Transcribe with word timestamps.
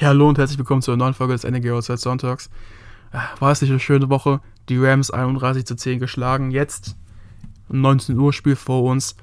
Ja, 0.00 0.08
hallo 0.08 0.28
und 0.28 0.38
herzlich 0.38 0.58
willkommen 0.58 0.80
zur 0.80 0.96
neuen 0.96 1.12
Folge 1.12 1.32
des 1.32 1.42
NRG 1.42 1.72
Outside 1.72 1.98
Sonntags. 1.98 2.50
Äh, 3.12 3.18
war 3.40 3.50
es 3.50 3.60
nicht 3.60 3.70
eine 3.70 3.80
schöne 3.80 4.08
Woche? 4.08 4.40
Die 4.68 4.78
Rams 4.78 5.10
31 5.10 5.66
zu 5.66 5.74
10 5.74 5.98
geschlagen. 5.98 6.52
Jetzt 6.52 6.94
ein 7.68 7.80
19 7.80 8.16
Uhr 8.16 8.32
Spiel 8.32 8.54
vor 8.54 8.84
uns. 8.84 9.16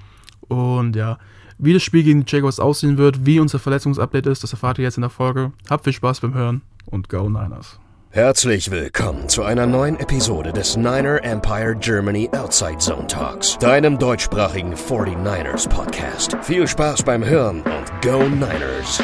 Und 0.49 0.97
ja, 0.97 1.17
wie 1.57 1.71
das 1.71 1.81
Spiel 1.81 2.03
gegen 2.03 2.25
die 2.25 2.35
Jaguars 2.35 2.59
aussehen 2.59 2.97
wird, 2.97 3.25
wie 3.25 3.39
unser 3.39 3.57
Verletzungsupdate 3.57 4.25
ist, 4.27 4.43
das 4.43 4.51
erfahrt 4.51 4.77
ihr 4.77 4.83
jetzt 4.83 4.97
in 4.97 5.01
der 5.03 5.09
Folge. 5.09 5.53
Habt 5.69 5.85
viel 5.85 5.93
Spaß 5.93 6.19
beim 6.19 6.33
Hören 6.33 6.61
und 6.87 7.07
Go 7.07 7.29
Niners. 7.29 7.79
Herzlich 8.09 8.69
willkommen 8.69 9.29
zu 9.29 9.43
einer 9.43 9.67
neuen 9.67 9.97
Episode 9.97 10.51
des 10.51 10.75
Niner 10.75 11.23
Empire 11.23 11.77
Germany 11.79 12.29
Outside 12.33 12.79
Zone 12.79 13.07
Talks, 13.07 13.57
deinem 13.59 13.97
deutschsprachigen 13.97 14.73
49ers 14.73 15.69
Podcast. 15.69 16.35
Viel 16.41 16.67
Spaß 16.67 17.03
beim 17.03 17.23
Hören 17.23 17.61
und 17.61 18.01
Go 18.01 18.23
Niners! 18.27 19.01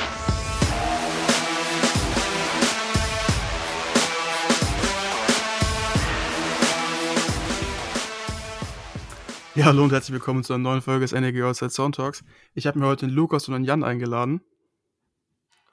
Ja, 9.53 9.65
hallo 9.65 9.83
und 9.83 9.91
herzlich 9.91 10.13
willkommen 10.13 10.45
zu 10.45 10.53
einer 10.53 10.63
neuen 10.63 10.81
Folge 10.81 11.01
des 11.01 11.11
NRG 11.11 11.43
Outside 11.43 11.71
Sound 11.71 11.95
Talks. 11.95 12.23
Ich 12.53 12.67
habe 12.67 12.79
mir 12.79 12.85
heute 12.85 13.05
den 13.05 13.13
Lukas 13.13 13.49
und 13.49 13.53
den 13.53 13.65
Jan 13.65 13.83
eingeladen. 13.83 14.39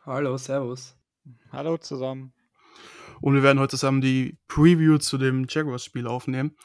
Hallo, 0.04 0.36
servus. 0.36 0.96
Hallo 1.52 1.76
zusammen. 1.76 2.32
Und 3.20 3.34
wir 3.34 3.44
werden 3.44 3.60
heute 3.60 3.76
zusammen 3.76 4.00
die 4.00 4.36
Preview 4.48 4.98
zu 4.98 5.16
dem 5.16 5.46
Jaguars-Spiel 5.48 6.08
aufnehmen. 6.08 6.56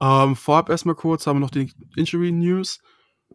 Ähm, 0.00 0.36
vorab 0.36 0.68
erstmal 0.68 0.94
kurz 0.94 1.26
haben 1.26 1.38
wir 1.38 1.40
noch 1.40 1.50
die 1.50 1.72
Injury 1.96 2.30
News. 2.30 2.80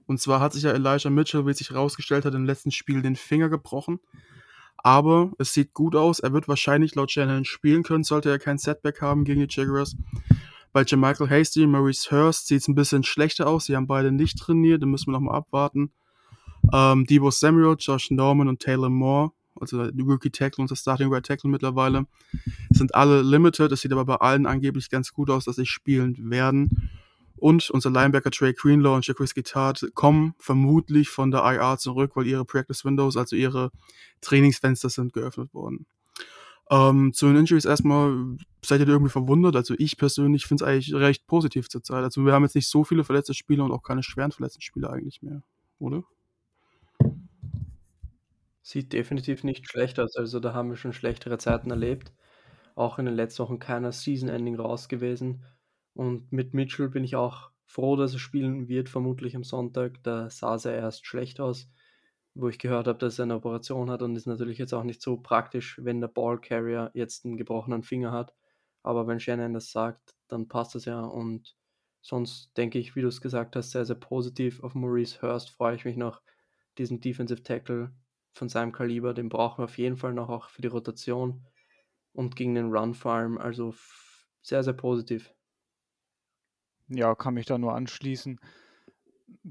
Und 0.05 0.21
zwar 0.21 0.39
hat 0.39 0.53
sich 0.53 0.63
ja 0.63 0.71
Elijah 0.71 1.09
Mitchell, 1.09 1.45
wie 1.45 1.51
es 1.51 1.57
sich 1.57 1.71
herausgestellt 1.71 2.23
hat, 2.23 2.33
im 2.33 2.45
letzten 2.45 2.71
Spiel 2.71 3.01
den 3.01 3.17
Finger 3.17 3.49
gebrochen. 3.49 3.99
Aber 4.77 5.33
es 5.37 5.53
sieht 5.53 5.73
gut 5.73 5.97
aus. 5.97 6.21
Er 6.21 6.31
wird 6.31 6.47
wahrscheinlich 6.47 6.95
laut 6.95 7.11
Shannon 7.11 7.43
spielen 7.43 7.83
können, 7.83 8.05
sollte 8.05 8.29
er 8.29 8.39
kein 8.39 8.57
Setback 8.57 9.01
haben 9.01 9.25
gegen 9.25 9.45
die 9.45 9.53
Jaguars. 9.53 9.97
Bei 10.73 10.83
Jermichael 10.83 11.29
Hasty 11.29 11.63
und 11.63 11.71
Maurice 11.71 12.09
Hurst 12.11 12.47
sieht 12.47 12.61
es 12.61 12.67
ein 12.67 12.75
bisschen 12.75 13.03
schlechter 13.03 13.47
aus. 13.47 13.65
Sie 13.65 13.75
haben 13.75 13.87
beide 13.87 14.11
nicht 14.11 14.39
trainiert, 14.39 14.81
da 14.81 14.85
müssen 14.85 15.07
wir 15.07 15.13
nochmal 15.13 15.35
abwarten. 15.35 15.91
Ähm, 16.71 17.05
Debo 17.05 17.29
Samuel, 17.31 17.75
Josh 17.77 18.11
Norman 18.11 18.47
und 18.47 18.61
Taylor 18.61 18.89
Moore, 18.89 19.31
also 19.59 19.91
die 19.91 20.01
Rookie 20.01 20.29
Tackle 20.29 20.61
und 20.61 20.71
das 20.71 20.79
Starting 20.79 21.11
Right 21.11 21.25
Tackle 21.25 21.49
mittlerweile, 21.49 22.05
sind 22.69 22.95
alle 22.95 23.21
limited. 23.21 23.71
Es 23.71 23.81
sieht 23.81 23.91
aber 23.91 24.05
bei 24.05 24.15
allen 24.15 24.45
angeblich 24.45 24.89
ganz 24.89 25.11
gut 25.11 25.29
aus, 25.29 25.45
dass 25.45 25.57
sie 25.57 25.65
spielen 25.65 26.29
werden. 26.29 26.89
Und 27.35 27.69
unser 27.71 27.89
Linebacker 27.89 28.29
Trey 28.31 28.53
Greenlaw 28.53 28.95
und 28.95 29.07
Jacques 29.07 29.33
Gittard 29.33 29.83
kommen 29.95 30.35
vermutlich 30.37 31.09
von 31.09 31.31
der 31.31 31.41
IR 31.43 31.77
zurück, 31.79 32.11
weil 32.15 32.27
ihre 32.27 32.45
Practice 32.45 32.85
Windows, 32.85 33.17
also 33.17 33.35
ihre 33.35 33.71
Trainingsfenster 34.21 34.89
sind 34.89 35.11
geöffnet 35.11 35.53
worden. 35.53 35.87
Ähm, 36.71 37.11
zu 37.13 37.27
den 37.27 37.35
Injuries 37.35 37.65
erstmal, 37.65 38.37
seid 38.63 38.79
ihr 38.79 38.87
irgendwie 38.87 39.11
verwundert? 39.11 39.57
Also 39.57 39.75
ich 39.77 39.97
persönlich 39.97 40.45
finde 40.45 40.63
es 40.63 40.67
eigentlich 40.69 40.93
recht 40.93 41.27
positiv 41.27 41.67
zurzeit. 41.67 42.01
Also 42.01 42.25
wir 42.25 42.31
haben 42.31 42.43
jetzt 42.43 42.55
nicht 42.55 42.69
so 42.69 42.85
viele 42.85 43.03
verletzte 43.03 43.33
Spieler 43.33 43.65
und 43.65 43.73
auch 43.73 43.83
keine 43.83 44.03
schweren 44.03 44.31
verletzten 44.31 44.61
Spieler 44.61 44.89
eigentlich 44.89 45.21
mehr, 45.21 45.43
oder? 45.79 46.03
Sieht 48.61 48.93
definitiv 48.93 49.43
nicht 49.43 49.69
schlecht 49.69 49.99
aus. 49.99 50.15
Also 50.15 50.39
da 50.39 50.53
haben 50.53 50.69
wir 50.69 50.77
schon 50.77 50.93
schlechtere 50.93 51.37
Zeiten 51.37 51.71
erlebt. 51.71 52.13
Auch 52.75 52.99
in 52.99 53.05
den 53.05 53.15
letzten 53.15 53.43
Wochen 53.43 53.59
keiner 53.59 53.91
Season-Ending 53.91 54.55
raus 54.55 54.87
gewesen. 54.87 55.43
Und 55.93 56.31
mit 56.31 56.53
Mitchell 56.53 56.87
bin 56.87 57.03
ich 57.03 57.17
auch 57.17 57.49
froh, 57.65 57.97
dass 57.97 58.13
er 58.13 58.19
spielen 58.19 58.69
wird, 58.69 58.87
vermutlich 58.87 59.35
am 59.35 59.43
Sonntag. 59.43 60.01
Da 60.03 60.29
sah 60.29 60.55
es 60.55 60.63
ja 60.63 60.71
erst 60.71 61.05
schlecht 61.05 61.41
aus 61.41 61.67
wo 62.33 62.49
ich 62.49 62.59
gehört 62.59 62.87
habe, 62.87 62.99
dass 62.99 63.19
er 63.19 63.23
eine 63.23 63.35
Operation 63.35 63.89
hat 63.89 64.01
und 64.01 64.15
ist 64.15 64.27
natürlich 64.27 64.57
jetzt 64.57 64.73
auch 64.73 64.83
nicht 64.83 65.01
so 65.01 65.17
praktisch, 65.17 65.79
wenn 65.83 66.01
der 66.01 66.07
Ballcarrier 66.07 66.91
jetzt 66.93 67.25
einen 67.25 67.37
gebrochenen 67.37 67.83
Finger 67.83 68.11
hat. 68.11 68.33
Aber 68.83 69.07
wenn 69.07 69.19
Shannon 69.19 69.53
das 69.53 69.71
sagt, 69.71 70.15
dann 70.27 70.47
passt 70.47 70.75
das 70.75 70.85
ja 70.85 71.01
und 71.01 71.55
sonst 72.01 72.55
denke 72.57 72.79
ich, 72.79 72.95
wie 72.95 73.01
du 73.01 73.07
es 73.07 73.21
gesagt 73.21 73.55
hast, 73.55 73.71
sehr, 73.71 73.85
sehr 73.85 73.95
positiv. 73.95 74.63
Auf 74.63 74.75
Maurice 74.75 75.21
Hurst 75.21 75.49
freue 75.51 75.75
ich 75.75 75.85
mich 75.85 75.97
noch, 75.97 76.21
diesen 76.77 77.01
Defensive 77.01 77.43
Tackle 77.43 77.93
von 78.33 78.49
seinem 78.49 78.71
Kaliber, 78.71 79.13
den 79.13 79.29
brauchen 79.29 79.59
wir 79.59 79.65
auf 79.65 79.77
jeden 79.77 79.97
Fall 79.97 80.13
noch 80.13 80.29
auch 80.29 80.49
für 80.49 80.61
die 80.61 80.69
Rotation 80.69 81.45
und 82.13 82.35
gegen 82.35 82.55
den 82.55 82.71
Run 82.71 82.93
Farm, 82.93 83.37
also 83.37 83.75
sehr, 84.41 84.63
sehr 84.63 84.73
positiv. 84.73 85.33
Ja, 86.87 87.15
kann 87.15 87.35
mich 87.35 87.45
da 87.45 87.57
nur 87.57 87.73
anschließen. 87.73 88.39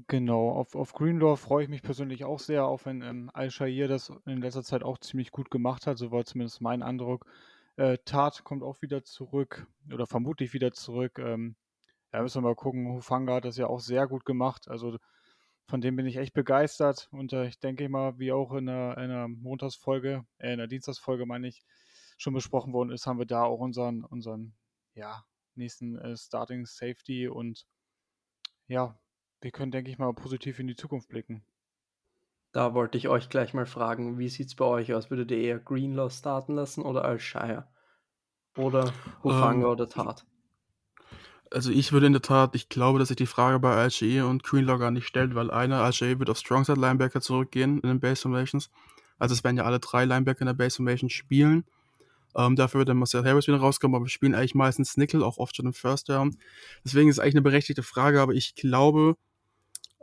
Genau, 0.07 0.49
auf, 0.51 0.75
auf 0.75 0.93
Greenlaw 0.93 1.35
freue 1.37 1.63
ich 1.63 1.69
mich 1.69 1.81
persönlich 1.81 2.23
auch 2.23 2.39
sehr, 2.39 2.65
auch 2.65 2.85
wenn 2.85 3.01
ähm, 3.01 3.29
Al-Shair 3.33 3.87
das 3.87 4.11
in 4.25 4.41
letzter 4.41 4.63
Zeit 4.63 4.83
auch 4.83 4.97
ziemlich 4.99 5.31
gut 5.31 5.51
gemacht 5.51 5.87
hat, 5.87 5.97
so 5.97 6.11
war 6.11 6.23
zumindest 6.23 6.61
mein 6.61 6.83
Eindruck. 6.83 7.25
Äh, 7.77 7.97
Tat 8.05 8.43
kommt 8.43 8.63
auch 8.63 8.81
wieder 8.81 9.03
zurück 9.03 9.67
oder 9.91 10.05
vermutlich 10.07 10.53
wieder 10.53 10.71
zurück. 10.71 11.19
Ähm, 11.19 11.55
ja, 12.13 12.21
müssen 12.21 12.43
wir 12.43 12.49
mal 12.49 12.55
gucken. 12.55 12.93
Hufanga 12.93 13.35
hat 13.35 13.45
das 13.45 13.57
ja 13.57 13.67
auch 13.67 13.79
sehr 13.79 14.07
gut 14.07 14.25
gemacht. 14.25 14.67
Also 14.67 14.97
von 15.67 15.81
dem 15.81 15.95
bin 15.95 16.05
ich 16.05 16.17
echt 16.17 16.33
begeistert. 16.33 17.07
Und 17.11 17.33
äh, 17.33 17.47
ich 17.47 17.59
denke 17.59 17.87
mal, 17.89 18.19
wie 18.19 18.31
auch 18.31 18.53
in 18.53 18.67
der, 18.67 18.97
in 18.97 19.41
Montagsfolge, 19.41 20.25
äh, 20.37 20.51
in 20.53 20.57
der 20.59 20.67
Dienstagsfolge 20.67 21.25
meine 21.25 21.47
ich, 21.47 21.63
schon 22.17 22.33
besprochen 22.33 22.73
worden 22.73 22.91
ist, 22.91 23.07
haben 23.07 23.19
wir 23.19 23.25
da 23.25 23.43
auch 23.43 23.59
unseren, 23.59 24.03
unseren 24.03 24.53
ja, 24.93 25.25
nächsten 25.55 25.97
äh, 25.97 26.15
Starting 26.15 26.65
Safety 26.65 27.27
und 27.27 27.65
ja, 28.67 28.99
wir 29.41 29.51
können, 29.51 29.71
denke 29.71 29.91
ich 29.91 29.97
mal, 29.97 30.13
positiv 30.13 30.59
in 30.59 30.67
die 30.67 30.75
Zukunft 30.75 31.09
blicken. 31.09 31.43
Da 32.51 32.73
wollte 32.73 32.97
ich 32.97 33.07
euch 33.07 33.29
gleich 33.29 33.53
mal 33.53 33.65
fragen, 33.65 34.19
wie 34.19 34.29
sieht 34.29 34.47
es 34.47 34.55
bei 34.55 34.65
euch 34.65 34.93
aus? 34.93 35.09
Würdet 35.09 35.31
ihr 35.31 35.37
eher 35.37 35.59
Greenlaw 35.59 36.09
starten 36.09 36.55
lassen 36.55 36.83
oder 36.83 37.05
Alshire? 37.05 37.67
Oder 38.57 38.93
Hufanga 39.23 39.67
ähm, 39.67 39.71
oder 39.71 39.87
Tat? 39.87 40.25
Also 41.49 41.71
ich 41.71 41.91
würde 41.91 42.07
in 42.07 42.13
der 42.13 42.21
Tat, 42.21 42.55
ich 42.55 42.69
glaube, 42.69 42.99
dass 42.99 43.07
sich 43.07 43.17
die 43.17 43.25
Frage 43.25 43.59
bei 43.59 43.73
Alshire 43.73 44.27
und 44.27 44.43
Greenlaw 44.43 44.77
gar 44.77 44.91
nicht 44.91 45.07
stellt, 45.07 45.35
weil 45.35 45.49
einer, 45.49 45.81
Alshire 45.81 46.19
wird 46.19 46.29
auf 46.29 46.37
Strongside 46.37 46.79
Linebacker 46.79 47.21
zurückgehen 47.21 47.79
in 47.79 47.87
den 47.87 47.99
Base 47.99 48.21
Formations. 48.21 48.69
Also 49.17 49.33
es 49.33 49.43
werden 49.43 49.57
ja 49.57 49.63
alle 49.63 49.79
drei 49.79 50.05
Linebacker 50.05 50.41
in 50.41 50.47
der 50.47 50.53
Base 50.53 50.77
Formation 50.77 51.09
spielen. 51.09 51.65
Ähm, 52.35 52.55
dafür 52.55 52.79
wird 52.79 52.89
dann 52.89 52.97
Marcel 52.97 53.25
Harris 53.25 53.47
wieder 53.47 53.59
rauskommen, 53.59 53.95
aber 53.95 54.05
wir 54.05 54.09
spielen 54.09 54.35
eigentlich 54.35 54.55
meistens 54.55 54.97
Nickel, 54.97 55.23
auch 55.23 55.37
oft 55.37 55.55
schon 55.55 55.65
im 55.65 55.73
First 55.73 56.09
Down. 56.09 56.37
Deswegen 56.83 57.09
ist 57.09 57.15
es 57.15 57.19
eigentlich 57.19 57.35
eine 57.35 57.41
berechtigte 57.41 57.83
Frage, 57.83 58.21
aber 58.21 58.33
ich 58.33 58.55
glaube, 58.55 59.17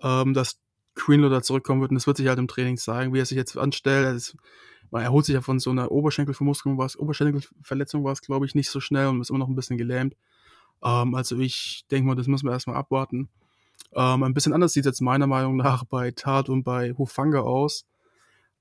ähm, 0.03 0.35
dass 0.35 0.59
Greenlow 0.95 1.29
da 1.29 1.43
zurückkommen 1.43 1.81
wird. 1.81 1.91
Und 1.91 1.97
das 1.97 2.07
wird 2.07 2.17
sich 2.17 2.29
halt 2.29 2.39
im 2.39 2.49
Training 2.49 2.77
zeigen, 2.77 3.15
wie 3.15 3.21
er 3.21 3.27
sich 3.27 3.37
jetzt 3.37 3.57
anstellt. 3.57 4.05
Er, 4.05 4.15
ist, 4.15 4.37
man 4.91 5.03
erholt 5.03 5.25
sich 5.25 5.35
ja 5.35 5.41
von 5.41 5.59
so 5.59 5.71
einer 5.71 5.91
Oberschenkelvermuskelung, 5.91 6.79
was 6.79 6.99
Oberschenkelverletzung 6.99 8.05
war 8.05 8.13
es, 8.13 8.23
glaube 8.23 8.47
ich, 8.47 8.55
nicht 8.55 8.71
so 8.71 8.81
schnell 8.81 9.07
und 9.07 9.21
ist 9.21 9.31
immer 9.31 9.39
noch 9.39 9.49
ein 9.49 9.55
bisschen 9.55 9.79
gelähmt. 9.79 10.15
Ähm, 10.83 11.15
also 11.15 11.39
ich 11.39 11.85
denke 11.91 12.09
mal, 12.09 12.15
das 12.15 12.27
müssen 12.27 12.47
wir 12.47 12.53
erstmal 12.53 12.77
abwarten. 12.77 13.29
Ähm, 13.95 14.23
ein 14.23 14.35
bisschen 14.35 14.53
anders 14.53 14.73
sieht 14.73 14.85
es 14.85 14.91
jetzt 14.91 15.01
meiner 15.01 15.27
Meinung 15.27 15.57
nach 15.57 15.85
bei 15.85 16.11
Tat 16.11 16.49
und 16.49 16.63
bei 16.65 16.93
Hufanga 16.93 17.41
aus. 17.41 17.87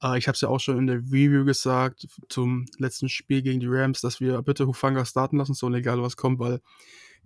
Äh, 0.02 0.18
ich 0.18 0.28
habe 0.28 0.36
es 0.36 0.42
ja 0.42 0.50
auch 0.50 0.60
schon 0.60 0.78
in 0.78 0.88
der 0.88 0.98
Review 0.98 1.46
gesagt 1.46 2.08
zum 2.30 2.66
letzten 2.78 3.10
Spiel 3.10 3.42
gegen 3.42 3.60
die 3.60 3.68
Rams, 3.68 4.02
dass 4.02 4.20
wir 4.20 4.42
bitte 4.42 4.68
Hufanga 4.68 5.06
starten 5.06 5.38
lassen 5.38 5.54
sollen, 5.54 5.76
egal 5.76 6.02
was 6.02 6.18
kommt, 6.18 6.40
weil 6.40 6.62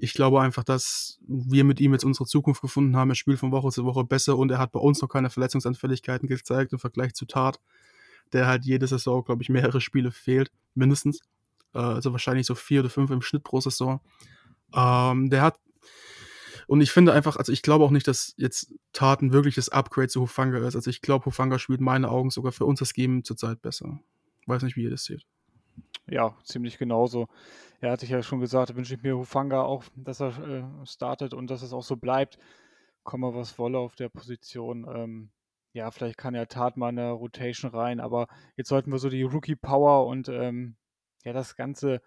ich 0.01 0.13
glaube 0.13 0.41
einfach, 0.41 0.63
dass 0.63 1.19
wir 1.28 1.63
mit 1.63 1.79
ihm 1.79 1.94
jetzt 1.94 2.03
unsere 2.03 2.25
Zukunft 2.25 2.62
gefunden 2.62 2.95
haben. 2.95 3.12
Er 3.12 3.16
spielt 3.16 3.38
von 3.38 3.51
Woche 3.51 3.69
zu 3.69 3.85
Woche 3.85 4.03
besser 4.03 4.35
und 4.35 4.50
er 4.50 4.57
hat 4.57 4.72
bei 4.72 4.79
uns 4.79 5.00
noch 5.00 5.07
keine 5.07 5.29
Verletzungsanfälligkeiten 5.29 6.28
gezeigt 6.28 6.73
im 6.73 6.79
Vergleich 6.79 7.13
zu 7.13 7.25
Tat, 7.25 7.59
der 8.34 8.47
halt 8.47 8.66
jede 8.66 8.88
Saison, 8.88 9.23
glaube 9.23 9.44
ich, 9.44 9.50
mehrere 9.50 9.79
Spiele 9.79 10.11
fehlt, 10.11 10.51
mindestens. 10.73 11.22
Äh, 11.75 11.79
also 11.79 12.11
wahrscheinlich 12.13 12.47
so 12.47 12.56
vier 12.56 12.79
oder 12.79 12.90
fünf 12.90 13.11
im 13.11 13.22
Schnitt 13.22 13.44
pro 13.44 13.61
Saison. 13.61 14.01
Ähm, 14.73 15.29
der 15.29 15.44
hat 15.44 15.59
und 16.66 16.81
ich 16.81 16.91
finde 16.91 17.13
einfach, 17.13 17.35
also 17.35 17.51
ich 17.51 17.61
glaube 17.61 17.84
auch 17.84 17.91
nicht, 17.91 18.07
dass 18.07 18.34
jetzt 18.38 18.73
Tat 18.94 19.22
ein 19.22 19.34
wirkliches 19.34 19.69
Upgrade 19.69 20.07
zu 20.07 20.22
Hufanga 20.22 20.66
ist. 20.66 20.75
Also 20.75 20.90
ich 20.90 21.01
glaube, 21.01 21.25
Hufanga 21.25 21.59
spielt 21.59 21.79
in 21.79 21.85
meinen 21.85 22.06
Augen 22.06 22.29
sogar 22.29 22.53
für 22.53 22.66
uns 22.66 22.79
das 22.79 22.94
Game 22.94 23.23
zurzeit 23.23 23.61
besser. 23.61 24.00
Weiß 24.47 24.63
nicht, 24.63 24.78
wie 24.78 24.84
ihr 24.84 24.90
das 24.90 25.03
seht. 25.03 25.25
Ja, 26.08 26.36
ziemlich 26.44 26.78
genauso. 26.78 27.28
Er 27.80 27.92
hatte 27.92 28.06
ja 28.06 28.22
schon 28.22 28.40
gesagt, 28.40 28.76
wünsche 28.76 28.96
ich 28.96 29.03
mir 29.03 29.18
Hufanga 29.18 29.64
auch, 29.64 29.84
dass 29.96 30.22
er 30.22 30.38
äh, 30.38 30.86
startet 30.86 31.34
und 31.34 31.50
dass 31.50 31.62
es 31.62 31.74
auch 31.74 31.84
so 31.84 31.96
bleibt. 31.98 32.38
Komme 33.03 33.34
was 33.36 33.58
wolle 33.59 33.80
auf 33.80 33.96
der 33.96 34.09
Position. 34.09 34.88
Ähm, 34.94 35.32
ja, 35.74 35.90
vielleicht 35.92 36.18
kann 36.18 36.36
er 36.36 36.48
Tat 36.48 36.78
mal 36.78 36.90
in 36.90 36.98
der 36.98 37.12
Rotation 37.12 37.72
rein, 37.72 38.00
aber 38.00 38.28
jetzt 38.58 38.70
sollten 38.70 38.92
wir 38.92 39.00
so 39.00 39.09
die 39.09 39.24
Rookie 39.24 39.56
Power 39.56 40.06
und 40.08 40.28
ähm, 40.30 40.76
ja, 41.24 41.34
das 41.34 41.56
Ganze 41.56 42.02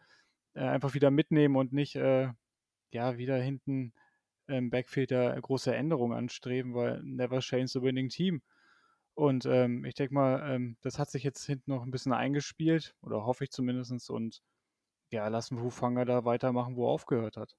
äh, 0.54 0.60
einfach 0.60 0.94
wieder 0.94 1.10
mitnehmen 1.10 1.56
und 1.56 1.72
nicht 1.72 1.96
äh, 1.96 2.28
ja 2.92 3.18
wieder 3.18 3.38
hinten 3.38 3.92
im 4.46 4.70
Backfield 4.70 5.10
da 5.10 5.38
große 5.38 5.74
Änderungen 5.74 6.16
anstreben, 6.16 6.74
weil 6.74 7.02
never 7.02 7.40
change 7.40 7.68
the 7.68 7.82
winning 7.82 8.10
team. 8.10 8.42
Und 9.14 9.46
ähm, 9.46 9.84
ich 9.84 9.94
denke 9.94 10.14
mal, 10.14 10.42
ähm, 10.54 10.76
das 10.82 10.98
hat 10.98 11.10
sich 11.10 11.22
jetzt 11.24 11.44
hinten 11.46 11.70
noch 11.72 11.82
ein 11.84 11.90
bisschen 11.90 12.12
eingespielt, 12.12 12.96
oder 13.02 13.24
hoffe 13.26 13.44
ich 13.44 13.50
zumindest. 13.50 14.10
Und 14.10 14.42
ja, 15.10 15.28
lassen 15.28 15.56
wir 15.58 15.64
Hufanga 15.64 16.04
da 16.06 16.24
weitermachen, 16.26 16.76
wo 16.76 16.86
er 16.88 16.92
aufgehört 16.92 17.36
hat. 17.38 17.56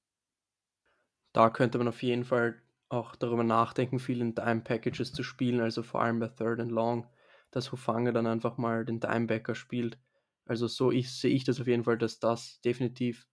Da 1.34 1.50
könnte 1.50 1.78
man 1.78 1.88
auf 1.88 2.02
jeden 2.04 2.24
Fall 2.24 2.62
auch 2.90 3.16
darüber 3.16 3.44
nachdenken, 3.44 4.00
viel 4.00 4.22
in 4.22 4.36
Dime-Packages 4.36 5.14
zu 5.14 5.24
spielen, 5.24 5.60
also 5.60 5.84
vor 5.84 6.02
allem 6.02 6.20
bei 6.20 6.28
Third 6.30 6.60
and 6.60 6.72
Long, 6.72 7.08
dass 7.52 7.72
Hufanga 7.72 8.12
dann 8.12 8.28
einfach 8.28 8.58
mal 8.58 8.86
den 8.86 9.00
Dimebacker 9.00 9.56
spielt 9.56 10.00
Also 10.46 10.68
so 10.68 10.92
sehe 10.92 11.32
ich 11.34 11.44
das 11.44 11.60
auf 11.60 11.68
jeden 11.68 11.84
Fall, 11.84 11.98
dass 11.98 12.20
das 12.20 12.62
definitiv 12.62 13.28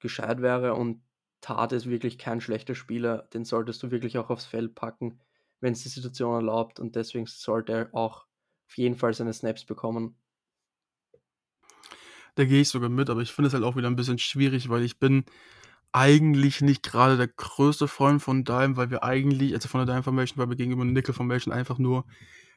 gescheit 0.00 0.42
wäre 0.42 0.74
und 0.74 1.04
Tat 1.42 1.72
ist 1.72 1.88
wirklich 1.88 2.18
kein 2.18 2.40
schlechter 2.40 2.74
Spieler, 2.74 3.28
den 3.34 3.44
solltest 3.44 3.82
du 3.82 3.90
wirklich 3.92 4.18
auch 4.18 4.30
aufs 4.30 4.46
Feld 4.46 4.74
packen, 4.76 5.20
wenn 5.62 5.72
es 5.72 5.82
die 5.82 5.88
Situation 5.88 6.34
erlaubt 6.34 6.80
und 6.80 6.96
deswegen 6.96 7.26
sollte 7.26 7.72
er 7.72 7.94
auch 7.94 8.26
auf 8.68 8.76
jeden 8.76 8.96
Fall 8.96 9.14
seine 9.14 9.32
Snaps 9.32 9.64
bekommen. 9.64 10.16
Da 12.34 12.44
gehe 12.44 12.62
ich 12.62 12.68
sogar 12.68 12.88
mit, 12.88 13.10
aber 13.10 13.20
ich 13.20 13.32
finde 13.32 13.48
es 13.48 13.54
halt 13.54 13.64
auch 13.64 13.76
wieder 13.76 13.88
ein 13.88 13.96
bisschen 13.96 14.18
schwierig, 14.18 14.68
weil 14.68 14.82
ich 14.82 14.98
bin 14.98 15.24
eigentlich 15.92 16.62
nicht 16.62 16.82
gerade 16.82 17.16
der 17.16 17.28
größte 17.28 17.86
Freund 17.86 18.22
von 18.22 18.44
Dime, 18.44 18.76
weil 18.76 18.90
wir 18.90 19.04
eigentlich, 19.04 19.54
also 19.54 19.68
von 19.68 19.86
der 19.86 19.94
Dime 19.94 20.02
Formation, 20.02 20.38
weil 20.38 20.48
wir 20.48 20.56
gegenüber 20.56 20.84
Nickel 20.84 21.14
Formation 21.14 21.52
einfach 21.52 21.78
nur 21.78 22.06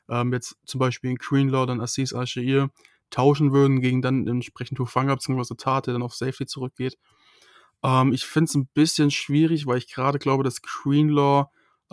ähm, 0.09 0.33
jetzt 0.33 0.57
zum 0.65 0.79
Beispiel 0.79 1.11
in 1.11 1.17
Greenlaw, 1.17 1.65
dann 1.65 1.81
Assis 1.81 2.13
Al-Shair 2.13 2.69
tauschen 3.11 3.51
würden 3.51 3.81
gegen 3.81 4.01
dann 4.01 4.27
entsprechend 4.27 4.79
Hufanga 4.79 5.13
bzw. 5.13 5.55
Tat, 5.57 5.87
der 5.87 5.93
dann 5.93 6.03
auf 6.03 6.15
Safety 6.15 6.45
zurückgeht. 6.45 6.97
Ähm, 7.83 8.13
ich 8.13 8.25
finde 8.25 8.49
es 8.49 8.55
ein 8.55 8.67
bisschen 8.73 9.11
schwierig, 9.11 9.67
weil 9.67 9.77
ich 9.77 9.91
gerade 9.91 10.17
glaube, 10.17 10.43
dass 10.43 10.61
Greenlaw 10.61 11.47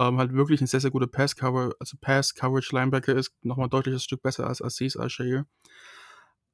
ähm, 0.08 0.19
halt 0.19 0.32
wirklich 0.32 0.60
ein 0.60 0.66
sehr, 0.66 0.81
sehr 0.81 0.90
guter 0.90 1.06
Pass-Cover, 1.06 1.72
also 1.78 1.96
Pass-Coverage-Linebacker 2.00 3.14
ist, 3.14 3.32
nochmal 3.43 3.66
ein 3.66 3.70
deutliches 3.70 4.04
Stück 4.04 4.22
besser 4.22 4.46
als 4.46 4.62
Assis 4.62 4.96
Al-Shair. 4.96 5.46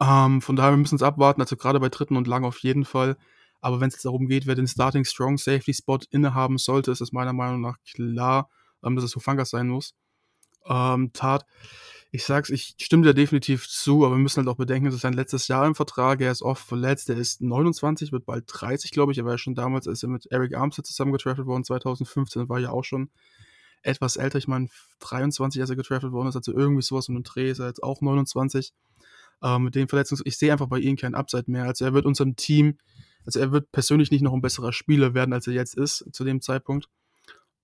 Ähm, 0.00 0.40
von 0.40 0.56
daher, 0.56 0.72
wir 0.72 0.76
müssen 0.76 0.96
es 0.96 1.02
abwarten, 1.02 1.40
also 1.40 1.56
gerade 1.56 1.80
bei 1.80 1.88
dritten 1.88 2.16
und 2.16 2.26
lang 2.26 2.44
auf 2.44 2.58
jeden 2.60 2.84
Fall. 2.84 3.16
Aber 3.60 3.80
wenn 3.80 3.88
es 3.88 4.00
darum 4.00 4.28
geht, 4.28 4.46
wer 4.46 4.54
den 4.54 4.68
Starting 4.68 5.04
Strong 5.04 5.38
Safety 5.38 5.74
Spot 5.74 5.98
innehaben 6.10 6.58
sollte, 6.58 6.92
ist 6.92 7.00
es 7.00 7.12
meiner 7.12 7.32
Meinung 7.32 7.60
nach 7.60 7.76
klar, 7.82 8.48
ähm, 8.84 8.94
dass 8.94 9.04
es 9.04 9.16
Hufanga 9.16 9.44
sein 9.44 9.68
muss. 9.68 9.94
Ähm, 10.66 11.12
Tat, 11.12 11.44
ich 12.10 12.24
sag's, 12.24 12.48
ich 12.48 12.74
stimme 12.80 13.02
dir 13.02 13.12
definitiv 13.12 13.68
zu, 13.68 14.04
aber 14.04 14.14
wir 14.14 14.22
müssen 14.22 14.38
halt 14.38 14.48
auch 14.48 14.56
bedenken, 14.56 14.86
das 14.86 14.94
ist 14.94 15.02
sein 15.02 15.12
letztes 15.12 15.46
Jahr 15.48 15.66
im 15.66 15.74
Vertrag, 15.74 16.20
er 16.22 16.32
ist 16.32 16.42
oft 16.42 16.64
verletzt, 16.66 17.10
er 17.10 17.18
ist 17.18 17.42
29, 17.42 18.12
wird 18.12 18.24
bald 18.24 18.44
30, 18.46 18.92
glaube 18.92 19.12
ich, 19.12 19.18
er 19.18 19.24
war 19.24 19.32
ja 19.32 19.38
schon 19.38 19.54
damals, 19.54 19.86
als 19.86 20.02
er 20.02 20.08
mit 20.08 20.26
Eric 20.30 20.56
Armstead 20.56 20.86
zusammen 20.86 21.12
getraftet 21.12 21.44
worden, 21.44 21.64
2015, 21.64 22.48
war 22.48 22.58
ja 22.60 22.70
auch 22.70 22.84
schon 22.84 23.10
etwas 23.82 24.16
älter, 24.16 24.38
ich 24.38 24.48
meine 24.48 24.68
23, 25.00 25.60
als 25.60 25.70
er 25.70 25.76
getraftet 25.76 26.12
worden 26.12 26.28
ist, 26.28 26.36
also 26.36 26.52
irgendwie 26.52 26.82
sowas 26.82 27.08
um 27.08 27.14
den 27.14 27.24
Dreh, 27.24 27.50
ist 27.50 27.58
er 27.58 27.66
jetzt 27.66 27.82
auch 27.82 28.00
29. 28.00 28.72
Ähm, 29.42 29.64
mit 29.64 29.74
den 29.74 29.86
Verletzungen, 29.86 30.22
ich 30.24 30.38
sehe 30.38 30.50
einfach 30.50 30.66
bei 30.66 30.78
ihm 30.78 30.96
keinen 30.96 31.14
Upside 31.14 31.44
mehr, 31.50 31.64
also 31.64 31.84
er 31.84 31.92
wird 31.92 32.06
unserem 32.06 32.36
Team, 32.36 32.78
also 33.26 33.38
er 33.38 33.52
wird 33.52 33.70
persönlich 33.70 34.10
nicht 34.10 34.22
noch 34.22 34.32
ein 34.32 34.40
besserer 34.40 34.72
Spieler 34.72 35.12
werden, 35.12 35.34
als 35.34 35.46
er 35.46 35.52
jetzt 35.52 35.76
ist, 35.76 36.06
zu 36.12 36.24
dem 36.24 36.40
Zeitpunkt. 36.40 36.88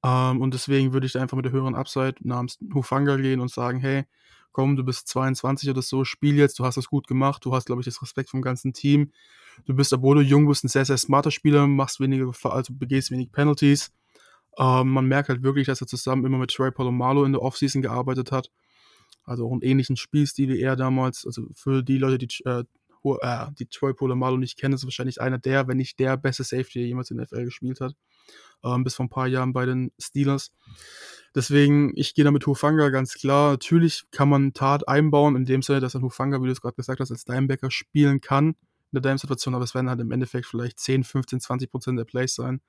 Ähm, 0.04 0.42
und 0.42 0.52
deswegen 0.52 0.92
würde 0.92 1.06
ich 1.06 1.18
einfach 1.18 1.36
mit 1.36 1.46
der 1.46 1.52
höheren 1.52 1.74
Upside 1.74 2.16
namens 2.20 2.58
Hufanga 2.74 3.16
gehen 3.16 3.40
und 3.40 3.50
sagen, 3.50 3.80
hey, 3.80 4.04
komm, 4.52 4.76
du 4.76 4.84
bist 4.84 5.08
22 5.08 5.70
oder 5.70 5.82
so, 5.82 6.04
spiel 6.04 6.36
jetzt, 6.36 6.58
du 6.58 6.64
hast 6.64 6.76
das 6.76 6.88
gut 6.88 7.08
gemacht, 7.08 7.44
du 7.44 7.54
hast, 7.54 7.64
glaube 7.66 7.80
ich, 7.80 7.86
das 7.86 8.00
Respekt 8.02 8.30
vom 8.30 8.42
ganzen 8.42 8.72
Team. 8.74 9.10
Du 9.64 9.74
bist, 9.74 9.92
obwohl 9.92 10.16
du 10.16 10.22
jung 10.22 10.46
bist, 10.46 10.62
ein 10.64 10.68
sehr, 10.68 10.84
sehr 10.84 10.98
smarter 10.98 11.30
Spieler, 11.30 11.66
machst 11.66 12.00
weniger, 12.00 12.30
also 12.44 12.74
begehst 12.74 13.10
wenig 13.10 13.32
Penalties. 13.32 13.92
Ähm, 14.58 14.90
man 14.90 15.06
merkt 15.06 15.30
halt 15.30 15.42
wirklich, 15.42 15.66
dass 15.66 15.80
er 15.80 15.86
zusammen 15.86 16.24
immer 16.26 16.38
mit 16.38 16.50
Troy 16.50 16.70
Palomalo 16.70 17.24
in 17.24 17.32
der 17.32 17.42
Offseason 17.42 17.82
gearbeitet 17.82 18.30
hat. 18.30 18.50
Also 19.24 19.46
auch 19.46 19.52
einen 19.52 19.62
ähnlichen 19.62 19.96
Spielstil 19.96 20.50
wie 20.50 20.60
er 20.60 20.76
damals. 20.76 21.24
Also 21.24 21.46
für 21.54 21.82
die 21.82 21.98
Leute, 21.98 22.18
die, 22.18 22.28
äh, 22.44 22.64
äh, 23.20 23.46
die 23.58 23.66
Troy 23.66 23.94
Polamalu 23.94 24.36
nicht 24.36 24.58
kennen, 24.58 24.74
ist 24.74 24.84
wahrscheinlich 24.84 25.20
einer 25.20 25.38
der, 25.38 25.66
wenn 25.66 25.78
nicht 25.78 25.98
der 25.98 26.16
beste 26.16 26.44
Safety, 26.44 26.80
der 26.80 26.88
jemals 26.88 27.10
in 27.10 27.16
der 27.16 27.26
NFL 27.26 27.44
gespielt 27.44 27.80
hat. 27.80 27.94
Ähm, 28.64 28.84
bis 28.84 28.94
vor 28.94 29.06
ein 29.06 29.10
paar 29.10 29.26
Jahren 29.26 29.52
bei 29.52 29.66
den 29.66 29.92
Steelers. 29.98 30.52
Deswegen, 31.34 31.92
ich 31.96 32.14
gehe 32.14 32.24
da 32.24 32.30
mit 32.30 32.46
Hufanga 32.46 32.90
ganz 32.90 33.14
klar. 33.14 33.52
Natürlich 33.52 34.04
kann 34.10 34.28
man 34.28 34.52
Tat 34.52 34.88
einbauen, 34.88 35.36
in 35.36 35.44
dem 35.44 35.62
Sinne, 35.62 35.80
dass 35.80 35.94
ein 35.96 36.02
Hufanga, 36.02 36.40
wie 36.40 36.46
du 36.46 36.52
es 36.52 36.60
gerade 36.60 36.76
gesagt 36.76 37.00
hast, 37.00 37.10
als 37.10 37.24
Dimebacker 37.24 37.70
spielen 37.70 38.20
kann 38.20 38.56
in 38.94 39.02
der 39.02 39.10
Dime-Situation, 39.10 39.54
aber 39.54 39.64
es 39.64 39.74
werden 39.74 39.90
halt 39.90 40.00
im 40.00 40.12
Endeffekt 40.12 40.46
vielleicht 40.46 40.78
10, 40.78 41.02
15, 41.02 41.40
20 41.40 41.70
Prozent 41.70 41.98
der 41.98 42.04
Plays 42.04 42.36
sein. 42.36 42.60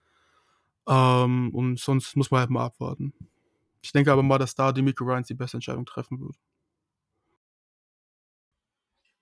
Ähm, 0.88 1.54
und 1.54 1.80
sonst 1.80 2.16
muss 2.16 2.31
man 2.31 2.40
halt 2.42 2.50
mal 2.50 2.66
abwarten. 2.66 3.13
Ich 3.84 3.92
denke 3.92 4.12
aber 4.12 4.24
mal, 4.24 4.40
dass 4.40 4.56
da 4.56 4.72
Demico 4.72 5.04
Ryans 5.04 5.28
die 5.28 5.36
beste 5.36 5.58
Entscheidung 5.58 5.86
treffen 5.86 6.19
wird. 6.19 6.36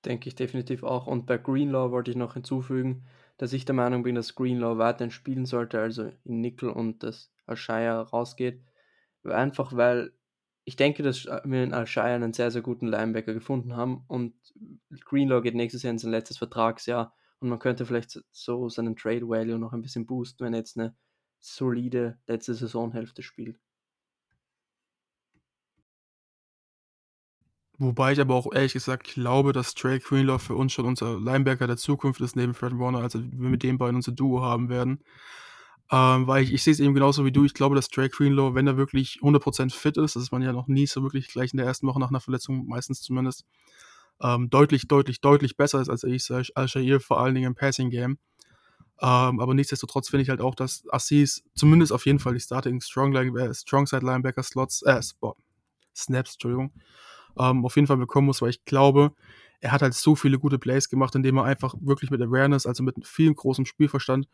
Denke 0.05 0.29
ich 0.29 0.35
definitiv 0.35 0.83
auch. 0.83 1.07
Und 1.07 1.25
bei 1.25 1.37
Greenlaw 1.37 1.91
wollte 1.91 2.11
ich 2.11 2.17
noch 2.17 2.33
hinzufügen, 2.33 3.03
dass 3.37 3.53
ich 3.53 3.65
der 3.65 3.75
Meinung 3.75 4.03
bin, 4.03 4.15
dass 4.15 4.35
Greenlaw 4.35 4.77
weiterhin 4.77 5.11
spielen 5.11 5.45
sollte, 5.45 5.79
also 5.79 6.11
in 6.23 6.41
Nickel 6.41 6.69
und 6.69 7.03
dass 7.03 7.31
Alshire 7.45 8.09
rausgeht. 8.09 8.63
Einfach 9.23 9.75
weil 9.75 10.13
ich 10.65 10.75
denke, 10.75 11.03
dass 11.03 11.25
wir 11.25 11.63
in 11.63 11.73
Alshire 11.73 12.13
einen 12.13 12.33
sehr, 12.33 12.51
sehr 12.51 12.61
guten 12.61 12.87
Linebacker 12.87 13.33
gefunden 13.33 13.75
haben 13.75 14.05
und 14.07 14.33
Greenlaw 15.05 15.41
geht 15.41 15.55
nächstes 15.55 15.83
Jahr 15.83 15.91
in 15.91 15.97
sein 15.97 16.11
letztes 16.11 16.37
Vertragsjahr 16.37 17.13
und 17.39 17.49
man 17.49 17.59
könnte 17.59 17.85
vielleicht 17.85 18.23
so 18.31 18.69
seinen 18.69 18.95
Trade 18.95 19.27
Value 19.27 19.59
noch 19.59 19.73
ein 19.73 19.81
bisschen 19.81 20.05
boosten, 20.05 20.45
wenn 20.45 20.53
er 20.53 20.59
jetzt 20.59 20.77
eine 20.77 20.95
solide 21.39 22.17
letzte 22.27 22.53
Saisonhälfte 22.53 23.21
spielt. 23.21 23.59
Wobei 27.83 28.13
ich 28.13 28.21
aber 28.21 28.35
auch 28.35 28.51
ehrlich 28.53 28.73
gesagt 28.73 29.03
glaube, 29.03 29.51
dass 29.51 29.73
Trey 29.73 29.99
Greenlaw 29.99 30.39
für 30.39 30.55
uns 30.55 30.71
schon 30.71 30.85
unser 30.85 31.19
Linebacker 31.19 31.67
der 31.67 31.77
Zukunft 31.77 32.21
ist, 32.21 32.35
neben 32.35 32.53
Fred 32.53 32.77
Warner, 32.79 32.99
also 32.99 33.19
wir 33.19 33.49
mit 33.49 33.63
den 33.63 33.77
beiden 33.77 33.97
unser 33.97 34.13
Duo 34.13 34.41
haben 34.41 34.69
werden. 34.69 35.03
Ähm, 35.91 36.25
weil 36.25 36.43
ich, 36.43 36.53
ich 36.53 36.63
sehe 36.63 36.71
es 36.71 36.79
eben 36.79 36.93
genauso 36.93 37.25
wie 37.25 37.31
du. 37.31 37.43
Ich 37.43 37.53
glaube, 37.53 37.75
dass 37.75 37.89
Trey 37.89 38.07
Greenlaw, 38.07 38.55
wenn 38.55 38.67
er 38.67 38.77
wirklich 38.77 39.19
100% 39.21 39.73
fit 39.73 39.97
ist, 39.97 40.15
das 40.15 40.23
ist 40.23 40.31
man 40.31 40.41
ja 40.41 40.53
noch 40.53 40.67
nie 40.67 40.87
so 40.87 41.03
wirklich 41.03 41.27
gleich 41.27 41.51
in 41.51 41.57
der 41.57 41.65
ersten 41.65 41.85
Woche 41.85 41.99
nach 41.99 42.09
einer 42.09 42.21
Verletzung, 42.21 42.65
meistens 42.67 43.01
zumindest, 43.01 43.45
ähm, 44.21 44.49
deutlich, 44.49 44.87
deutlich, 44.87 45.19
deutlich 45.19 45.57
besser 45.57 45.81
ist 45.81 45.89
als 45.89 46.03
ich, 46.03 46.31
Al-Shair, 46.31 47.01
vor 47.01 47.19
allen 47.19 47.35
Dingen 47.35 47.47
im 47.47 47.55
Passing-Game. 47.55 48.17
Ähm, 49.01 49.39
aber 49.39 49.53
nichtsdestotrotz 49.53 50.09
finde 50.09 50.23
ich 50.23 50.29
halt 50.29 50.39
auch, 50.39 50.55
dass 50.55 50.83
Assis 50.89 51.43
zumindest 51.55 51.91
auf 51.91 52.05
jeden 52.05 52.19
Fall 52.19 52.33
die 52.33 52.39
Starting 52.39 52.79
Strong, 52.79 53.13
äh, 53.15 53.53
Strong 53.53 53.87
Side 53.87 54.05
Linebacker 54.05 54.43
Slots, 54.43 54.83
äh, 54.83 55.01
Snaps, 55.95 56.33
Entschuldigung, 56.33 56.71
ähm, 57.37 57.65
auf 57.65 57.75
jeden 57.75 57.87
Fall 57.87 57.97
bekommen 57.97 58.27
muss, 58.27 58.41
weil 58.41 58.49
ich 58.49 58.65
glaube, 58.65 59.13
er 59.59 59.71
hat 59.71 59.81
halt 59.81 59.93
so 59.93 60.15
viele 60.15 60.39
gute 60.39 60.59
Plays 60.59 60.89
gemacht, 60.89 61.15
indem 61.15 61.37
er 61.37 61.45
einfach 61.45 61.75
wirklich 61.79 62.11
mit 62.11 62.21
Awareness, 62.21 62.65
also 62.65 62.83
mit 62.83 62.95
viel 63.07 63.33
großem 63.33 63.65
Spielverstand, 63.65 64.27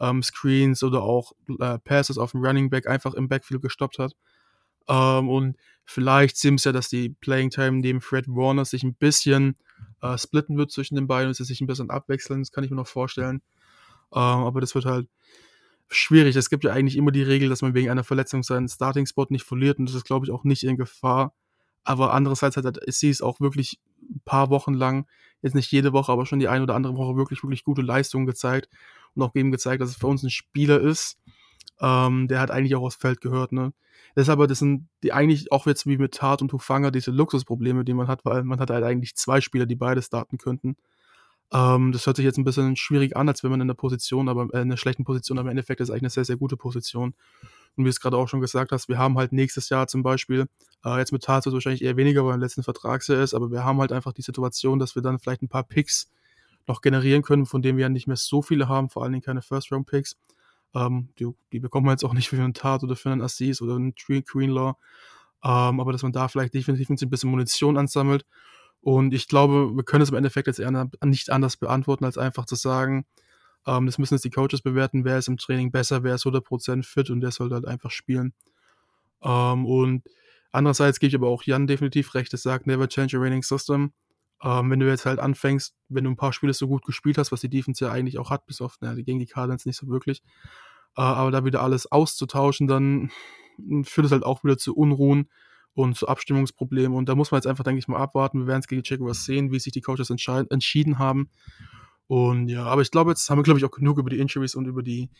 ähm, 0.00 0.22
Screens 0.22 0.82
oder 0.82 1.02
auch 1.02 1.32
äh, 1.58 1.78
Passes 1.78 2.18
auf 2.18 2.32
dem 2.32 2.44
Running 2.44 2.70
Back 2.70 2.86
einfach 2.86 3.14
im 3.14 3.28
Backfield 3.28 3.62
gestoppt 3.62 3.98
hat. 3.98 4.14
Ähm, 4.88 5.28
und 5.28 5.56
vielleicht 5.84 6.36
sehen 6.36 6.56
wir 6.56 6.62
ja, 6.64 6.72
dass 6.72 6.88
die 6.88 7.10
Playing 7.10 7.50
Time 7.50 7.78
neben 7.78 8.00
Fred 8.00 8.26
Warner 8.26 8.64
sich 8.64 8.82
ein 8.82 8.94
bisschen 8.94 9.56
äh, 10.00 10.16
splitten 10.16 10.56
wird 10.56 10.70
zwischen 10.70 10.94
den 10.94 11.06
beiden 11.06 11.28
und 11.28 11.34
sie 11.34 11.44
sich 11.44 11.60
ein 11.60 11.66
bisschen 11.66 11.90
abwechseln, 11.90 12.40
das 12.40 12.50
kann 12.50 12.64
ich 12.64 12.70
mir 12.70 12.76
noch 12.76 12.86
vorstellen. 12.86 13.42
Ähm, 14.12 14.20
aber 14.20 14.60
das 14.60 14.74
wird 14.74 14.86
halt 14.86 15.08
schwierig. 15.88 16.36
Es 16.36 16.50
gibt 16.50 16.64
ja 16.64 16.72
eigentlich 16.72 16.96
immer 16.96 17.10
die 17.10 17.22
Regel, 17.22 17.48
dass 17.48 17.62
man 17.62 17.74
wegen 17.74 17.90
einer 17.90 18.04
Verletzung 18.04 18.42
seinen 18.42 18.68
Starting-Spot 18.68 19.26
nicht 19.30 19.44
verliert 19.44 19.78
und 19.78 19.86
das 19.86 19.96
ist, 19.96 20.04
glaube 20.04 20.26
ich, 20.26 20.32
auch 20.32 20.44
nicht 20.44 20.62
in 20.62 20.76
Gefahr. 20.76 21.34
Aber 21.84 22.12
andererseits 22.12 22.56
hat 22.56 22.78
sie 22.86 23.10
es 23.10 23.22
auch 23.22 23.40
wirklich 23.40 23.80
ein 24.02 24.20
paar 24.24 24.50
Wochen 24.50 24.74
lang, 24.74 25.06
jetzt 25.42 25.54
nicht 25.54 25.70
jede 25.72 25.92
Woche, 25.92 26.12
aber 26.12 26.26
schon 26.26 26.38
die 26.38 26.48
eine 26.48 26.64
oder 26.64 26.74
andere 26.74 26.96
Woche 26.96 27.16
wirklich, 27.16 27.42
wirklich 27.42 27.64
gute 27.64 27.82
Leistungen 27.82 28.26
gezeigt 28.26 28.68
und 29.14 29.22
auch 29.22 29.34
eben 29.34 29.50
gezeigt, 29.50 29.80
dass 29.80 29.90
es 29.90 29.96
für 29.96 30.06
uns 30.06 30.22
ein 30.22 30.30
Spieler 30.30 30.80
ist, 30.80 31.18
ähm, 31.80 32.28
der 32.28 32.40
hat 32.40 32.50
eigentlich 32.50 32.74
auch 32.76 32.82
aufs 32.82 32.96
Feld 32.96 33.20
gehört. 33.20 33.52
Ne? 33.52 33.72
Deshalb, 34.16 34.46
das 34.48 34.58
sind 34.58 34.88
die 35.02 35.12
eigentlich 35.12 35.52
auch 35.52 35.66
jetzt 35.66 35.86
wie 35.86 35.96
mit 35.96 36.14
Tat 36.14 36.42
und 36.42 36.52
Hufanga 36.52 36.90
diese 36.90 37.10
Luxusprobleme, 37.10 37.84
die 37.84 37.94
man 37.94 38.08
hat, 38.08 38.24
weil 38.24 38.44
man 38.44 38.60
hat 38.60 38.70
halt 38.70 38.84
eigentlich 38.84 39.16
zwei 39.16 39.40
Spieler, 39.40 39.66
die 39.66 39.76
beide 39.76 40.02
starten 40.02 40.38
könnten. 40.38 40.76
Ähm, 41.52 41.90
das 41.90 42.06
hört 42.06 42.16
sich 42.16 42.24
jetzt 42.24 42.38
ein 42.38 42.44
bisschen 42.44 42.76
schwierig 42.76 43.16
an, 43.16 43.28
als 43.28 43.42
wenn 43.42 43.50
man 43.50 43.60
in 43.60 43.66
der 43.66 43.74
Position, 43.74 44.28
aber 44.28 44.42
äh, 44.54 44.58
in 44.58 44.68
einer 44.68 44.76
schlechten 44.76 45.04
Position, 45.04 45.38
aber 45.38 45.48
im 45.48 45.50
Endeffekt 45.50 45.80
ist 45.80 45.88
es 45.88 45.90
eigentlich 45.90 46.02
eine 46.02 46.10
sehr, 46.10 46.24
sehr 46.24 46.36
gute 46.36 46.56
Position. 46.56 47.14
Und 47.76 47.84
wie 47.84 47.84
du 47.84 47.88
es 47.88 48.00
gerade 48.00 48.16
auch 48.16 48.28
schon 48.28 48.40
gesagt 48.40 48.70
hast, 48.72 48.88
wir 48.88 48.98
haben 48.98 49.18
halt 49.18 49.32
nächstes 49.32 49.68
Jahr 49.68 49.88
zum 49.88 50.02
Beispiel, 50.02 50.46
äh, 50.84 50.98
jetzt 50.98 51.12
mit 51.12 51.24
Tat 51.24 51.46
wahrscheinlich 51.46 51.82
eher 51.82 51.96
weniger, 51.96 52.24
weil 52.24 52.34
im 52.34 52.40
letzten 52.40 52.62
Vertragsjahr 52.62 53.22
ist, 53.22 53.34
aber 53.34 53.50
wir 53.50 53.64
haben 53.64 53.80
halt 53.80 53.92
einfach 53.92 54.12
die 54.12 54.22
Situation, 54.22 54.78
dass 54.78 54.94
wir 54.94 55.02
dann 55.02 55.18
vielleicht 55.18 55.42
ein 55.42 55.48
paar 55.48 55.64
Picks 55.64 56.10
noch 56.68 56.82
generieren 56.82 57.22
können, 57.22 57.46
von 57.46 57.62
denen 57.62 57.78
wir 57.78 57.82
ja 57.82 57.88
nicht 57.88 58.06
mehr 58.06 58.16
so 58.16 58.42
viele 58.42 58.68
haben, 58.68 58.88
vor 58.88 59.02
allen 59.02 59.12
Dingen 59.12 59.24
keine 59.24 59.42
First-Round-Picks. 59.42 60.16
Ähm, 60.74 61.08
die, 61.18 61.28
die, 61.52 61.58
bekommen 61.58 61.86
wir 61.86 61.90
jetzt 61.90 62.04
auch 62.04 62.14
nicht 62.14 62.28
für 62.28 62.36
einen 62.36 62.54
Tat 62.54 62.84
oder 62.84 62.94
für 62.94 63.10
einen 63.10 63.22
Assis 63.22 63.60
oder 63.60 63.74
einen 63.74 63.94
Greenlaw. 63.94 64.74
Ähm, 65.42 65.80
aber 65.80 65.90
dass 65.90 66.04
man 66.04 66.12
da 66.12 66.28
vielleicht 66.28 66.54
definitiv 66.54 66.90
ein 66.90 67.10
bisschen 67.10 67.30
Munition 67.30 67.76
ansammelt 67.76 68.24
und 68.82 69.12
ich 69.12 69.28
glaube, 69.28 69.74
wir 69.74 69.84
können 69.84 70.02
es 70.02 70.10
im 70.10 70.16
Endeffekt 70.16 70.46
jetzt 70.46 70.58
eher 70.58 70.88
nicht 71.04 71.30
anders 71.30 71.56
beantworten, 71.56 72.04
als 72.04 72.18
einfach 72.18 72.46
zu 72.46 72.54
sagen, 72.54 73.04
ähm, 73.66 73.86
das 73.86 73.98
müssen 73.98 74.14
jetzt 74.14 74.24
die 74.24 74.30
Coaches 74.30 74.62
bewerten, 74.62 75.04
wer 75.04 75.18
ist 75.18 75.28
im 75.28 75.36
Training 75.36 75.70
besser, 75.70 76.02
wer 76.02 76.14
ist 76.14 76.24
100% 76.24 76.82
fit 76.84 77.10
und 77.10 77.20
der 77.20 77.30
sollte 77.30 77.54
halt 77.54 77.66
einfach 77.66 77.90
spielen. 77.90 78.32
Ähm, 79.22 79.66
und 79.66 80.04
andererseits 80.50 80.98
gebe 80.98 81.08
ich 81.08 81.14
aber 81.14 81.28
auch 81.28 81.42
Jan 81.42 81.66
definitiv 81.66 82.14
recht, 82.14 82.32
es 82.32 82.42
sagt, 82.42 82.66
never 82.66 82.88
change 82.88 83.16
a 83.18 83.20
raining 83.20 83.42
system. 83.42 83.92
Ähm, 84.42 84.70
wenn 84.70 84.80
du 84.80 84.88
jetzt 84.88 85.04
halt 85.04 85.18
anfängst, 85.18 85.74
wenn 85.90 86.04
du 86.04 86.10
ein 86.10 86.16
paar 86.16 86.32
Spiele 86.32 86.54
so 86.54 86.66
gut 86.66 86.84
gespielt 86.86 87.18
hast, 87.18 87.32
was 87.32 87.42
die 87.42 87.50
Defense 87.50 87.84
ja 87.84 87.92
eigentlich 87.92 88.18
auch 88.18 88.30
hat, 88.30 88.46
bis 88.46 88.62
auf 88.62 88.78
na, 88.80 88.94
gegen 88.94 89.18
die 89.18 89.26
Cardinals 89.26 89.66
nicht 89.66 89.76
so 89.76 89.88
wirklich, 89.88 90.22
äh, 90.96 91.02
aber 91.02 91.30
da 91.30 91.44
wieder 91.44 91.62
alles 91.62 91.90
auszutauschen, 91.92 92.66
dann 92.66 93.10
führt 93.82 94.06
es 94.06 94.12
halt 94.12 94.24
auch 94.24 94.42
wieder 94.42 94.56
zu 94.56 94.74
Unruhen 94.74 95.28
und 95.82 95.96
so 95.96 96.06
Abstimmungsprobleme. 96.06 96.94
Und 96.94 97.08
da 97.08 97.14
muss 97.14 97.30
man 97.30 97.38
jetzt 97.38 97.46
einfach, 97.46 97.64
denke 97.64 97.78
ich 97.78 97.88
mal, 97.88 97.98
abwarten. 97.98 98.40
Wir 98.40 98.46
werden 98.46 98.60
es 98.60 98.68
gegen 98.68 98.82
die 98.82 98.88
Jaguars 98.88 99.24
sehen, 99.24 99.50
wie 99.50 99.58
sich 99.58 99.72
die 99.72 99.80
Coaches 99.80 100.10
entschieden 100.10 100.98
haben. 100.98 101.30
Und 102.06 102.48
ja, 102.48 102.64
aber 102.64 102.82
ich 102.82 102.90
glaube, 102.90 103.10
jetzt 103.10 103.28
haben 103.30 103.38
wir, 103.38 103.42
glaube 103.42 103.58
ich, 103.58 103.64
auch 103.64 103.70
genug 103.70 103.98
über 103.98 104.10
die 104.10 104.18
Injuries 104.18 104.54
und 104.54 104.66
über 104.66 104.82
die 104.82 105.10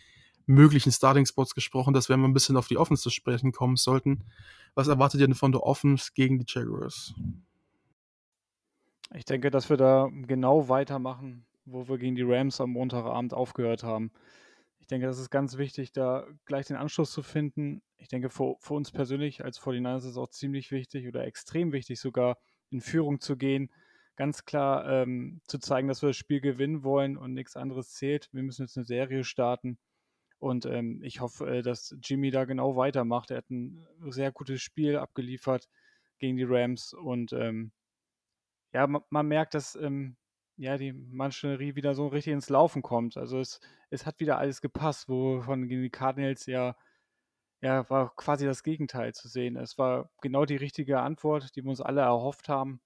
möglichen 0.46 0.90
Starting-Spots 0.90 1.54
gesprochen, 1.54 1.94
dass 1.94 2.08
wir 2.08 2.16
mal 2.16 2.28
ein 2.28 2.34
bisschen 2.34 2.56
auf 2.56 2.66
die 2.66 2.76
Offense 2.76 3.02
zu 3.02 3.10
sprechen 3.10 3.52
kommen 3.52 3.76
sollten. 3.76 4.24
Was 4.74 4.88
erwartet 4.88 5.20
ihr 5.20 5.26
denn 5.26 5.36
von 5.36 5.52
der 5.52 5.62
Offense 5.62 6.10
gegen 6.14 6.38
die 6.38 6.46
Jaguars? 6.48 7.14
Ich 9.14 9.24
denke, 9.24 9.50
dass 9.50 9.70
wir 9.70 9.76
da 9.76 10.08
genau 10.26 10.68
weitermachen, 10.68 11.44
wo 11.64 11.88
wir 11.88 11.98
gegen 11.98 12.16
die 12.16 12.22
Rams 12.22 12.60
am 12.60 12.70
Montagabend 12.70 13.34
aufgehört 13.34 13.82
haben. 13.82 14.10
Ich 14.90 14.92
denke, 14.92 15.06
das 15.06 15.20
ist 15.20 15.30
ganz 15.30 15.56
wichtig, 15.56 15.92
da 15.92 16.26
gleich 16.46 16.66
den 16.66 16.74
Anschluss 16.74 17.12
zu 17.12 17.22
finden. 17.22 17.80
Ich 17.98 18.08
denke, 18.08 18.28
für, 18.28 18.56
für 18.58 18.74
uns 18.74 18.90
persönlich 18.90 19.44
als 19.44 19.60
49ers 19.60 19.98
ist 19.98 20.04
es 20.04 20.16
auch 20.16 20.30
ziemlich 20.30 20.72
wichtig 20.72 21.06
oder 21.06 21.24
extrem 21.24 21.70
wichtig 21.70 22.00
sogar, 22.00 22.38
in 22.70 22.80
Führung 22.80 23.20
zu 23.20 23.36
gehen, 23.36 23.70
ganz 24.16 24.44
klar 24.46 24.84
ähm, 24.90 25.42
zu 25.46 25.60
zeigen, 25.60 25.86
dass 25.86 26.02
wir 26.02 26.08
das 26.08 26.16
Spiel 26.16 26.40
gewinnen 26.40 26.82
wollen 26.82 27.16
und 27.16 27.34
nichts 27.34 27.54
anderes 27.56 27.90
zählt. 27.92 28.30
Wir 28.32 28.42
müssen 28.42 28.62
jetzt 28.62 28.76
eine 28.76 28.84
Serie 28.84 29.22
starten. 29.22 29.78
Und 30.40 30.66
ähm, 30.66 31.00
ich 31.04 31.20
hoffe, 31.20 31.46
äh, 31.46 31.62
dass 31.62 31.94
Jimmy 32.02 32.32
da 32.32 32.44
genau 32.44 32.74
weitermacht. 32.74 33.30
Er 33.30 33.36
hat 33.36 33.50
ein 33.50 33.86
sehr 34.08 34.32
gutes 34.32 34.60
Spiel 34.60 34.96
abgeliefert 34.96 35.68
gegen 36.18 36.36
die 36.36 36.42
Rams 36.48 36.94
und 36.94 37.32
ähm, 37.32 37.70
ja, 38.72 38.88
man, 38.88 39.02
man, 39.08 39.28
merkt, 39.28 39.54
dass 39.54 39.76
ähm, 39.76 40.16
ja, 40.60 40.76
die 40.76 40.92
Maschinerie 40.92 41.74
wieder 41.74 41.94
so 41.94 42.08
richtig 42.08 42.34
ins 42.34 42.50
Laufen 42.50 42.82
kommt. 42.82 43.16
Also 43.16 43.40
es, 43.40 43.60
es 43.88 44.04
hat 44.04 44.20
wieder 44.20 44.36
alles 44.38 44.60
gepasst, 44.60 45.08
wo 45.08 45.40
von 45.40 45.66
gegen 45.68 45.82
die 45.82 45.90
Cardinals 45.90 46.44
ja, 46.44 46.76
ja, 47.62 47.88
war 47.88 48.14
quasi 48.14 48.44
das 48.44 48.62
Gegenteil 48.62 49.14
zu 49.14 49.28
sehen. 49.28 49.56
Es 49.56 49.78
war 49.78 50.10
genau 50.20 50.44
die 50.44 50.56
richtige 50.56 51.00
Antwort, 51.00 51.56
die 51.56 51.62
wir 51.62 51.70
uns 51.70 51.80
alle 51.80 52.02
erhofft 52.02 52.50
haben. 52.50 52.82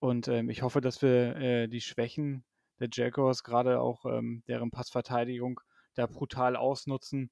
Und 0.00 0.26
ähm, 0.26 0.50
ich 0.50 0.62
hoffe, 0.62 0.80
dass 0.80 1.00
wir 1.00 1.36
äh, 1.36 1.68
die 1.68 1.80
Schwächen 1.80 2.44
der 2.80 2.88
Jaguars, 2.92 3.44
gerade 3.44 3.80
auch 3.80 4.04
ähm, 4.04 4.42
deren 4.48 4.72
Passverteidigung, 4.72 5.60
da 5.94 6.06
brutal 6.06 6.56
ausnutzen, 6.56 7.30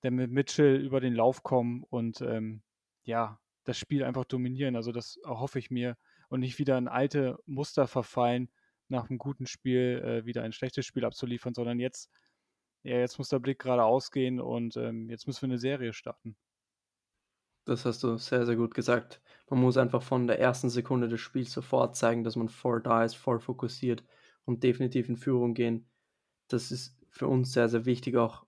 dann 0.00 0.14
mit 0.14 0.30
Mitchell 0.30 0.76
über 0.76 1.00
den 1.00 1.14
Lauf 1.14 1.42
kommen 1.42 1.84
und 1.90 2.22
ähm, 2.22 2.62
ja, 3.04 3.38
das 3.64 3.78
Spiel 3.78 4.04
einfach 4.04 4.24
dominieren. 4.24 4.74
Also 4.74 4.90
das 4.90 5.18
erhoffe 5.24 5.58
ich 5.58 5.70
mir 5.70 5.98
und 6.28 6.40
nicht 6.40 6.58
wieder 6.58 6.78
in 6.78 6.88
alte 6.88 7.38
Muster 7.44 7.86
verfallen, 7.86 8.50
nach 8.92 9.10
einem 9.10 9.18
guten 9.18 9.46
Spiel 9.46 10.02
äh, 10.04 10.26
wieder 10.26 10.42
ein 10.42 10.52
schlechtes 10.52 10.86
Spiel 10.86 11.04
abzuliefern, 11.04 11.54
sondern 11.54 11.80
jetzt, 11.80 12.10
ja, 12.84 12.98
jetzt 12.98 13.18
muss 13.18 13.28
der 13.28 13.40
Blick 13.40 13.58
gerade 13.58 13.84
ausgehen 13.84 14.40
und 14.40 14.76
ähm, 14.76 15.10
jetzt 15.10 15.26
müssen 15.26 15.42
wir 15.42 15.48
eine 15.48 15.58
Serie 15.58 15.92
starten. 15.92 16.36
Das 17.64 17.84
hast 17.84 18.02
du 18.02 18.16
sehr, 18.16 18.44
sehr 18.44 18.56
gut 18.56 18.74
gesagt. 18.74 19.20
Man 19.48 19.60
muss 19.60 19.76
einfach 19.76 20.02
von 20.02 20.26
der 20.26 20.40
ersten 20.40 20.68
Sekunde 20.68 21.08
des 21.08 21.20
Spiels 21.20 21.52
sofort 21.52 21.96
zeigen, 21.96 22.24
dass 22.24 22.36
man 22.36 22.48
voll 22.48 22.82
da 22.82 23.04
ist, 23.04 23.14
voll 23.14 23.38
fokussiert 23.38 24.02
und 24.44 24.64
definitiv 24.64 25.08
in 25.08 25.16
Führung 25.16 25.54
gehen. 25.54 25.88
Das 26.48 26.72
ist 26.72 26.98
für 27.10 27.28
uns 27.28 27.52
sehr, 27.52 27.68
sehr 27.68 27.84
wichtig, 27.84 28.16
auch 28.16 28.46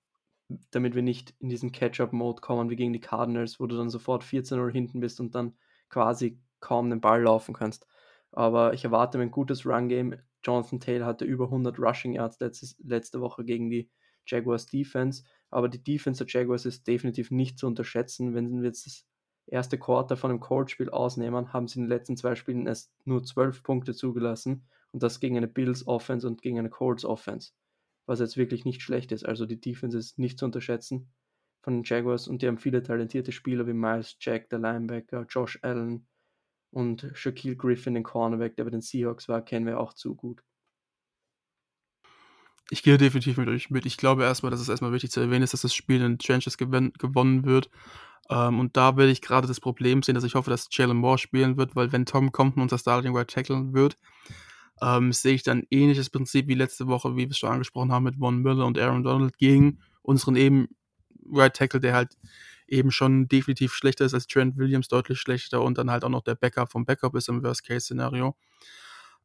damit 0.71 0.95
wir 0.95 1.03
nicht 1.03 1.35
in 1.39 1.49
diesen 1.49 1.73
Catch-up-Mode 1.73 2.41
kommen 2.41 2.71
wie 2.71 2.77
gegen 2.77 2.93
die 2.93 3.01
Cardinals, 3.01 3.61
wo 3.61 3.67
du 3.67 3.77
dann 3.77 3.91
sofort 3.91 4.25
14-0 4.25 4.71
hinten 4.73 5.01
bist 5.01 5.21
und 5.21 5.35
dann 5.35 5.57
quasi 5.89 6.41
kaum 6.61 6.91
den 6.91 7.01
Ball 7.01 7.23
laufen 7.23 7.55
kannst. 7.55 7.87
Aber 8.33 8.75
ich 8.75 8.85
erwarte 8.85 9.21
ein 9.21 9.31
gutes 9.31 9.65
Run-Game. 9.65 10.17
Jonathan 10.45 10.81
Taylor 10.81 11.07
hatte 11.07 11.25
über 11.25 11.45
100 11.47 11.79
Rushing 11.79 12.15
Yards 12.15 12.39
letztes, 12.41 12.77
letzte 12.83 13.21
Woche 13.21 13.45
gegen 13.45 13.71
die 13.71 13.91
Jaguars 14.27 14.67
Defense. 14.67 15.25
Aber 15.51 15.69
die 15.69 15.83
Defense 15.83 16.25
der 16.25 16.41
Jaguars 16.41 16.67
ist 16.67 16.87
definitiv 16.87 17.31
nicht 17.31 17.59
zu 17.59 17.67
unterschätzen. 17.67 18.35
Wenn 18.35 18.61
wir 18.61 18.69
jetzt 18.69 18.87
das 18.87 19.07
erste 19.47 19.79
Quarter 19.79 20.17
von 20.17 20.31
dem 20.31 20.41
Colts-Spiel 20.41 20.91
ausnehmen, 20.91 21.53
haben 21.53 21.69
sie 21.69 21.79
in 21.79 21.85
den 21.85 21.91
letzten 21.91 22.17
zwei 22.17 22.35
Spielen 22.35 22.67
erst 22.67 22.93
nur 23.05 23.23
12 23.23 23.63
Punkte 23.63 23.95
zugelassen. 23.95 24.67
Und 24.93 25.03
das 25.03 25.21
gegen 25.21 25.37
eine 25.37 25.49
Bills 25.49 25.87
Offense 25.87 26.27
und 26.27 26.43
gegen 26.43 26.59
eine 26.59 26.71
Colts 26.71 27.05
Offense 27.05 27.53
was 28.07 28.21
jetzt 28.21 28.37
wirklich 28.37 28.65
nicht 28.65 28.83
schlecht 28.83 29.13
ist. 29.13 29.25
Also 29.25 29.47
die 29.47 29.61
Defense 29.61 29.97
ist 29.97 30.19
nicht 30.19 30.39
zu 30.39 30.45
unterschätzen 30.45 31.13
von 31.63 31.75
den 31.75 31.85
Jaguars 31.85 32.29
und 32.29 32.43
die 32.43 32.49
haben 32.49 32.59
viele 32.59 32.83
talentierte 32.83 33.33
Spieler 33.33 33.67
wie 33.67 33.73
Miles 33.73 34.17
Jack, 34.21 34.51
der 34.51 34.59
Linebacker, 34.59 35.27
Josh 35.29 35.59
Allen 35.63 36.07
und 36.75 37.09
Shaquille 37.15 37.57
Griffin, 37.57 37.95
den 37.95 38.03
Cornerback, 38.03 38.57
der 38.57 38.65
bei 38.65 38.71
den 38.71 38.81
Seahawks 38.81 39.29
war, 39.29 39.43
kennen 39.43 39.67
wir 39.67 39.79
auch 39.79 39.95
zu 39.95 40.15
gut. 40.15 40.43
Ich 42.71 42.83
gehe 42.83 42.99
definitiv 42.99 43.37
mit 43.37 43.49
euch 43.49 43.71
mit. 43.71 43.87
Ich 43.87 43.97
glaube 43.97 44.25
erstmal, 44.25 44.51
dass 44.51 44.61
es 44.61 44.69
erstmal 44.69 44.93
wichtig 44.93 45.11
zu 45.11 45.21
erwähnen 45.21 45.43
ist, 45.43 45.53
dass 45.53 45.63
das 45.63 45.75
Spiel 45.75 45.97
in 45.97 46.03
den 46.03 46.19
Trenches 46.19 46.57
gewonnen 46.57 47.45
wird. 47.45 47.71
Ähm, 48.31 48.59
und 48.59 48.77
da 48.77 48.97
werde 48.97 49.13
ich 49.13 49.21
gerade 49.21 49.47
das 49.47 49.61
Problem 49.61 50.03
sehen, 50.03 50.15
dass 50.15 50.25
ich 50.25 50.35
hoffe, 50.35 50.51
dass 50.51 50.69
Jalen 50.71 50.97
Moore 50.97 51.19
spielen 51.19 51.57
wird, 51.57 51.77
weil 51.77 51.93
wenn 51.93 52.07
Tom 52.07 52.33
Compton 52.33 52.63
unser 52.63 52.79
Starting 52.79 53.15
Right 53.15 53.31
tackeln 53.31 53.75
wird, 53.75 53.99
ähm, 54.83 55.13
sehe 55.13 55.35
ich 55.35 55.43
dann 55.43 55.65
ähnliches 55.71 56.11
Prinzip 56.11 56.49
wie 56.49 56.55
letzte 56.55 56.87
Woche, 56.87 57.15
wie 57.15 57.25
wir 57.25 57.31
es 57.31 57.39
schon 57.39 57.51
angesprochen 57.51 57.93
haben, 57.93 58.05
mit 58.05 58.17
Von 58.17 58.43
Miller 58.43 58.67
und 58.67 58.79
Aaron 58.79 59.05
Donald 59.05 59.37
gegen 59.39 59.79
unseren 60.03 60.37
eben 60.37 60.69
Right 61.31 61.55
Tackle, 61.55 61.81
der 61.81 61.95
halt 61.95 62.17
eben 62.67 62.91
schon 62.91 63.29
definitiv 63.29 63.75
schlechter 63.75 64.05
ist 64.05 64.15
als 64.15 64.27
Trent 64.27 64.57
Williams, 64.57 64.89
deutlich 64.89 65.21
schlechter 65.21 65.63
und 65.63 65.79
dann 65.79 65.91
halt 65.91 66.05
auch 66.05 66.09
noch 66.09 66.23
der 66.23 66.35
Backup 66.35 66.71
vom 66.71 66.85
Backup 66.85 67.15
ist 67.15 67.29
im 67.29 67.43
Worst-Case-Szenario. 67.43 68.35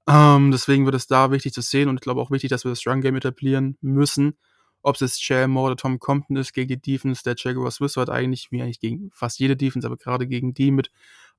Ähm, 0.08 0.51
deswegen 0.51 0.86
wird 0.86 0.96
es 0.96 1.08
da 1.08 1.31
wichtig 1.31 1.53
zu 1.53 1.62
sehen 1.62 1.89
und 1.89 1.96
ich 1.96 2.01
glaube 2.01 2.22
auch 2.22 2.31
wichtig, 2.31 2.50
dass 2.50 2.63
wir 2.63 2.72
das 2.72 2.86
Run-Game 2.86 3.15
etablieren 3.15 3.77
müssen. 3.81 4.38
Ob 4.81 4.96
es 4.96 5.01
jetzt 5.01 5.22
Chad 5.22 5.50
Moore 5.50 5.72
oder 5.72 5.75
Tom 5.75 6.00
Compton 6.00 6.38
ist 6.38 6.53
gegen 6.53 6.69
die 6.69 6.81
Defense 6.81 7.22
der 7.24 7.36
Jaguars 7.38 7.75
Swiss 7.75 7.98
hat 7.98 8.10
eigentlich, 8.10 8.50
wie 8.51 8.62
eigentlich 8.62 8.79
gegen 8.79 9.12
fast 9.13 9.39
jede 9.39 9.58
Defense, 9.58 9.86
aber 9.86 9.98
gerade 9.98 10.25
gegen 10.25 10.53
die 10.53 10.72
mit 10.72 10.89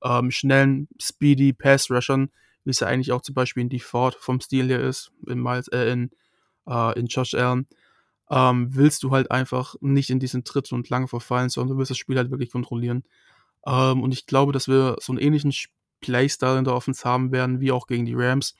ähm, 0.03 0.31
schnellen, 0.31 0.87
speedy 1.01 1.53
Pass-Rushern, 1.53 2.29
wie 2.63 2.69
es 2.69 2.79
ja 2.79 2.87
eigentlich 2.87 3.11
auch 3.11 3.21
zum 3.21 3.35
Beispiel 3.35 3.61
in 3.61 3.69
Default 3.69 4.15
vom 4.15 4.39
Stil 4.39 4.67
her 4.67 4.81
ist, 4.81 5.11
in, 5.27 5.41
Miles, 5.41 5.67
äh, 5.69 5.91
in, 5.91 6.11
äh, 6.67 6.97
in 6.99 7.07
Josh 7.07 7.33
Allen, 7.33 7.67
ähm, 8.31 8.73
willst 8.73 9.03
du 9.03 9.11
halt 9.11 9.29
einfach 9.29 9.75
nicht 9.81 10.09
in 10.09 10.19
diesen 10.19 10.43
Tritt 10.45 10.71
und 10.71 10.89
lang 10.89 11.07
verfallen, 11.07 11.49
sondern 11.49 11.75
du 11.75 11.77
willst 11.79 11.91
das 11.91 11.97
Spiel 11.97 12.17
halt 12.17 12.31
wirklich 12.31 12.51
kontrollieren. 12.51 13.03
Ähm, 13.67 14.01
und 14.01 14.13
ich 14.13 14.25
glaube, 14.25 14.53
dass 14.53 14.69
wir 14.69 14.95
so 15.01 15.11
einen 15.11 15.19
ähnlichen 15.19 15.53
Playstyle 15.99 16.57
in 16.57 16.63
der 16.63 16.73
Offense 16.73 17.03
haben 17.03 17.31
werden, 17.31 17.59
wie 17.59 17.71
auch 17.71 17.87
gegen 17.87 18.05
die 18.05 18.15
Rams. 18.15 18.55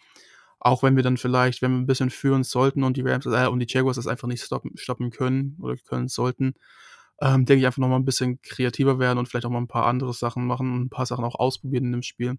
Auch 0.60 0.84
wenn 0.84 0.96
wir 0.96 1.04
dann 1.04 1.18
vielleicht, 1.18 1.62
wenn 1.62 1.72
wir 1.72 1.80
ein 1.80 1.88
bisschen 1.88 2.10
führen 2.12 2.44
sollten 2.44 2.84
und 2.84 2.98
die 2.98 3.02
Rams 3.02 3.26
äh, 3.26 3.48
und 3.48 3.60
die 3.60 3.66
Jaguars 3.68 3.96
das 3.96 4.08
einfach 4.08 4.28
nicht 4.28 4.44
stoppen, 4.44 4.78
stoppen 4.78 5.10
können 5.10 5.58
oder 5.62 5.78
können 5.78 6.10
sollten, 6.10 6.54
ähm, 7.22 7.46
denke 7.46 7.62
ich 7.62 7.66
einfach 7.66 7.80
nochmal 7.80 8.00
ein 8.00 8.06
bisschen 8.06 8.42
kreativer 8.42 9.00
werden 9.00 9.20
und 9.20 9.28
vielleicht 9.28 9.46
auch 9.46 9.52
mal 9.52 9.62
ein 9.62 9.68
paar 9.68 9.86
andere 9.88 10.14
Sachen 10.14 10.46
machen 10.46 10.74
und 10.74 10.82
ein 10.86 10.90
paar 10.90 11.06
Sachen 11.06 11.24
auch 11.24 11.36
ausprobieren 11.36 11.86
in 11.86 11.92
dem 11.94 12.04
Spiel. 12.04 12.38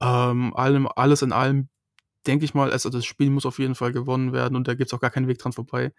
Ähm, 0.00 0.54
allem, 0.54 0.88
alles 0.94 1.22
in 1.22 1.32
allem 1.32 1.68
denke 2.26 2.44
ich 2.44 2.54
mal, 2.54 2.70
also 2.72 2.90
das 2.90 3.04
Spiel 3.04 3.30
muss 3.30 3.46
auf 3.46 3.58
jeden 3.58 3.74
Fall 3.74 3.92
gewonnen 3.92 4.32
werden 4.32 4.56
und 4.56 4.68
da 4.68 4.74
gibt 4.74 4.90
es 4.90 4.94
auch 4.94 5.00
gar 5.00 5.10
keinen 5.10 5.28
Weg 5.28 5.38
dran 5.38 5.52
vorbei. 5.52 5.92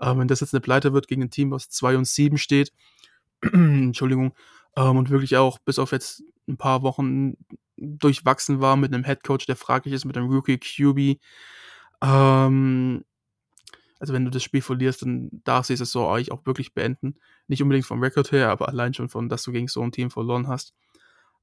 Ähm, 0.00 0.18
wenn 0.18 0.28
das 0.28 0.40
jetzt 0.40 0.54
eine 0.54 0.60
Pleite 0.60 0.92
wird 0.92 1.08
gegen 1.08 1.22
ein 1.22 1.30
Team, 1.30 1.50
was 1.50 1.68
2 1.70 1.96
und 1.96 2.06
7 2.06 2.38
steht, 2.38 2.72
Entschuldigung, 3.42 4.34
ähm, 4.76 4.96
und 4.96 5.10
wirklich 5.10 5.36
auch 5.36 5.58
bis 5.58 5.78
auf 5.78 5.92
jetzt 5.92 6.22
ein 6.48 6.56
paar 6.56 6.82
Wochen 6.82 7.34
durchwachsen 7.76 8.60
war 8.60 8.76
mit 8.76 8.92
einem 8.92 9.04
Headcoach, 9.04 9.46
der 9.46 9.56
fraglich 9.56 9.94
ist, 9.94 10.04
mit 10.04 10.16
einem 10.16 10.30
Rookie 10.30 10.58
QB. 10.58 11.20
Ähm, 12.02 13.04
also 13.98 14.12
wenn 14.12 14.24
du 14.24 14.30
das 14.30 14.42
Spiel 14.42 14.62
verlierst, 14.62 15.02
dann 15.02 15.30
darfst 15.44 15.70
du 15.70 15.74
die 15.74 15.78
Saison 15.78 16.12
eigentlich 16.12 16.32
auch 16.32 16.44
wirklich 16.44 16.74
beenden. 16.74 17.16
Nicht 17.46 17.62
unbedingt 17.62 17.86
vom 17.86 18.02
Rekord 18.02 18.32
her, 18.32 18.50
aber 18.50 18.68
allein 18.68 18.94
schon 18.94 19.08
von, 19.08 19.28
dass 19.28 19.44
du 19.44 19.52
gegen 19.52 19.68
so 19.68 19.80
ein 19.82 19.92
Team 19.92 20.10
verloren 20.10 20.48
hast. 20.48 20.74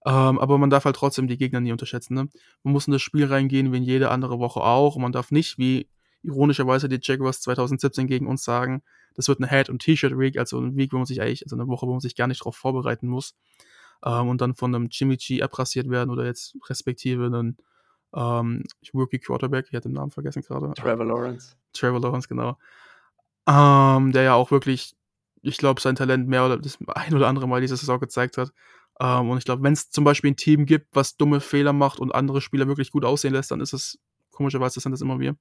Ähm, 0.06 0.40
aber 0.40 0.58
man 0.58 0.70
darf 0.70 0.86
halt 0.86 0.96
trotzdem 0.96 1.28
die 1.28 1.38
Gegner 1.38 1.60
nie 1.60 1.72
unterschätzen. 1.72 2.14
Ne? 2.14 2.30
Man 2.64 2.74
muss 2.74 2.88
in 2.88 2.94
das 2.94 3.02
Spiel 3.02 3.26
reingehen, 3.26 3.72
wie 3.74 3.78
in 3.78 3.84
jede 3.84 4.12
andere 4.12 4.40
Woche 4.40 4.62
auch. 4.62 4.96
Und 4.96 5.02
man 5.02 5.12
darf 5.12 5.32
nicht, 5.32 5.58
wie 5.58 5.90
ironischerweise 6.24 6.90
die 6.90 7.00
Jaguars 7.02 7.42
2017 7.42 8.08
gegen 8.08 8.28
uns 8.28 8.44
sagen, 8.44 8.82
das 9.16 9.28
wird 9.28 9.40
eine 9.40 9.50
Head- 9.50 9.70
und 9.70 9.80
T-Shirt-Week, 9.80 10.38
also 10.38 10.60
ein 10.60 10.76
Week, 10.76 10.94
wo 10.94 10.98
man 10.98 11.06
sich 11.06 11.22
eigentlich, 11.22 11.44
also 11.44 11.56
eine 11.56 11.68
Woche, 11.68 11.88
wo 11.88 11.92
man 11.92 12.00
sich 12.00 12.16
gar 12.16 12.28
nicht 12.28 12.42
darauf 12.42 12.56
vorbereiten 12.56 13.08
muss. 13.08 13.36
Ähm, 14.04 14.30
und 14.30 14.42
dann 14.42 14.56
von 14.56 14.74
einem 14.74 14.88
Jimmy 14.92 15.18
G 15.18 15.42
abrasiert 15.42 15.90
werden 15.90 16.10
oder 16.10 16.26
jetzt 16.26 16.56
respektive 16.70 17.26
einen 17.26 17.58
ähm, 18.14 18.64
Rookie 18.94 19.20
Quarterback, 19.20 19.68
ich 19.70 19.76
hatte 19.76 19.90
den 19.90 19.96
Namen 19.96 20.12
vergessen 20.12 20.42
gerade. 20.42 20.74
Trevor 20.74 21.06
Lawrence. 21.06 21.56
Trevor 21.74 22.00
Lawrence, 22.00 22.28
genau. 22.28 22.58
Ähm, 23.48 24.12
der 24.12 24.24
ja 24.24 24.34
auch 24.34 24.52
wirklich, 24.52 24.96
ich 25.42 25.58
glaube, 25.58 25.82
sein 25.82 25.96
Talent 25.96 26.28
mehr 26.28 26.46
oder 26.46 26.58
das 26.58 26.78
ein 26.88 27.14
oder 27.14 27.28
andere 27.28 27.48
Mal 27.48 27.62
diese 27.62 27.78
Saison 27.78 28.00
gezeigt 28.00 28.38
hat. 28.38 28.52
Ähm, 29.00 29.30
und 29.30 29.38
ich 29.38 29.46
glaube, 29.46 29.64
wenn 29.64 29.74
es 29.74 29.90
zum 29.90 30.04
Beispiel 30.04 30.32
ein 30.32 30.36
Team 30.36 30.66
gibt, 30.66 30.88
was 30.96 31.18
dumme 31.18 31.40
Fehler 31.42 31.74
macht 31.74 32.00
und 32.00 32.14
andere 32.14 32.42
Spieler 32.42 32.68
wirklich 32.68 32.92
gut 32.92 33.06
aussehen 33.06 33.34
lässt, 33.34 33.52
dann 33.52 33.62
ist 33.62 33.74
es 33.74 34.00
komischerweise, 34.32 34.76
das 34.76 34.84
sind 34.84 34.92
das 34.92 35.02
immer 35.02 35.20
wir. 35.20 35.36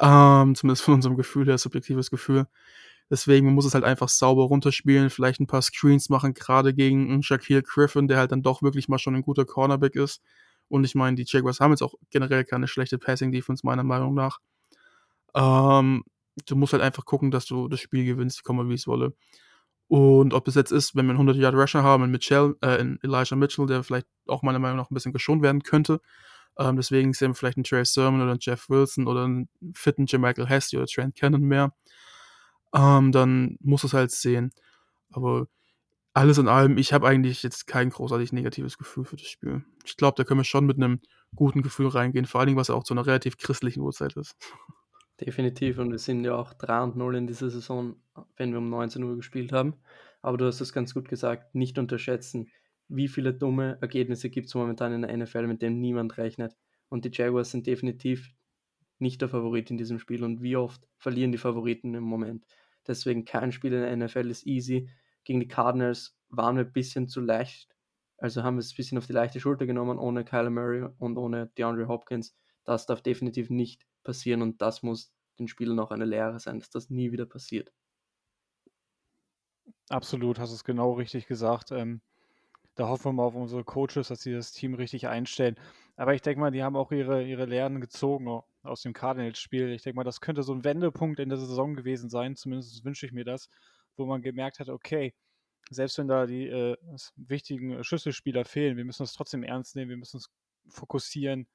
Ähm, 0.00 0.54
zumindest 0.54 0.82
von 0.84 0.94
unserem 0.94 1.16
Gefühl 1.16 1.46
her, 1.46 1.58
subjektives 1.58 2.10
Gefühl. 2.10 2.46
Deswegen 3.10 3.46
man 3.46 3.54
muss 3.54 3.66
es 3.66 3.74
halt 3.74 3.84
einfach 3.84 4.08
sauber 4.08 4.44
runterspielen, 4.44 5.10
vielleicht 5.10 5.40
ein 5.40 5.46
paar 5.46 5.62
Screens 5.62 6.08
machen, 6.08 6.34
gerade 6.34 6.72
gegen 6.74 7.10
einen 7.10 7.22
Shaquille 7.22 7.62
Griffin, 7.62 8.08
der 8.08 8.18
halt 8.18 8.32
dann 8.32 8.42
doch 8.42 8.62
wirklich 8.62 8.88
mal 8.88 8.98
schon 8.98 9.14
ein 9.14 9.22
guter 9.22 9.44
Cornerback 9.44 9.96
ist. 9.96 10.22
Und 10.68 10.84
ich 10.84 10.94
meine, 10.94 11.16
die 11.16 11.24
Jaguars 11.26 11.60
haben 11.60 11.72
jetzt 11.72 11.82
auch 11.82 11.94
generell 12.10 12.44
keine 12.44 12.68
schlechte 12.68 12.98
Passing-Defense, 12.98 13.66
meiner 13.66 13.82
Meinung 13.82 14.14
nach. 14.14 14.38
Ähm, 15.34 16.04
du 16.46 16.56
musst 16.56 16.72
halt 16.72 16.82
einfach 16.82 17.04
gucken, 17.04 17.30
dass 17.30 17.46
du 17.46 17.68
das 17.68 17.80
Spiel 17.80 18.04
gewinnst, 18.04 18.44
komme 18.44 18.68
wie 18.68 18.74
es 18.74 18.86
wolle. 18.86 19.14
Und 19.88 20.32
ob 20.32 20.48
es 20.48 20.54
jetzt 20.54 20.70
ist, 20.70 20.96
wenn 20.96 21.06
wir 21.06 21.10
einen 21.10 21.18
100 21.18 21.36
Yard 21.36 21.54
Rusher 21.54 21.82
haben 21.82 22.04
in 22.04 22.10
Mitchell, 22.10 22.56
äh, 22.62 22.80
in 22.80 22.98
Elijah 23.02 23.36
Mitchell, 23.36 23.66
der 23.66 23.82
vielleicht 23.82 24.06
auch 24.26 24.42
meiner 24.42 24.58
Meinung 24.58 24.78
nach 24.78 24.90
ein 24.90 24.94
bisschen 24.94 25.12
geschont 25.12 25.42
werden 25.42 25.62
könnte. 25.62 26.00
Ähm, 26.58 26.76
deswegen 26.76 27.12
sehen 27.12 27.30
wir 27.30 27.34
vielleicht 27.34 27.56
einen 27.56 27.64
Trey 27.64 27.84
Sermon 27.84 28.20
oder 28.20 28.32
einen 28.32 28.40
Jeff 28.40 28.68
Wilson 28.68 29.06
oder 29.06 29.24
einen 29.24 29.48
fitten 29.74 30.06
Michael 30.18 30.46
Hesty 30.46 30.76
oder 30.76 30.86
Trent 30.86 31.14
Cannon 31.14 31.42
mehr. 31.42 31.74
Ähm, 32.74 33.12
dann 33.12 33.56
muss 33.60 33.84
es 33.84 33.92
halt 33.92 34.10
sehen. 34.10 34.52
Aber 35.10 35.46
alles 36.14 36.38
in 36.38 36.48
allem, 36.48 36.76
ich 36.78 36.92
habe 36.92 37.06
eigentlich 37.06 37.42
jetzt 37.42 37.66
kein 37.66 37.90
großartig 37.90 38.32
negatives 38.32 38.78
Gefühl 38.78 39.04
für 39.04 39.16
das 39.16 39.26
Spiel. 39.26 39.64
Ich 39.84 39.96
glaube, 39.96 40.14
da 40.16 40.24
können 40.24 40.40
wir 40.40 40.44
schon 40.44 40.66
mit 40.66 40.76
einem 40.76 41.00
guten 41.34 41.62
Gefühl 41.62 41.88
reingehen, 41.88 42.26
vor 42.26 42.40
allen 42.40 42.48
Dingen, 42.48 42.58
was 42.58 42.70
auch 42.70 42.84
zu 42.84 42.94
einer 42.94 43.06
relativ 43.06 43.38
christlichen 43.38 43.80
Uhrzeit 43.80 44.16
ist. 44.16 44.36
Definitiv, 45.24 45.78
und 45.78 45.92
wir 45.92 45.98
sind 45.98 46.24
ja 46.24 46.34
auch 46.34 46.52
3 46.52 46.82
und 46.82 46.96
0 46.96 47.14
in 47.14 47.26
dieser 47.28 47.48
Saison, 47.48 47.94
wenn 48.36 48.50
wir 48.50 48.58
um 48.58 48.68
19 48.68 49.04
Uhr 49.04 49.14
gespielt 49.14 49.52
haben. 49.52 49.74
Aber 50.20 50.36
du 50.36 50.46
hast 50.46 50.60
es 50.60 50.72
ganz 50.72 50.94
gut 50.94 51.08
gesagt, 51.08 51.54
nicht 51.54 51.78
unterschätzen, 51.78 52.50
wie 52.88 53.06
viele 53.06 53.32
dumme 53.32 53.78
Ergebnisse 53.80 54.30
gibt 54.30 54.48
es 54.48 54.54
momentan 54.56 54.92
in 54.92 55.02
der 55.02 55.16
NFL, 55.16 55.46
mit 55.46 55.62
denen 55.62 55.80
niemand 55.80 56.18
rechnet. 56.18 56.56
Und 56.88 57.04
die 57.04 57.10
Jaguars 57.12 57.52
sind 57.52 57.68
definitiv 57.68 58.34
nicht 58.98 59.20
der 59.20 59.28
Favorit 59.28 59.70
in 59.70 59.76
diesem 59.76 60.00
Spiel. 60.00 60.24
Und 60.24 60.42
wie 60.42 60.56
oft 60.56 60.82
verlieren 60.96 61.30
die 61.30 61.38
Favoriten 61.38 61.94
im 61.94 62.02
Moment? 62.02 62.44
Deswegen 62.84 63.24
kein 63.24 63.52
Spiel 63.52 63.72
in 63.72 63.82
der 63.82 63.96
NFL 63.96 64.28
ist 64.28 64.44
easy. 64.44 64.90
Gegen 65.22 65.38
die 65.38 65.48
Cardinals 65.48 66.18
waren 66.30 66.56
wir 66.56 66.64
ein 66.64 66.72
bisschen 66.72 67.06
zu 67.06 67.20
leicht. 67.20 67.68
Also 68.18 68.42
haben 68.42 68.56
wir 68.56 68.60
es 68.60 68.72
ein 68.72 68.76
bisschen 68.76 68.98
auf 68.98 69.06
die 69.06 69.12
leichte 69.12 69.38
Schulter 69.38 69.66
genommen, 69.66 69.98
ohne 69.98 70.24
Kyler 70.24 70.50
Murray 70.50 70.88
und 70.98 71.16
ohne 71.16 71.52
DeAndre 71.56 71.86
Hopkins. 71.86 72.34
Das 72.64 72.86
darf 72.86 73.02
definitiv 73.02 73.50
nicht 73.50 73.86
passieren 74.02 74.42
und 74.42 74.60
das 74.62 74.82
muss 74.82 75.12
den 75.38 75.48
Spielern 75.48 75.78
auch 75.80 75.90
eine 75.90 76.04
Lehre 76.04 76.38
sein, 76.40 76.58
dass 76.60 76.70
das 76.70 76.90
nie 76.90 77.12
wieder 77.12 77.26
passiert. 77.26 77.72
Absolut, 79.88 80.38
hast 80.38 80.52
es 80.52 80.64
genau 80.64 80.92
richtig 80.92 81.26
gesagt. 81.26 81.70
Ähm, 81.70 82.00
da 82.74 82.88
hoffen 82.88 83.06
wir 83.06 83.12
mal 83.12 83.24
auf 83.24 83.34
unsere 83.34 83.64
Coaches, 83.64 84.08
dass 84.08 84.22
sie 84.22 84.32
das 84.32 84.52
Team 84.52 84.74
richtig 84.74 85.08
einstellen. 85.08 85.56
Aber 85.96 86.14
ich 86.14 86.22
denke 86.22 86.40
mal, 86.40 86.50
die 86.50 86.62
haben 86.62 86.76
auch 86.76 86.90
ihre, 86.90 87.22
ihre 87.22 87.44
Lehren 87.44 87.80
gezogen 87.80 88.40
aus 88.62 88.82
dem 88.82 88.94
Cardinals-Spiel. 88.94 89.70
Ich 89.72 89.82
denke 89.82 89.96
mal, 89.96 90.04
das 90.04 90.20
könnte 90.20 90.42
so 90.42 90.54
ein 90.54 90.64
Wendepunkt 90.64 91.20
in 91.20 91.28
der 91.28 91.38
Saison 91.38 91.74
gewesen 91.74 92.08
sein. 92.08 92.36
Zumindest 92.36 92.84
wünsche 92.84 93.06
ich 93.06 93.12
mir 93.12 93.24
das, 93.24 93.50
wo 93.96 94.06
man 94.06 94.22
gemerkt 94.22 94.58
hat, 94.58 94.68
okay, 94.70 95.14
selbst 95.70 95.98
wenn 95.98 96.08
da 96.08 96.26
die 96.26 96.46
äh, 96.46 96.76
wichtigen 97.16 97.84
Schlüsselspieler 97.84 98.44
fehlen, 98.44 98.76
wir 98.76 98.84
müssen 98.84 99.02
das 99.02 99.12
trotzdem 99.12 99.42
ernst 99.42 99.76
nehmen, 99.76 99.90
wir 99.90 99.96
müssen 99.96 100.16
uns 100.16 100.30
fokussieren. 100.68 101.46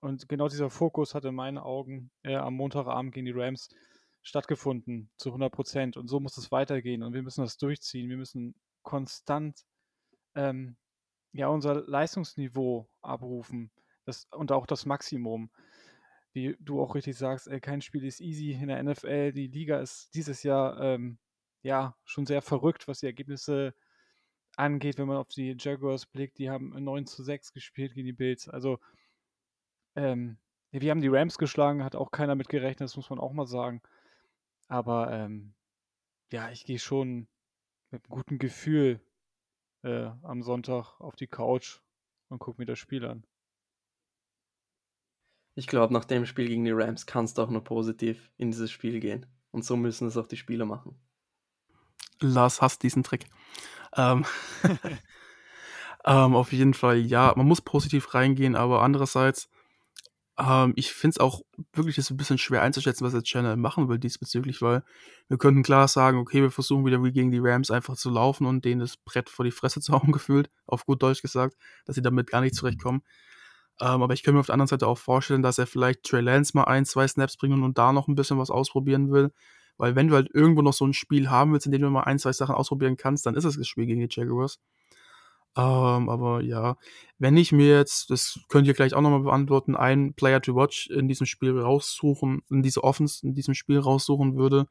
Und 0.00 0.28
genau 0.28 0.48
dieser 0.48 0.70
Fokus 0.70 1.14
hat 1.14 1.24
in 1.24 1.34
meinen 1.34 1.58
Augen 1.58 2.10
äh, 2.22 2.36
am 2.36 2.54
Montagabend 2.54 3.12
gegen 3.12 3.26
die 3.26 3.32
Rams 3.32 3.68
stattgefunden, 4.22 5.10
zu 5.16 5.30
100 5.30 5.52
Prozent. 5.52 5.96
Und 5.96 6.08
so 6.08 6.20
muss 6.20 6.36
es 6.36 6.52
weitergehen. 6.52 7.02
Und 7.02 7.14
wir 7.14 7.22
müssen 7.22 7.42
das 7.42 7.56
durchziehen. 7.56 8.08
Wir 8.08 8.16
müssen 8.16 8.54
konstant 8.82 9.64
ähm, 10.34 10.76
ja, 11.32 11.48
unser 11.48 11.86
Leistungsniveau 11.86 12.88
abrufen 13.02 13.70
das, 14.04 14.26
und 14.32 14.52
auch 14.52 14.66
das 14.66 14.86
Maximum. 14.86 15.50
Wie 16.32 16.56
du 16.60 16.80
auch 16.80 16.94
richtig 16.94 17.16
sagst, 17.16 17.48
äh, 17.48 17.60
kein 17.60 17.80
Spiel 17.80 18.04
ist 18.04 18.20
easy 18.20 18.52
in 18.52 18.68
der 18.68 18.82
NFL. 18.82 19.32
Die 19.32 19.48
Liga 19.48 19.80
ist 19.80 20.14
dieses 20.14 20.42
Jahr 20.42 20.80
ähm, 20.80 21.18
ja 21.62 21.96
schon 22.04 22.26
sehr 22.26 22.42
verrückt, 22.42 22.86
was 22.86 23.00
die 23.00 23.06
Ergebnisse 23.06 23.74
angeht, 24.56 24.98
wenn 24.98 25.08
man 25.08 25.16
auf 25.16 25.28
die 25.28 25.56
Jaguars 25.58 26.06
blickt. 26.06 26.38
Die 26.38 26.50
haben 26.50 26.70
9 26.70 27.06
zu 27.06 27.22
6 27.22 27.52
gespielt 27.52 27.94
gegen 27.94 28.06
die 28.06 28.12
Bills. 28.12 28.48
Also 28.48 28.78
ähm, 29.96 30.38
wir 30.70 30.90
haben 30.90 31.00
die 31.00 31.08
Rams 31.08 31.38
geschlagen, 31.38 31.84
hat 31.84 31.96
auch 31.96 32.10
keiner 32.10 32.34
mit 32.34 32.48
gerechnet, 32.48 32.80
das 32.80 32.96
muss 32.96 33.10
man 33.10 33.18
auch 33.18 33.32
mal 33.32 33.46
sagen. 33.46 33.80
Aber 34.68 35.10
ähm, 35.12 35.54
ja, 36.30 36.50
ich 36.50 36.64
gehe 36.64 36.78
schon 36.78 37.26
mit 37.90 38.04
einem 38.04 38.10
guten 38.10 38.38
Gefühl 38.38 39.00
äh, 39.82 40.10
am 40.22 40.42
Sonntag 40.42 41.00
auf 41.00 41.16
die 41.16 41.26
Couch 41.26 41.80
und 42.28 42.38
gucke 42.38 42.60
mir 42.60 42.66
das 42.66 42.78
Spiel 42.78 43.04
an. 43.04 43.24
Ich 45.54 45.66
glaube, 45.66 45.92
nach 45.92 46.04
dem 46.04 46.26
Spiel 46.26 46.46
gegen 46.46 46.64
die 46.64 46.70
Rams 46.70 47.06
kannst 47.06 47.38
du 47.38 47.42
auch 47.42 47.50
nur 47.50 47.64
positiv 47.64 48.30
in 48.36 48.50
dieses 48.50 48.70
Spiel 48.70 49.00
gehen. 49.00 49.26
Und 49.50 49.64
so 49.64 49.76
müssen 49.76 50.06
es 50.06 50.16
auch 50.16 50.26
die 50.26 50.36
Spieler 50.36 50.66
machen. 50.66 51.00
Lars 52.20 52.60
hasst 52.60 52.82
diesen 52.82 53.02
Trick. 53.02 53.26
Ähm, 53.96 54.24
ähm, 56.04 56.36
auf 56.36 56.52
jeden 56.52 56.74
Fall, 56.74 56.98
ja, 56.98 57.32
man 57.36 57.46
muss 57.46 57.62
positiv 57.62 58.14
reingehen, 58.14 58.54
aber 58.54 58.82
andererseits 58.82 59.48
ähm, 60.38 60.72
ich 60.76 60.92
finde 60.92 61.14
es 61.14 61.18
auch 61.18 61.42
wirklich 61.72 61.98
ist 61.98 62.10
ein 62.10 62.16
bisschen 62.16 62.38
schwer 62.38 62.62
einzuschätzen, 62.62 63.04
was 63.04 63.12
der 63.12 63.22
Channel 63.22 63.56
machen 63.56 63.88
will 63.88 63.98
diesbezüglich, 63.98 64.62
weil 64.62 64.82
wir 65.28 65.38
könnten 65.38 65.62
klar 65.62 65.88
sagen, 65.88 66.18
okay, 66.18 66.42
wir 66.42 66.50
versuchen 66.50 66.86
wieder 66.86 67.02
wie 67.02 67.12
gegen 67.12 67.30
die 67.32 67.40
Rams 67.40 67.70
einfach 67.70 67.96
zu 67.96 68.10
laufen 68.10 68.46
und 68.46 68.64
denen 68.64 68.80
das 68.80 68.96
Brett 68.96 69.28
vor 69.30 69.44
die 69.44 69.50
Fresse 69.50 69.80
zu 69.80 69.92
hauen 69.94 70.12
gefühlt, 70.12 70.50
auf 70.66 70.86
gut 70.86 71.02
Deutsch 71.02 71.22
gesagt, 71.22 71.56
dass 71.86 71.96
sie 71.96 72.02
damit 72.02 72.28
gar 72.30 72.40
nicht 72.40 72.54
zurechtkommen. 72.54 73.02
Ähm, 73.80 74.02
aber 74.02 74.14
ich 74.14 74.22
kann 74.22 74.34
mir 74.34 74.40
auf 74.40 74.46
der 74.46 74.54
anderen 74.54 74.68
Seite 74.68 74.86
auch 74.86 74.98
vorstellen, 74.98 75.42
dass 75.42 75.58
er 75.58 75.66
vielleicht 75.66 76.04
Trey 76.04 76.20
Lance 76.20 76.52
mal 76.54 76.64
ein, 76.64 76.84
zwei 76.84 77.06
Snaps 77.06 77.36
bringen 77.36 77.62
und 77.62 77.78
da 77.78 77.92
noch 77.92 78.08
ein 78.08 78.14
bisschen 78.14 78.38
was 78.38 78.50
ausprobieren 78.50 79.10
will. 79.12 79.30
Weil 79.76 79.94
wenn 79.94 80.08
du 80.08 80.14
halt 80.14 80.28
irgendwo 80.34 80.62
noch 80.62 80.72
so 80.72 80.84
ein 80.84 80.92
Spiel 80.92 81.30
haben 81.30 81.52
willst, 81.52 81.66
in 81.66 81.72
dem 81.72 81.82
du 81.82 81.90
mal 81.90 82.02
ein, 82.02 82.18
zwei 82.18 82.32
Sachen 82.32 82.56
ausprobieren 82.56 82.96
kannst, 82.96 83.26
dann 83.26 83.36
ist 83.36 83.44
es 83.44 83.56
das 83.56 83.68
Spiel 83.68 83.86
gegen 83.86 84.00
die 84.00 84.08
Jaguars. 84.10 84.58
Ähm, 85.58 86.08
aber 86.08 86.40
ja, 86.40 86.76
wenn 87.18 87.36
ich 87.36 87.50
mir 87.50 87.76
jetzt, 87.76 88.10
das 88.10 88.38
könnt 88.48 88.68
ihr 88.68 88.74
gleich 88.74 88.94
auch 88.94 89.00
nochmal 89.00 89.22
beantworten, 89.22 89.74
einen 89.74 90.14
Player 90.14 90.40
to 90.40 90.54
watch 90.54 90.88
in 90.88 91.08
diesem 91.08 91.26
Spiel 91.26 91.58
raussuchen, 91.58 92.42
in 92.48 92.62
diese 92.62 92.84
Offense 92.84 93.26
in 93.26 93.34
diesem 93.34 93.54
Spiel 93.54 93.80
raussuchen 93.80 94.36
würde, 94.36 94.68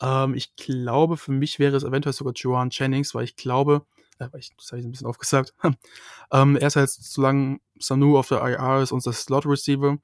ähm, 0.00 0.34
ich 0.34 0.54
glaube, 0.54 1.16
für 1.16 1.32
mich 1.32 1.58
wäre 1.58 1.76
es 1.76 1.82
eventuell 1.82 2.12
sogar 2.12 2.34
Joan 2.34 2.68
Jennings, 2.70 3.16
weil 3.16 3.24
ich 3.24 3.34
glaube, 3.34 3.84
äh, 4.20 4.28
das 4.30 4.70
habe 4.70 4.80
ich 4.80 4.86
ein 4.86 4.92
bisschen 4.92 5.08
aufgesagt, 5.08 5.54
ähm, 6.32 6.56
er 6.56 6.68
ist 6.68 6.76
halt, 6.76 6.90
solange 6.90 7.58
Sanu 7.80 8.16
auf 8.16 8.28
der 8.28 8.42
IR 8.46 8.82
ist, 8.82 8.92
unser 8.92 9.12
Slot-Receiver, 9.12 9.98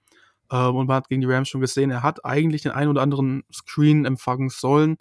ähm, 0.51 0.77
und 0.77 0.89
man 0.89 0.97
hat 0.97 1.09
gegen 1.09 1.21
die 1.21 1.29
Rams 1.29 1.49
schon 1.49 1.61
gesehen, 1.61 1.93
er 1.93 2.03
hat 2.03 2.25
eigentlich 2.25 2.63
den 2.63 2.73
einen 2.73 2.91
oder 2.91 3.03
anderen 3.03 3.45
Screen 3.53 4.05
empfangen 4.05 4.51
sollen, 4.51 4.99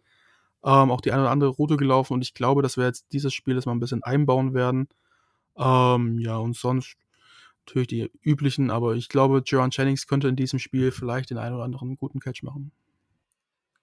ähm, 0.63 0.91
auch 0.91 1.02
die 1.02 1.12
eine 1.12 1.24
oder 1.24 1.32
andere 1.32 1.50
Route 1.50 1.78
gelaufen 1.78 2.13
und 2.13 2.21
ich 2.21 2.34
glaube, 2.34 2.62
dass 2.62 2.78
wir 2.78 2.86
jetzt 2.86 3.12
dieses 3.12 3.34
Spiel 3.34 3.56
jetzt 3.56 3.65
mal 3.65 3.71
ein 3.74 3.80
bisschen 3.80 4.04
einbauen 4.04 4.54
werden. 4.54 4.88
Ähm, 5.58 6.19
ja, 6.19 6.38
und 6.38 6.56
sonst 6.56 6.95
natürlich 7.65 7.88
die 7.88 8.12
üblichen, 8.21 8.69
aber 8.69 8.95
ich 8.95 9.10
glaube, 9.10 9.41
Jaron 9.45 9.71
Jennings 9.71 10.08
könnte 10.08 10.28
in 10.28 10.36
diesem 10.36 10.60
Spiel 10.60 10.91
vielleicht 10.91 11.30
den 11.30 11.38
einen 11.38 11.56
oder 11.56 11.63
anderen 11.63 11.95
guten 11.95 12.19
Catch 12.19 12.43
machen. 12.43 12.71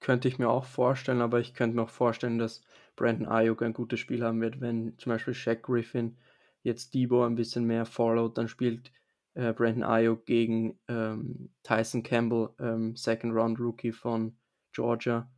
Könnte 0.01 0.29
ich 0.29 0.39
mir 0.39 0.49
auch 0.49 0.65
vorstellen, 0.65 1.21
aber 1.21 1.41
ich 1.41 1.55
könnte 1.55 1.77
mir 1.77 1.83
auch 1.83 1.91
vorstellen, 1.91 2.39
dass 2.39 2.63
Brandon 2.95 3.27
Ayuk 3.27 3.63
ein 3.63 3.73
gutes 3.73 4.01
Spiel 4.01 4.25
haben 4.25 4.41
wird, 4.41 4.61
wenn 4.61 4.97
zum 4.99 5.11
Beispiel 5.11 5.35
Shaq 5.35 5.63
Griffin 5.63 6.17
jetzt 6.63 6.95
Debo 6.95 7.25
ein 7.25 7.35
bisschen 7.35 7.65
mehr 7.65 7.85
followt, 7.85 8.39
dann 8.39 8.49
spielt 8.49 8.93
äh, 9.35 9.53
Brandon 9.53 9.83
Ayuk 9.85 10.27
gegen 10.27 10.79
ähm, 10.89 11.51
Tyson 11.63 12.03
Campbell, 12.03 12.51
ähm, 12.61 12.97
Second 12.97 13.35
Round 13.35 13.59
Rookie 13.59 13.93
von 13.93 14.37
Georgia 14.73 15.29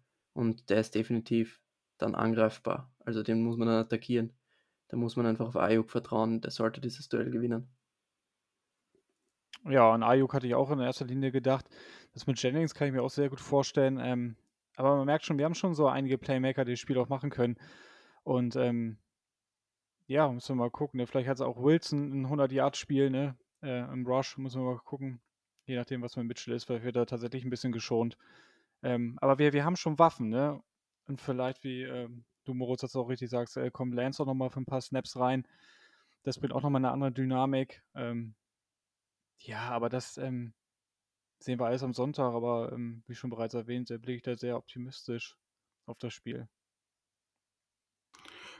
und 0.41 0.71
der 0.71 0.81
ist 0.81 0.95
definitiv 0.95 1.61
dann 1.99 2.15
angreifbar. 2.15 2.91
Also 3.05 3.23
den 3.23 3.43
muss 3.43 3.59
man 3.59 3.69
dann 3.69 3.85
attackieren. 3.85 4.33
Da 4.89 4.97
muss 4.97 5.15
man 5.15 5.27
einfach 5.27 5.47
auf 5.47 5.57
Ayuk 5.57 5.91
vertrauen, 5.91 6.41
der 6.41 6.51
sollte 6.51 6.81
dieses 6.81 7.11
Duell 7.11 7.31
gewinnen. 7.31 7.69
Ja, 9.69 9.93
an 9.93 10.03
Ayuk 10.03 10.33
hatte 10.33 10.47
ich 10.47 10.55
auch 10.55 10.71
in 10.71 10.81
erster 10.81 11.05
Linie 11.05 11.31
gedacht. 11.31 11.69
Das 12.15 12.27
mit 12.27 12.43
Jennings 12.43 12.75
kann 12.75 12.89
ich 12.89 12.95
mir 12.95 13.03
auch 13.03 13.11
sehr 13.11 13.29
gut 13.29 13.41
vorstellen. 13.41 14.01
Ähm, 14.01 14.37
aber 14.77 14.97
man 14.97 15.05
merkt 15.05 15.27
schon, 15.27 15.37
wir 15.37 15.45
haben 15.45 15.55
schon 15.55 15.75
so 15.75 15.87
einige 15.87 16.17
Playmaker, 16.17 16.65
die 16.65 16.73
das 16.73 16.81
Spiel 16.81 16.97
auch 16.97 17.11
machen 17.11 17.29
können. 17.29 17.57
Und 18.23 18.57
ähm, 18.57 18.97
ja, 20.07 20.33
müssen 20.33 20.57
wir 20.57 20.65
mal 20.65 20.71
gucken. 20.71 20.99
Ne? 20.99 21.07
Vielleicht 21.07 21.29
hat 21.29 21.37
es 21.37 21.43
auch 21.43 21.63
Wilson 21.63 22.23
ein 22.23 22.27
100-Yard-Spiel 22.27 23.11
ne? 23.11 23.37
Äh, 23.63 23.93
im 23.93 24.07
Rush. 24.07 24.39
Müssen 24.39 24.63
wir 24.63 24.73
mal 24.73 24.79
gucken. 24.79 25.21
Je 25.67 25.77
nachdem, 25.77 26.01
was 26.01 26.17
mit 26.17 26.27
Mitchell 26.27 26.55
ist, 26.55 26.71
weil 26.71 26.83
wird 26.83 26.97
er 26.97 27.05
tatsächlich 27.05 27.45
ein 27.45 27.51
bisschen 27.51 27.73
geschont. 27.73 28.17
Ähm, 28.83 29.19
aber 29.21 29.39
wir, 29.39 29.53
wir 29.53 29.65
haben 29.65 29.77
schon 29.77 29.99
Waffen, 29.99 30.29
ne? 30.29 30.61
Und 31.07 31.21
vielleicht, 31.21 31.65
wie 31.65 31.83
ähm, 31.83 32.25
du, 32.45 32.55
Moritz, 32.55 32.81
das 32.81 32.97
auch 32.97 33.09
richtig 33.09 33.31
sagst, 33.31 33.57
äh, 33.57 33.71
kommt 33.71 33.95
Lance 33.95 34.23
auch 34.23 34.27
nochmal 34.27 34.51
für 34.51 34.61
ein 34.61 34.67
paar 34.67 34.81
Snaps 34.81 35.17
rein. 35.17 35.47
Das 36.23 36.39
bringt 36.39 36.53
auch 36.53 36.63
nochmal 36.63 36.81
eine 36.81 36.91
andere 36.91 37.13
Dynamik. 37.13 37.83
Ähm, 37.95 38.35
ja, 39.39 39.71
aber 39.71 39.89
das 39.89 40.19
ähm, 40.19 40.53
sehen 41.39 41.59
wir 41.59 41.67
alles 41.67 41.83
am 41.83 41.95
Sonntag, 41.95 42.35
aber 42.35 42.73
ähm, 42.73 43.03
wie 43.07 43.15
schon 43.15 43.31
bereits 43.31 43.55
erwähnt, 43.55 43.89
blicke 43.89 44.17
ich 44.17 44.23
da 44.23 44.37
sehr 44.37 44.57
optimistisch 44.57 45.37
auf 45.87 45.99
das 45.99 46.13
Spiel. 46.13 46.49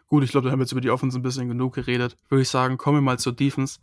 Gut, 0.07 0.25
ich 0.25 0.33
glaube, 0.33 0.47
da 0.47 0.53
haben 0.53 0.59
wir 0.59 0.65
jetzt 0.65 0.73
über 0.73 0.81
die 0.81 0.91
Offense 0.91 1.19
ein 1.19 1.23
bisschen 1.23 1.49
genug 1.49 1.75
geredet. 1.75 2.17
Würde 2.29 2.43
ich 2.43 2.49
sagen, 2.49 2.79
kommen 2.79 2.97
wir 2.97 3.03
mal 3.03 3.19
zur 3.19 3.33
Defense. 3.33 3.79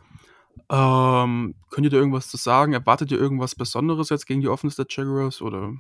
Ähm, 0.69 1.56
könnt 1.69 1.86
ihr 1.86 1.91
da 1.91 1.97
irgendwas 1.97 2.28
zu 2.28 2.36
sagen? 2.36 2.73
Erwartet 2.73 3.12
ihr 3.12 3.19
irgendwas 3.19 3.56
Besonderes 3.56 4.10
jetzt 4.10 4.26
gegen 4.26 4.41
die 4.41 4.50
Offense 4.50 4.76
der 4.76 4.88
Jaguars 4.89 5.41
oder 5.41 5.73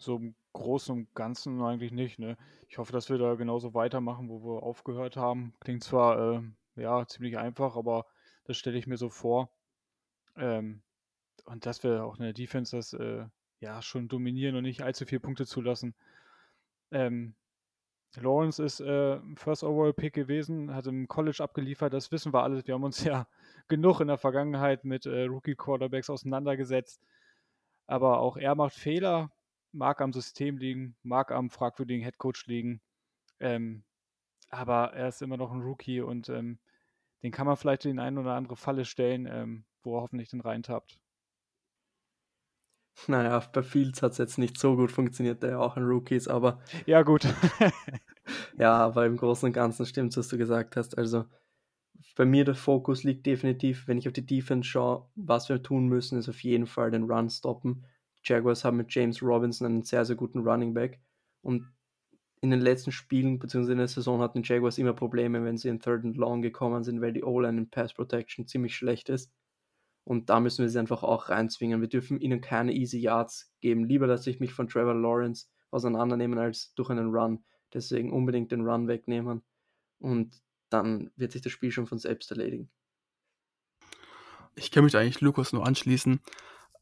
So 0.00 0.16
im 0.16 0.34
Großen 0.52 0.96
und 0.96 1.14
Ganzen 1.14 1.62
eigentlich 1.62 1.92
nicht, 1.92 2.18
ne? 2.18 2.36
Ich 2.68 2.78
hoffe, 2.78 2.92
dass 2.92 3.10
wir 3.10 3.18
da 3.18 3.34
genauso 3.34 3.74
weitermachen, 3.74 4.28
wo 4.28 4.42
wir 4.42 4.62
aufgehört 4.62 5.16
haben. 5.16 5.54
Klingt 5.60 5.84
zwar, 5.84 6.36
äh, 6.36 6.42
ja, 6.76 7.06
ziemlich 7.06 7.38
einfach, 7.38 7.76
aber 7.76 8.06
das 8.44 8.56
stelle 8.56 8.78
ich 8.78 8.86
mir 8.86 8.96
so 8.96 9.10
vor. 9.10 9.50
Ähm, 10.36 10.82
und 11.44 11.66
dass 11.66 11.82
wir 11.82 12.04
auch 12.04 12.16
in 12.16 12.22
der 12.24 12.32
Defense 12.32 12.76
das, 12.76 12.92
äh, 12.94 13.26
ja, 13.60 13.82
schon 13.82 14.08
dominieren 14.08 14.56
und 14.56 14.62
nicht 14.62 14.82
allzu 14.82 15.04
viele 15.04 15.20
Punkte 15.20 15.46
zulassen. 15.46 15.94
Ähm, 16.90 17.34
Lawrence 18.16 18.62
ist 18.62 18.80
äh, 18.80 19.20
First 19.36 19.62
Overall 19.62 19.92
Pick 19.92 20.14
gewesen, 20.14 20.74
hat 20.74 20.86
im 20.86 21.06
College 21.06 21.42
abgeliefert, 21.42 21.92
das 21.92 22.10
wissen 22.10 22.32
wir 22.32 22.42
alles. 22.42 22.66
Wir 22.66 22.74
haben 22.74 22.84
uns 22.84 23.04
ja 23.04 23.28
genug 23.68 24.00
in 24.00 24.08
der 24.08 24.18
Vergangenheit 24.18 24.84
mit 24.84 25.06
äh, 25.06 25.24
Rookie 25.24 25.54
Quarterbacks 25.54 26.10
auseinandergesetzt. 26.10 27.00
Aber 27.86 28.20
auch 28.20 28.36
er 28.36 28.54
macht 28.54 28.74
Fehler, 28.74 29.30
mag 29.72 30.00
am 30.00 30.12
System 30.12 30.58
liegen, 30.58 30.96
mag 31.02 31.32
am 31.32 31.50
fragwürdigen 31.50 32.02
Headcoach 32.02 32.46
liegen. 32.46 32.80
Ähm, 33.38 33.84
aber 34.50 34.92
er 34.92 35.08
ist 35.08 35.22
immer 35.22 35.36
noch 35.36 35.52
ein 35.52 35.62
Rookie 35.62 36.00
und 36.00 36.28
ähm, 36.28 36.58
den 37.22 37.32
kann 37.32 37.46
man 37.46 37.56
vielleicht 37.56 37.84
in 37.84 37.98
eine 37.98 38.20
oder 38.20 38.34
andere 38.34 38.56
Falle 38.56 38.84
stellen, 38.84 39.26
ähm, 39.26 39.64
wo 39.82 39.96
er 39.96 40.02
hoffentlich 40.02 40.30
den 40.30 40.40
reintappt. 40.40 40.98
Naja, 43.06 43.38
bei 43.52 43.62
Fields 43.62 44.02
hat 44.02 44.12
es 44.12 44.18
jetzt 44.18 44.36
nicht 44.36 44.58
so 44.58 44.76
gut 44.76 44.92
funktioniert, 44.92 45.42
der 45.42 45.50
ja 45.50 45.58
auch 45.58 45.76
ein 45.76 45.84
Rookie 45.84 46.16
ist, 46.16 46.28
aber. 46.28 46.60
Ja, 46.84 47.00
gut. 47.00 47.24
ja, 48.58 48.76
aber 48.76 49.06
im 49.06 49.16
Großen 49.16 49.46
und 49.46 49.52
Ganzen 49.54 49.86
stimmt 49.86 50.14
was 50.16 50.28
du 50.28 50.36
gesagt 50.36 50.76
hast. 50.76 50.98
Also 50.98 51.24
bei 52.16 52.24
mir 52.26 52.44
der 52.44 52.54
Fokus 52.54 53.02
liegt 53.02 53.24
definitiv, 53.26 53.88
wenn 53.88 53.96
ich 53.96 54.06
auf 54.06 54.12
die 54.12 54.26
Defense 54.26 54.68
schaue, 54.68 55.08
was 55.14 55.48
wir 55.48 55.62
tun 55.62 55.86
müssen, 55.86 56.18
ist 56.18 56.28
auf 56.28 56.42
jeden 56.42 56.66
Fall 56.66 56.90
den 56.90 57.04
Run 57.04 57.30
stoppen. 57.30 57.86
Jaguars 58.24 58.64
haben 58.64 58.76
mit 58.76 58.92
James 58.94 59.22
Robinson 59.22 59.66
einen 59.66 59.82
sehr, 59.82 60.04
sehr 60.04 60.16
guten 60.16 60.40
Running 60.40 60.74
Back 60.74 61.00
und 61.42 61.66
in 62.42 62.50
den 62.50 62.60
letzten 62.60 62.92
Spielen 62.92 63.38
bzw. 63.38 63.72
in 63.72 63.78
der 63.78 63.88
Saison 63.88 64.20
hatten 64.20 64.42
die 64.42 64.48
Jaguars 64.48 64.78
immer 64.78 64.94
Probleme, 64.94 65.44
wenn 65.44 65.58
sie 65.58 65.68
in 65.68 65.80
Third 65.80 66.04
and 66.04 66.16
Long 66.16 66.40
gekommen 66.40 66.84
sind, 66.84 67.00
weil 67.00 67.12
die 67.12 67.22
O-Line 67.22 67.58
in 67.58 67.70
Pass 67.70 67.92
Protection 67.92 68.46
ziemlich 68.46 68.74
schlecht 68.74 69.10
ist. 69.10 69.30
Und 70.04 70.30
da 70.30 70.40
müssen 70.40 70.62
wir 70.62 70.70
sie 70.70 70.78
einfach 70.78 71.02
auch 71.02 71.28
reinzwingen. 71.28 71.82
Wir 71.82 71.88
dürfen 71.88 72.18
ihnen 72.20 72.40
keine 72.40 72.72
easy 72.72 72.98
Yards 72.98 73.52
geben. 73.60 73.84
Lieber 73.84 74.06
lasse 74.06 74.30
ich 74.30 74.40
mich 74.40 74.52
von 74.52 74.68
Trevor 74.68 74.94
Lawrence 74.94 75.48
auseinandernehmen 75.70 76.38
als 76.38 76.72
durch 76.74 76.90
einen 76.90 77.14
Run. 77.14 77.44
Deswegen 77.74 78.10
unbedingt 78.10 78.50
den 78.50 78.66
Run 78.66 78.88
wegnehmen. 78.88 79.42
Und 79.98 80.42
dann 80.70 81.10
wird 81.16 81.32
sich 81.32 81.42
das 81.42 81.52
Spiel 81.52 81.70
schon 81.70 81.86
von 81.86 81.98
selbst 81.98 82.30
erledigen. 82.30 82.70
Ich 84.56 84.70
kann 84.70 84.84
mich 84.84 84.96
eigentlich 84.96 85.20
Lukas 85.20 85.52
nur 85.52 85.66
anschließen. 85.66 86.20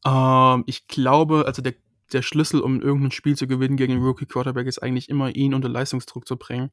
Ähm, 0.05 0.63
ich 0.67 0.87
glaube, 0.87 1.43
also 1.45 1.61
der, 1.61 1.73
der 2.13 2.21
Schlüssel, 2.21 2.61
um 2.61 2.81
irgendein 2.81 3.11
Spiel 3.11 3.35
zu 3.35 3.47
gewinnen 3.47 3.77
gegen 3.77 3.93
einen 3.93 4.03
Rookie 4.03 4.25
Quarterback, 4.25 4.67
ist 4.67 4.81
eigentlich 4.81 5.09
immer, 5.09 5.35
ihn 5.35 5.53
unter 5.53 5.69
Leistungsdruck 5.69 6.27
zu 6.27 6.37
bringen. 6.37 6.71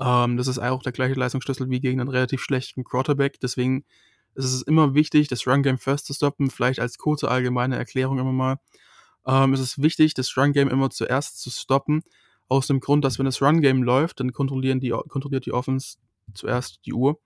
Ähm, 0.00 0.36
das 0.36 0.46
ist 0.46 0.58
auch 0.58 0.82
der 0.82 0.92
gleiche 0.92 1.14
Leistungsschlüssel 1.14 1.70
wie 1.70 1.80
gegen 1.80 2.00
einen 2.00 2.10
relativ 2.10 2.42
schlechten 2.42 2.84
Quarterback. 2.84 3.40
Deswegen 3.40 3.84
ist 4.34 4.44
es 4.44 4.62
immer 4.62 4.94
wichtig, 4.94 5.28
das 5.28 5.46
Run 5.46 5.62
Game 5.62 5.78
first 5.78 6.06
zu 6.06 6.14
stoppen. 6.14 6.50
Vielleicht 6.50 6.80
als 6.80 6.98
kurze 6.98 7.30
allgemeine 7.30 7.76
Erklärung 7.76 8.18
immer 8.18 8.32
mal. 8.32 8.56
Ähm, 9.26 9.54
es 9.54 9.60
ist 9.60 9.82
wichtig, 9.82 10.14
das 10.14 10.36
Run 10.36 10.52
Game 10.52 10.68
immer 10.68 10.90
zuerst 10.90 11.40
zu 11.40 11.50
stoppen. 11.50 12.02
Aus 12.48 12.66
dem 12.68 12.80
Grund, 12.80 13.04
dass 13.04 13.18
wenn 13.18 13.26
das 13.26 13.42
Run 13.42 13.60
Game 13.60 13.82
läuft, 13.82 14.20
dann 14.20 14.32
kontrollieren 14.32 14.78
die, 14.78 14.90
kontrolliert 14.90 15.46
die 15.46 15.52
Offense 15.52 15.96
zuerst 16.34 16.80
die 16.86 16.92
Uhr. 16.92 17.18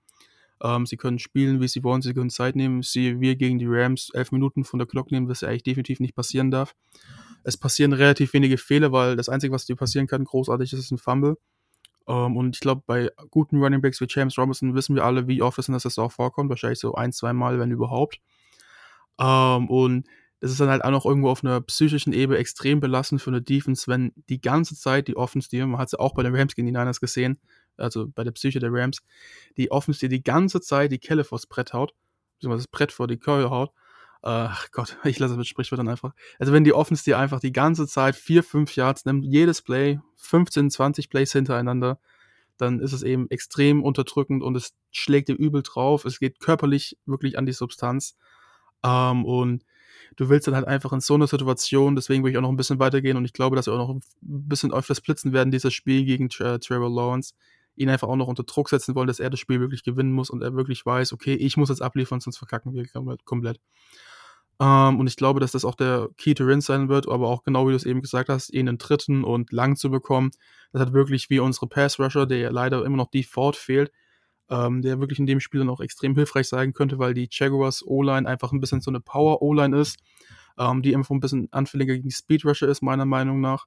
Ähm, 0.62 0.86
sie 0.86 0.96
können 0.96 1.18
spielen, 1.18 1.60
wie 1.60 1.68
sie 1.68 1.82
wollen, 1.82 2.02
sie 2.02 2.14
können 2.14 2.30
Zeit 2.30 2.56
nehmen. 2.56 2.82
Sie, 2.82 3.20
wir 3.20 3.36
gegen 3.36 3.58
die 3.58 3.66
Rams 3.68 4.10
elf 4.12 4.32
Minuten 4.32 4.64
von 4.64 4.78
der 4.78 4.86
Clock 4.86 5.10
nehmen, 5.10 5.28
was 5.28 5.40
ja 5.40 5.48
eigentlich 5.48 5.62
definitiv 5.62 6.00
nicht 6.00 6.14
passieren 6.14 6.50
darf. 6.50 6.74
Es 7.44 7.56
passieren 7.56 7.92
relativ 7.92 8.32
wenige 8.34 8.58
Fehler, 8.58 8.92
weil 8.92 9.16
das 9.16 9.28
Einzige, 9.28 9.52
was 9.52 9.64
dir 9.64 9.76
passieren 9.76 10.06
kann, 10.06 10.24
großartig 10.24 10.72
ist, 10.72 10.80
ist 10.80 10.90
ein 10.90 10.98
Fumble. 10.98 11.36
Um, 12.06 12.16
ähm, 12.16 12.36
und 12.36 12.56
ich 12.56 12.60
glaube, 12.60 12.82
bei 12.86 13.10
guten 13.30 13.62
Running 13.62 13.80
Backs 13.80 14.00
wie 14.00 14.06
James 14.08 14.36
Robinson 14.36 14.74
wissen 14.74 14.96
wir 14.96 15.04
alle, 15.04 15.28
wie 15.28 15.42
oft 15.42 15.58
es 15.58 15.68
in 15.68 15.72
der 15.72 15.80
Saison 15.80 16.10
vorkommt. 16.10 16.50
Wahrscheinlich 16.50 16.80
so 16.80 16.94
ein, 16.94 17.12
zwei 17.12 17.32
Mal, 17.32 17.58
wenn 17.58 17.70
überhaupt. 17.70 18.20
Ähm, 19.18 19.68
und 19.68 20.06
das 20.40 20.50
ist 20.50 20.60
dann 20.60 20.70
halt 20.70 20.82
auch 20.82 20.90
noch 20.90 21.04
irgendwo 21.04 21.28
auf 21.28 21.44
einer 21.44 21.60
psychischen 21.60 22.12
Ebene 22.14 22.38
extrem 22.38 22.80
belastend 22.80 23.20
für 23.20 23.30
eine 23.30 23.42
Defense, 23.42 23.86
wenn 23.86 24.12
die 24.28 24.40
ganze 24.40 24.74
Zeit 24.74 25.06
die 25.06 25.16
Offense, 25.16 25.50
die, 25.50 25.60
man 25.60 25.78
hat 25.78 25.88
es 25.88 25.92
ja 25.92 25.98
auch 26.00 26.14
bei 26.14 26.22
den 26.22 26.34
Rams 26.34 26.54
gegen 26.54 26.66
die 26.66 26.72
Niners 26.72 27.00
gesehen, 27.00 27.38
also 27.80 28.08
bei 28.08 28.24
der 28.24 28.32
Psyche 28.32 28.58
der 28.58 28.72
Rams, 28.72 29.02
die 29.56 29.70
Offense, 29.70 30.08
die 30.08 30.22
ganze 30.22 30.60
Zeit 30.60 30.92
die 30.92 30.98
Kelle 30.98 31.24
vors 31.24 31.46
Brett 31.46 31.72
haut, 31.72 31.94
beziehungsweise 32.34 32.64
das 32.64 32.70
Brett 32.70 32.92
vor 32.92 33.06
die 33.06 33.18
Keule 33.18 33.50
haut. 33.50 33.72
Ach 34.22 34.70
Gott, 34.72 34.96
ich 35.04 35.18
lasse 35.18 35.34
es 35.34 35.38
mit 35.38 35.46
Sprichwörtern 35.46 35.88
einfach. 35.88 36.12
Also 36.38 36.52
wenn 36.52 36.64
die 36.64 36.74
Offense 36.74 37.04
dir 37.04 37.18
einfach 37.18 37.40
die 37.40 37.52
ganze 37.52 37.86
Zeit 37.86 38.16
vier, 38.16 38.42
fünf 38.42 38.76
Yards 38.76 39.04
nimmt, 39.04 39.24
jedes 39.24 39.62
Play, 39.62 40.00
15, 40.16 40.70
20 40.70 41.08
Plays 41.08 41.32
hintereinander, 41.32 41.98
dann 42.58 42.80
ist 42.80 42.92
es 42.92 43.02
eben 43.02 43.30
extrem 43.30 43.82
unterdrückend 43.82 44.42
und 44.42 44.54
es 44.56 44.74
schlägt 44.90 45.28
dir 45.28 45.34
übel 45.34 45.62
drauf. 45.62 46.04
Es 46.04 46.18
geht 46.18 46.40
körperlich 46.40 46.98
wirklich 47.06 47.38
an 47.38 47.46
die 47.46 47.52
Substanz. 47.52 48.16
Ähm, 48.84 49.24
und 49.24 49.64
du 50.16 50.28
willst 50.28 50.46
dann 50.46 50.54
halt 50.54 50.66
einfach 50.66 50.92
in 50.92 51.00
so 51.00 51.14
einer 51.14 51.26
Situation, 51.26 51.96
deswegen 51.96 52.22
will 52.22 52.30
ich 52.30 52.36
auch 52.36 52.42
noch 52.42 52.50
ein 52.50 52.56
bisschen 52.56 52.78
weitergehen 52.78 53.16
und 53.16 53.24
ich 53.24 53.32
glaube, 53.32 53.56
dass 53.56 53.66
wir 53.66 53.74
auch 53.74 53.88
noch 53.88 53.94
ein 53.94 54.02
bisschen 54.20 54.72
öfters 54.72 55.00
blitzen 55.00 55.32
werden, 55.32 55.50
dieses 55.50 55.72
Spiel 55.72 56.04
gegen 56.04 56.26
äh, 56.40 56.58
Trevor 56.58 56.90
Lawrence, 56.90 57.34
ihn 57.76 57.88
einfach 57.88 58.08
auch 58.08 58.16
noch 58.16 58.28
unter 58.28 58.42
Druck 58.42 58.68
setzen 58.68 58.94
wollen, 58.94 59.06
dass 59.06 59.20
er 59.20 59.30
das 59.30 59.40
Spiel 59.40 59.60
wirklich 59.60 59.82
gewinnen 59.82 60.12
muss 60.12 60.30
und 60.30 60.42
er 60.42 60.54
wirklich 60.54 60.84
weiß, 60.84 61.12
okay, 61.12 61.34
ich 61.34 61.56
muss 61.56 61.68
jetzt 61.68 61.82
abliefern, 61.82 62.20
sonst 62.20 62.38
verkacken 62.38 62.74
wir 62.74 62.86
komplett. 63.24 63.60
Ähm, 64.60 65.00
und 65.00 65.06
ich 65.06 65.16
glaube, 65.16 65.40
dass 65.40 65.52
das 65.52 65.64
auch 65.64 65.74
der 65.74 66.10
Key 66.18 66.34
to 66.34 66.46
Win 66.46 66.60
sein 66.60 66.88
wird, 66.90 67.08
aber 67.08 67.28
auch 67.28 67.42
genau 67.42 67.66
wie 67.66 67.70
du 67.70 67.76
es 67.76 67.86
eben 67.86 68.02
gesagt 68.02 68.28
hast, 68.28 68.50
ihn 68.50 68.66
in 68.66 68.76
dritten 68.76 69.24
und 69.24 69.52
lang 69.52 69.76
zu 69.76 69.90
bekommen. 69.90 70.30
Das 70.72 70.82
hat 70.82 70.92
wirklich 70.92 71.30
wie 71.30 71.40
unsere 71.40 71.66
Pass 71.66 71.98
Rusher, 71.98 72.26
der 72.26 72.38
ja 72.38 72.50
leider 72.50 72.84
immer 72.84 72.98
noch 72.98 73.10
Default 73.10 73.56
fehlt, 73.56 73.90
ähm, 74.50 74.82
der 74.82 75.00
wirklich 75.00 75.18
in 75.18 75.26
dem 75.26 75.40
Spiel 75.40 75.60
dann 75.60 75.70
auch 75.70 75.80
extrem 75.80 76.14
hilfreich 76.14 76.46
sein 76.46 76.74
könnte, 76.74 76.98
weil 76.98 77.14
die 77.14 77.28
Jaguars 77.30 77.82
O-Line 77.86 78.28
einfach 78.28 78.52
ein 78.52 78.60
bisschen 78.60 78.82
so 78.82 78.90
eine 78.90 79.00
Power 79.00 79.40
O-Line 79.40 79.78
ist, 79.78 79.98
ähm, 80.58 80.82
die 80.82 80.94
einfach 80.94 81.14
ein 81.14 81.20
bisschen 81.20 81.48
anfälliger 81.52 81.94
gegen 81.94 82.10
Speed 82.10 82.44
Rusher 82.44 82.68
ist, 82.68 82.82
meiner 82.82 83.06
Meinung 83.06 83.40
nach. 83.40 83.66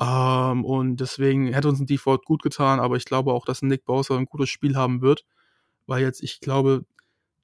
Ähm, 0.00 0.64
und 0.64 0.96
deswegen 0.96 1.52
hätte 1.52 1.68
uns 1.68 1.80
ein 1.80 1.86
Default 1.86 2.24
gut 2.24 2.42
getan, 2.42 2.80
aber 2.80 2.96
ich 2.96 3.04
glaube 3.04 3.32
auch, 3.32 3.44
dass 3.44 3.62
Nick 3.62 3.84
Bowser 3.84 4.16
ein 4.16 4.26
gutes 4.26 4.48
Spiel 4.48 4.76
haben 4.76 5.02
wird, 5.02 5.24
weil 5.86 6.02
jetzt, 6.02 6.22
ich 6.22 6.40
glaube, 6.40 6.84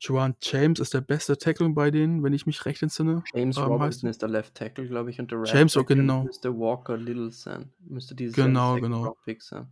Joan 0.00 0.34
James 0.42 0.80
ist 0.80 0.94
der 0.94 1.02
beste 1.02 1.36
Tackle 1.36 1.68
bei 1.70 1.90
denen, 1.90 2.22
wenn 2.22 2.32
ich 2.32 2.46
mich 2.46 2.64
recht 2.64 2.82
entsinne. 2.82 3.22
James 3.34 3.58
ähm, 3.58 3.64
Robinson 3.64 4.08
ist 4.08 4.22
der 4.22 4.30
Left 4.30 4.54
Tackle, 4.54 4.88
glaube 4.88 5.10
ich, 5.10 5.20
und 5.20 5.30
der 5.30 5.38
Right 5.38 5.52
James, 5.52 5.74
Tackle 5.74 5.96
genau. 5.96 6.24
müsste 6.24 6.56
Walker 6.58 6.96
Little 6.96 7.30
sein. 7.30 7.70
Müsste 7.80 8.14
dieses 8.14 8.34
genau, 8.34 8.76
genau. 8.76 9.14
sein. 9.38 9.68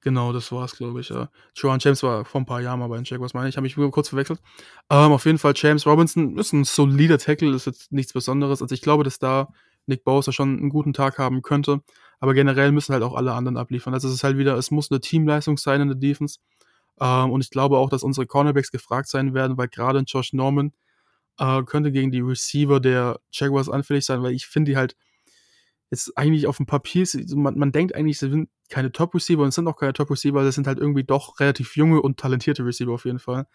Genau, 0.00 0.32
das 0.32 0.50
war 0.50 0.64
es, 0.64 0.74
glaube 0.74 1.00
ich. 1.00 1.10
Ja. 1.10 1.30
Joan 1.54 1.78
James 1.80 2.02
war 2.02 2.24
vor 2.24 2.40
ein 2.40 2.46
paar 2.46 2.60
Jahren 2.60 2.80
mal 2.80 2.88
bei 2.88 2.96
den 2.96 3.04
Jaguars, 3.04 3.34
meine 3.34 3.48
ich. 3.48 3.56
habe 3.56 3.62
mich 3.62 3.76
kurz 3.92 4.08
verwechselt. 4.08 4.40
Ähm, 4.90 5.12
auf 5.12 5.24
jeden 5.26 5.38
Fall, 5.38 5.52
James 5.54 5.86
Robinson 5.86 6.36
ist 6.38 6.52
ein 6.52 6.64
solider 6.64 7.18
Tackle, 7.18 7.54
ist 7.54 7.66
jetzt 7.66 7.92
nichts 7.92 8.12
Besonderes. 8.12 8.62
Also 8.62 8.74
ich 8.74 8.80
glaube, 8.80 9.04
dass 9.04 9.20
da 9.20 9.52
Nick 9.86 10.04
Bowser 10.04 10.32
schon 10.32 10.58
einen 10.58 10.70
guten 10.70 10.92
Tag 10.92 11.18
haben 11.18 11.42
könnte. 11.42 11.82
Aber 12.20 12.34
generell 12.34 12.72
müssen 12.72 12.92
halt 12.92 13.02
auch 13.02 13.14
alle 13.14 13.32
anderen 13.32 13.56
abliefern. 13.56 13.94
Also 13.94 14.08
es 14.08 14.14
ist 14.14 14.24
halt 14.24 14.38
wieder, 14.38 14.56
es 14.56 14.70
muss 14.70 14.90
eine 14.90 15.00
Teamleistung 15.00 15.56
sein 15.56 15.80
in 15.80 15.88
der 15.88 15.96
Defense. 15.96 16.38
Ähm, 17.00 17.30
und 17.30 17.42
ich 17.42 17.50
glaube 17.50 17.78
auch, 17.78 17.90
dass 17.90 18.02
unsere 18.02 18.26
Cornerbacks 18.26 18.70
gefragt 18.70 19.08
sein 19.08 19.34
werden, 19.34 19.56
weil 19.56 19.68
gerade 19.68 20.00
Josh 20.00 20.32
Norman 20.32 20.72
äh, 21.38 21.62
könnte 21.64 21.92
gegen 21.92 22.10
die 22.10 22.20
Receiver 22.20 22.80
der 22.80 23.20
Jaguars 23.32 23.68
anfällig 23.68 24.04
sein, 24.04 24.22
weil 24.22 24.32
ich 24.32 24.46
finde 24.46 24.72
die 24.72 24.76
halt 24.76 24.96
jetzt 25.90 26.16
eigentlich 26.16 26.46
auf 26.46 26.56
dem 26.56 26.66
Papier, 26.66 27.06
man, 27.34 27.58
man 27.58 27.70
denkt 27.70 27.94
eigentlich, 27.94 28.18
sie 28.18 28.30
sind 28.30 28.48
keine 28.70 28.92
Top-Receiver 28.92 29.42
und 29.42 29.52
sind 29.52 29.68
auch 29.68 29.76
keine 29.76 29.92
Top-Receiver, 29.92 30.42
das 30.42 30.54
sind 30.54 30.66
halt 30.66 30.78
irgendwie 30.78 31.04
doch 31.04 31.38
relativ 31.38 31.76
junge 31.76 32.00
und 32.00 32.18
talentierte 32.18 32.64
Receiver 32.64 32.92
auf 32.92 33.04
jeden 33.04 33.18
Fall. 33.18 33.46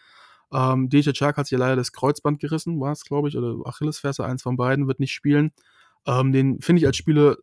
Ähm, 0.52 0.88
DJ 0.90 1.12
Chark 1.12 1.38
hat 1.38 1.48
sich 1.48 1.54
ja 1.54 1.60
leider 1.60 1.76
das 1.76 1.92
Kreuzband 1.92 2.40
gerissen, 2.40 2.80
war 2.80 2.92
es, 2.92 3.04
glaube 3.04 3.28
ich, 3.28 3.38
oder 3.38 3.56
Achillesferse, 3.66 4.24
eins 4.24 4.44
von 4.44 4.56
beiden, 4.56 4.88
wird 4.88 5.00
nicht 5.00 5.13
spielen. 5.13 5.52
Ähm, 6.08 6.32
den 6.32 6.62
finde 6.62 6.80
ich 6.80 6.88
als 6.88 6.98
Spieler, 6.98 7.38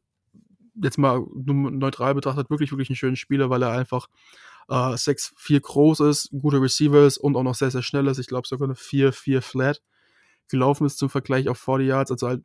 jetzt 0.82 0.98
mal 0.98 1.24
neutral 1.34 2.14
betrachtet, 2.14 2.50
wirklich, 2.50 2.72
wirklich 2.72 2.90
einen 2.90 2.96
schönen 2.96 3.16
Spieler, 3.16 3.50
weil 3.50 3.62
er 3.62 3.70
einfach 3.70 4.08
äh, 4.68 4.96
6-4 4.96 5.60
groß 5.60 6.00
ist, 6.00 6.30
gute 6.30 6.60
Receiver 6.60 7.06
ist 7.06 7.18
und 7.18 7.36
auch 7.36 7.42
noch 7.42 7.54
sehr, 7.54 7.70
sehr 7.70 7.82
schnell 7.82 8.06
ist. 8.08 8.18
Ich 8.18 8.26
glaube 8.26 8.48
sogar 8.48 8.66
eine 8.66 8.74
4-4 8.74 9.40
Flat 9.40 9.82
gelaufen 10.48 10.86
ist 10.86 10.98
zum 10.98 11.10
Vergleich 11.10 11.48
auf 11.48 11.58
40 11.58 11.86
Yards. 11.86 12.10
Also 12.10 12.28
halt 12.28 12.44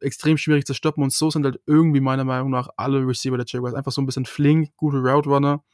extrem 0.00 0.36
schwierig 0.36 0.66
zu 0.66 0.74
stoppen 0.74 1.02
und 1.02 1.12
so 1.12 1.30
sind 1.30 1.44
halt 1.44 1.60
irgendwie 1.66 2.00
meiner 2.00 2.24
Meinung 2.24 2.50
nach 2.50 2.68
alle 2.76 3.06
Receiver 3.06 3.36
der 3.36 3.46
Jaguars 3.48 3.74
einfach 3.74 3.92
so 3.92 4.02
ein 4.02 4.06
bisschen 4.06 4.26
flink, 4.26 4.76
gute 4.76 4.98
Route 4.98 5.28
Runner. 5.28 5.64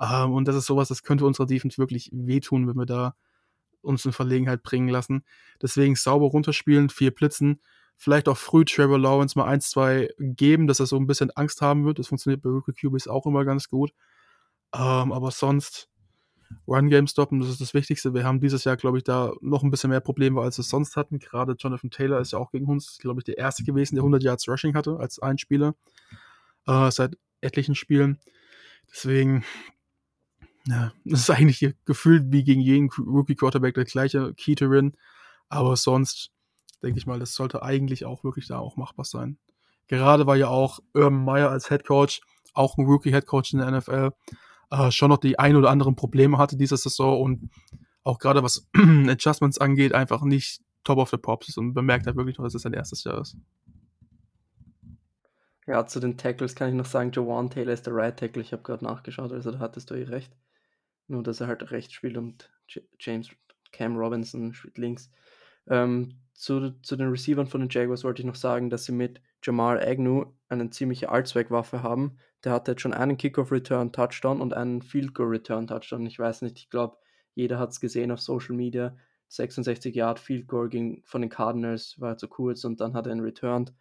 Ähm, 0.00 0.32
und 0.32 0.48
das 0.48 0.56
ist 0.56 0.66
sowas, 0.66 0.88
das 0.88 1.02
könnte 1.02 1.24
unserer 1.24 1.46
Defense 1.46 1.78
wirklich 1.78 2.10
wehtun, 2.12 2.66
wenn 2.68 2.76
wir 2.76 2.86
da 2.86 3.14
uns 3.82 4.04
in 4.04 4.12
Verlegenheit 4.12 4.62
bringen 4.62 4.88
lassen. 4.88 5.24
Deswegen 5.62 5.94
sauber 5.94 6.26
runterspielen, 6.26 6.90
vier 6.90 7.12
Blitzen, 7.12 7.60
vielleicht 7.96 8.28
auch 8.28 8.36
früh 8.36 8.64
Trevor 8.64 8.98
Lawrence 8.98 9.38
mal 9.38 9.48
1-2 9.48 10.10
geben, 10.18 10.66
dass 10.66 10.80
er 10.80 10.86
so 10.86 10.96
ein 10.96 11.06
bisschen 11.06 11.30
Angst 11.30 11.62
haben 11.62 11.84
wird. 11.84 11.98
Das 11.98 12.08
funktioniert 12.08 12.42
bei 12.42 12.50
Rookie 12.50 12.72
QBs 12.72 13.08
auch 13.08 13.26
immer 13.26 13.44
ganz 13.44 13.68
gut. 13.68 13.92
Ähm, 14.74 15.12
aber 15.12 15.30
sonst 15.30 15.88
Run-Game 16.66 17.06
stoppen, 17.06 17.40
das 17.40 17.48
ist 17.48 17.60
das 17.60 17.74
Wichtigste. 17.74 18.14
Wir 18.14 18.24
haben 18.24 18.40
dieses 18.40 18.64
Jahr, 18.64 18.76
glaube 18.76 18.98
ich, 18.98 19.04
da 19.04 19.32
noch 19.40 19.62
ein 19.62 19.70
bisschen 19.70 19.90
mehr 19.90 20.00
Probleme, 20.00 20.40
als 20.40 20.58
wir 20.58 20.64
sonst 20.64 20.96
hatten. 20.96 21.18
Gerade 21.18 21.56
Jonathan 21.58 21.90
Taylor 21.90 22.20
ist 22.20 22.32
ja 22.32 22.38
auch 22.38 22.50
gegen 22.50 22.66
uns, 22.66 22.98
glaube 22.98 23.20
ich, 23.20 23.24
der 23.24 23.38
erste 23.38 23.64
gewesen, 23.64 23.96
der 23.96 24.02
100 24.02 24.22
Yards 24.22 24.48
Rushing 24.48 24.74
hatte 24.74 24.98
als 24.98 25.18
ein 25.18 25.38
Spieler 25.38 25.74
äh, 26.66 26.90
seit 26.90 27.16
etlichen 27.40 27.74
Spielen. 27.74 28.18
Deswegen, 28.90 29.44
ja, 30.66 30.92
das 31.04 31.20
ist 31.20 31.30
eigentlich 31.30 31.74
gefühlt 31.84 32.24
wie 32.32 32.44
gegen 32.44 32.60
jeden 32.60 32.90
Rookie-Quarterback 32.90 33.74
der 33.74 33.84
gleiche 33.84 34.34
Key 34.34 34.54
to 34.54 34.70
win. 34.70 34.96
Aber 35.48 35.76
sonst 35.76 36.32
denke 36.82 36.98
ich 36.98 37.06
mal, 37.06 37.18
das 37.18 37.34
sollte 37.34 37.62
eigentlich 37.62 38.04
auch 38.04 38.24
wirklich 38.24 38.46
da 38.48 38.58
auch 38.58 38.76
machbar 38.76 39.04
sein. 39.04 39.38
Gerade 39.88 40.26
weil 40.26 40.38
ja 40.38 40.48
auch 40.48 40.80
Urban 40.94 41.24
Meyer 41.24 41.50
als 41.50 41.68
Head 41.68 41.86
Coach, 41.86 42.20
auch 42.54 42.76
ein 42.76 42.86
Rookie-Head 42.86 43.26
Coach 43.26 43.52
in 43.52 43.60
der 43.60 43.70
NFL, 43.70 44.10
äh, 44.70 44.90
schon 44.90 45.10
noch 45.10 45.18
die 45.18 45.38
ein 45.38 45.56
oder 45.56 45.70
anderen 45.70 45.94
Probleme 45.94 46.38
hatte 46.38 46.56
diese 46.56 46.76
Saison 46.76 47.20
und 47.20 47.50
auch 48.02 48.18
gerade 48.18 48.42
was 48.42 48.68
Adjustments 49.08 49.58
angeht, 49.58 49.94
einfach 49.94 50.22
nicht 50.22 50.60
top 50.84 50.98
of 50.98 51.10
the 51.10 51.16
pops 51.16 51.48
ist 51.48 51.58
und 51.58 51.74
bemerkt 51.74 52.06
halt 52.06 52.16
wirklich 52.16 52.38
noch, 52.38 52.44
dass 52.44 52.54
es 52.54 52.62
sein 52.62 52.72
erstes 52.72 53.04
Jahr 53.04 53.20
ist. 53.20 53.36
Ja, 55.66 55.84
zu 55.84 55.98
den 55.98 56.16
Tackles 56.16 56.54
kann 56.54 56.68
ich 56.68 56.74
noch 56.74 56.86
sagen, 56.86 57.10
Jawan 57.12 57.50
Taylor 57.50 57.72
ist 57.72 57.86
der 57.86 57.94
Right 57.94 58.16
Tackle. 58.16 58.40
Ich 58.40 58.52
habe 58.52 58.62
gerade 58.62 58.84
nachgeschaut, 58.84 59.32
also 59.32 59.50
da 59.50 59.58
hattest 59.58 59.90
du 59.90 59.94
eh 59.94 60.04
recht. 60.04 60.32
Nur, 61.08 61.24
dass 61.24 61.40
er 61.40 61.48
halt 61.48 61.70
rechts 61.72 61.92
spielt 61.92 62.16
und 62.16 62.50
James 63.00 63.30
Cam 63.72 63.96
Robinson 63.96 64.54
spielt 64.54 64.78
links. 64.78 65.10
Ähm, 65.68 66.20
zu, 66.36 66.70
zu 66.82 66.96
den 66.96 67.08
Receivern 67.08 67.46
von 67.46 67.60
den 67.60 67.70
Jaguars 67.70 68.04
wollte 68.04 68.22
ich 68.22 68.26
noch 68.26 68.34
sagen, 68.34 68.70
dass 68.70 68.84
sie 68.84 68.92
mit 68.92 69.20
Jamal 69.42 69.80
Agnew 69.80 70.26
eine 70.48 70.70
ziemliche 70.70 71.08
Allzweckwaffe 71.08 71.82
haben. 71.82 72.18
Der 72.44 72.52
hatte 72.52 72.72
jetzt 72.72 72.82
schon 72.82 72.94
einen 72.94 73.16
Kickoff-Return-Touchdown 73.16 74.40
und 74.40 74.54
einen 74.54 74.82
Field-Goal-Return-Touchdown. 74.82 76.06
Ich 76.06 76.18
weiß 76.18 76.42
nicht, 76.42 76.58
ich 76.58 76.70
glaube, 76.70 76.98
jeder 77.34 77.58
hat 77.58 77.70
es 77.70 77.80
gesehen 77.80 78.10
auf 78.10 78.20
Social 78.20 78.54
Media. 78.54 78.96
66 79.28 79.94
Yard 79.94 80.18
Field 80.18 80.46
Goal 80.46 80.68
ging 80.68 81.02
von 81.04 81.20
den 81.20 81.30
Cardinals, 81.30 82.00
war 82.00 82.16
zu 82.16 82.28
kurz 82.28 82.64
und 82.64 82.80
dann 82.80 82.94
hat 82.94 83.06
er 83.06 83.12
ihn 83.12 83.20
returned 83.20 83.72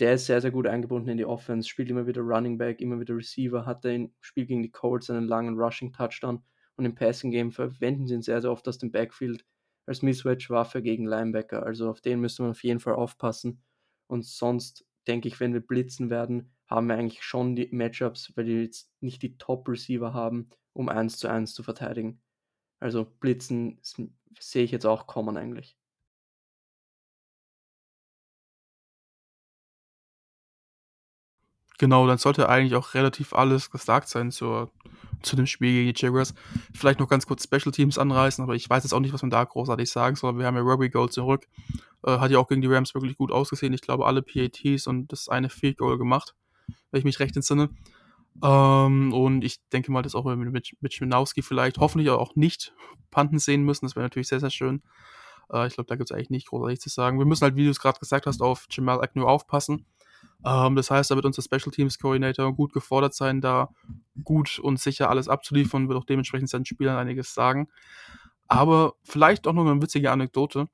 der 0.00 0.14
ist 0.14 0.26
sehr, 0.26 0.40
sehr 0.40 0.50
gut 0.50 0.66
eingebunden 0.66 1.08
in 1.08 1.18
die 1.18 1.24
Offense, 1.24 1.68
spielt 1.68 1.90
immer 1.90 2.06
wieder 2.06 2.22
Running 2.22 2.58
Back, 2.58 2.80
immer 2.80 2.98
wieder 2.98 3.16
Receiver, 3.16 3.64
hat 3.64 3.84
im 3.84 4.12
Spiel 4.20 4.46
gegen 4.46 4.62
die 4.62 4.70
Colts 4.70 5.08
einen 5.10 5.28
langen 5.28 5.58
Rushing 5.58 5.92
Touchdown 5.92 6.42
und 6.76 6.84
im 6.84 6.94
Passing 6.94 7.30
Game 7.30 7.52
verwenden 7.52 8.06
sie 8.06 8.14
ihn 8.14 8.22
sehr, 8.22 8.40
sehr 8.40 8.50
oft 8.50 8.66
aus 8.66 8.78
dem 8.78 8.90
Backfield 8.90 9.44
als 9.86 10.02
Mismatch-Waffe 10.02 10.82
gegen 10.82 11.06
Linebacker. 11.06 11.64
Also 11.64 11.90
auf 11.90 12.00
den 12.00 12.20
müsste 12.20 12.42
man 12.42 12.52
auf 12.52 12.64
jeden 12.64 12.80
Fall 12.80 12.94
aufpassen. 12.94 13.62
Und 14.06 14.24
sonst 14.24 14.86
denke 15.06 15.28
ich, 15.28 15.40
wenn 15.40 15.52
wir 15.52 15.60
blitzen 15.60 16.10
werden, 16.10 16.54
haben 16.66 16.88
wir 16.88 16.96
eigentlich 16.96 17.22
schon 17.22 17.56
die 17.56 17.68
Matchups, 17.72 18.32
weil 18.36 18.44
die 18.46 18.62
jetzt 18.62 18.90
nicht 19.00 19.22
die 19.22 19.36
Top-Receiver 19.38 20.14
haben, 20.14 20.48
um 20.72 20.88
1 20.88 21.18
zu 21.18 21.28
1 21.28 21.54
zu 21.54 21.62
verteidigen. 21.62 22.22
Also 22.80 23.04
blitzen 23.04 23.80
sehe 24.38 24.64
ich 24.64 24.70
jetzt 24.70 24.86
auch 24.86 25.06
kommen 25.06 25.36
eigentlich. 25.36 25.76
Genau, 31.78 32.06
dann 32.06 32.18
sollte 32.18 32.48
eigentlich 32.48 32.76
auch 32.76 32.94
relativ 32.94 33.32
alles 33.32 33.70
gesagt 33.70 34.08
sein 34.08 34.30
zur, 34.30 34.70
zu 35.22 35.36
dem 35.36 35.46
Spiel 35.46 35.72
gegen 35.72 35.92
die 35.92 36.00
Jaguars. 36.00 36.34
Vielleicht 36.74 37.00
noch 37.00 37.08
ganz 37.08 37.26
kurz 37.26 37.44
Special 37.44 37.72
Teams 37.72 37.98
anreißen, 37.98 38.42
aber 38.42 38.54
ich 38.54 38.68
weiß 38.68 38.84
jetzt 38.84 38.92
auch 38.92 39.00
nicht, 39.00 39.12
was 39.12 39.22
man 39.22 39.30
da 39.30 39.44
großartig 39.44 39.90
sagen 39.90 40.16
soll. 40.16 40.38
Wir 40.38 40.46
haben 40.46 40.56
ja 40.56 40.62
Robbie 40.62 40.90
Gold 40.90 41.12
zurück. 41.12 41.46
Äh, 42.04 42.18
hat 42.18 42.30
ja 42.30 42.38
auch 42.38 42.48
gegen 42.48 42.62
die 42.62 42.68
Rams 42.68 42.94
wirklich 42.94 43.16
gut 43.16 43.32
ausgesehen. 43.32 43.72
Ich 43.72 43.80
glaube, 43.80 44.06
alle 44.06 44.22
PATs 44.22 44.86
und 44.86 45.12
das 45.12 45.28
eine 45.28 45.48
Field 45.48 45.78
Goal 45.78 45.98
gemacht, 45.98 46.34
wenn 46.90 46.98
ich 46.98 47.04
mich 47.04 47.20
recht 47.20 47.36
entsinne. 47.36 47.70
Ähm, 48.42 49.12
und 49.12 49.44
ich 49.44 49.60
denke 49.70 49.92
mal, 49.92 50.02
dass 50.02 50.14
auch 50.14 50.24
mit, 50.24 50.52
mit, 50.52 50.76
mit 50.80 50.94
Schminowski 50.94 51.42
vielleicht 51.42 51.78
hoffentlich 51.78 52.10
auch 52.10 52.34
nicht 52.34 52.74
Panten 53.10 53.38
sehen 53.38 53.62
müssen. 53.62 53.86
Das 53.86 53.96
wäre 53.96 54.04
natürlich 54.04 54.28
sehr, 54.28 54.40
sehr 54.40 54.50
schön. 54.50 54.82
Äh, 55.52 55.66
ich 55.66 55.74
glaube, 55.74 55.88
da 55.88 55.96
gibt 55.96 56.10
es 56.10 56.14
eigentlich 56.14 56.30
nicht 56.30 56.48
großartig 56.48 56.80
zu 56.80 56.88
sagen. 56.88 57.18
Wir 57.18 57.26
müssen 57.26 57.42
halt, 57.42 57.56
wie 57.56 57.64
du 57.64 57.70
es 57.70 57.80
gerade 57.80 57.98
gesagt 57.98 58.26
hast, 58.26 58.42
auf 58.42 58.66
Jamal 58.70 59.00
Agnew 59.02 59.26
aufpassen. 59.26 59.86
Ähm, 60.44 60.76
das 60.76 60.90
heißt, 60.90 61.10
da 61.10 61.16
wird 61.16 61.24
unser 61.24 61.42
Special 61.42 61.70
Teams 61.70 61.98
Coordinator 61.98 62.54
gut 62.54 62.72
gefordert 62.72 63.14
sein, 63.14 63.40
da 63.40 63.70
gut 64.22 64.58
und 64.58 64.78
sicher 64.78 65.10
alles 65.10 65.28
abzuliefern, 65.28 65.88
wird 65.88 65.98
auch 65.98 66.04
dementsprechend 66.04 66.50
seinen 66.50 66.66
Spielern 66.66 66.96
einiges 66.96 67.34
sagen. 67.34 67.68
Aber 68.46 68.94
vielleicht 69.02 69.46
auch 69.46 69.52
noch 69.54 69.66
eine 69.66 69.80
witzige 69.80 70.10
Anekdote. 70.10 70.68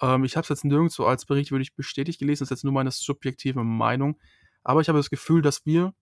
Ähm, 0.00 0.24
ich 0.24 0.36
habe 0.36 0.42
es 0.42 0.48
jetzt 0.48 0.64
nirgendwo 0.64 1.04
als 1.04 1.26
Bericht 1.26 1.50
wirklich 1.50 1.74
bestätigt 1.74 2.18
gelesen, 2.18 2.40
das 2.42 2.46
ist 2.46 2.58
jetzt 2.58 2.64
nur 2.64 2.72
meine 2.72 2.90
subjektive 2.90 3.62
Meinung. 3.64 4.18
Aber 4.64 4.80
ich 4.80 4.88
habe 4.88 4.98
das 4.98 5.10
Gefühl, 5.10 5.42
dass 5.42 5.66
wir 5.66 5.92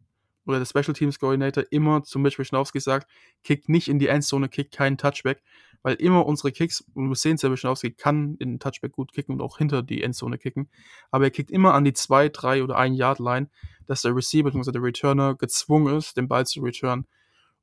oder 0.46 0.58
der 0.58 0.66
Special 0.66 0.94
Teams 0.94 1.18
Coordinator 1.18 1.64
immer 1.70 2.02
zu 2.02 2.18
Mitch 2.18 2.38
Wischnowski 2.38 2.80
sagt, 2.80 3.10
kickt 3.44 3.68
nicht 3.68 3.88
in 3.88 3.98
die 3.98 4.08
Endzone, 4.08 4.48
kickt 4.48 4.74
keinen 4.74 4.98
Touchback, 4.98 5.42
weil 5.82 5.94
immer 5.94 6.26
unsere 6.26 6.52
Kicks, 6.52 6.84
und 6.94 7.08
wir 7.08 7.14
sehen 7.16 7.34
es 7.36 7.42
ja, 7.42 7.50
Wischnowski 7.50 7.92
kann 7.92 8.36
in 8.38 8.52
den 8.52 8.58
Touchback 8.58 8.92
gut 8.92 9.12
kicken 9.12 9.34
und 9.34 9.40
auch 9.40 9.58
hinter 9.58 9.82
die 9.82 10.02
Endzone 10.02 10.38
kicken, 10.38 10.68
aber 11.10 11.24
er 11.24 11.30
kickt 11.30 11.50
immer 11.50 11.74
an 11.74 11.84
die 11.84 11.92
2, 11.92 12.28
3 12.30 12.62
oder 12.62 12.76
1 12.76 12.98
Yard 12.98 13.18
Line, 13.18 13.48
dass 13.86 14.02
der 14.02 14.14
Receiver 14.14 14.50
bzw. 14.50 14.72
der 14.72 14.82
Returner 14.82 15.34
gezwungen 15.34 15.96
ist, 15.96 16.16
den 16.16 16.28
Ball 16.28 16.46
zu 16.46 16.60
returnen. 16.60 17.06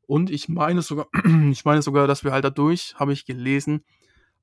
Und 0.08 0.30
ich 0.30 0.48
meine 0.48 0.82
sogar, 0.82 1.08
ich 1.52 1.66
meine 1.66 1.82
sogar, 1.82 2.08
dass 2.08 2.24
wir 2.24 2.32
halt 2.32 2.46
dadurch, 2.46 2.96
habe 2.96 3.14
ich 3.14 3.26
gelesen, 3.26 3.84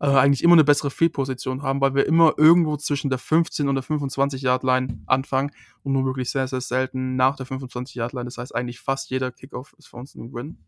äh, 0.00 0.06
eigentlich 0.06 0.42
immer 0.42 0.54
eine 0.54 0.64
bessere 0.64 0.90
Fehlposition 0.90 1.62
haben, 1.62 1.80
weil 1.80 1.94
wir 1.94 2.06
immer 2.06 2.34
irgendwo 2.36 2.76
zwischen 2.76 3.10
der 3.10 3.18
15 3.18 3.68
und 3.68 3.74
der 3.74 3.82
25 3.82 4.42
Yard 4.42 4.62
Line 4.62 5.02
anfangen 5.06 5.50
und 5.82 5.92
nur 5.92 6.04
wirklich 6.04 6.30
sehr, 6.30 6.48
sehr 6.48 6.60
selten 6.60 7.16
nach 7.16 7.36
der 7.36 7.46
25 7.46 7.94
Yard 7.94 8.12
Line. 8.12 8.24
Das 8.24 8.38
heißt, 8.38 8.54
eigentlich 8.54 8.80
fast 8.80 9.10
jeder 9.10 9.30
Kickoff 9.30 9.74
ist 9.78 9.88
für 9.88 9.96
uns 9.96 10.14
ein 10.14 10.32
Win. 10.32 10.58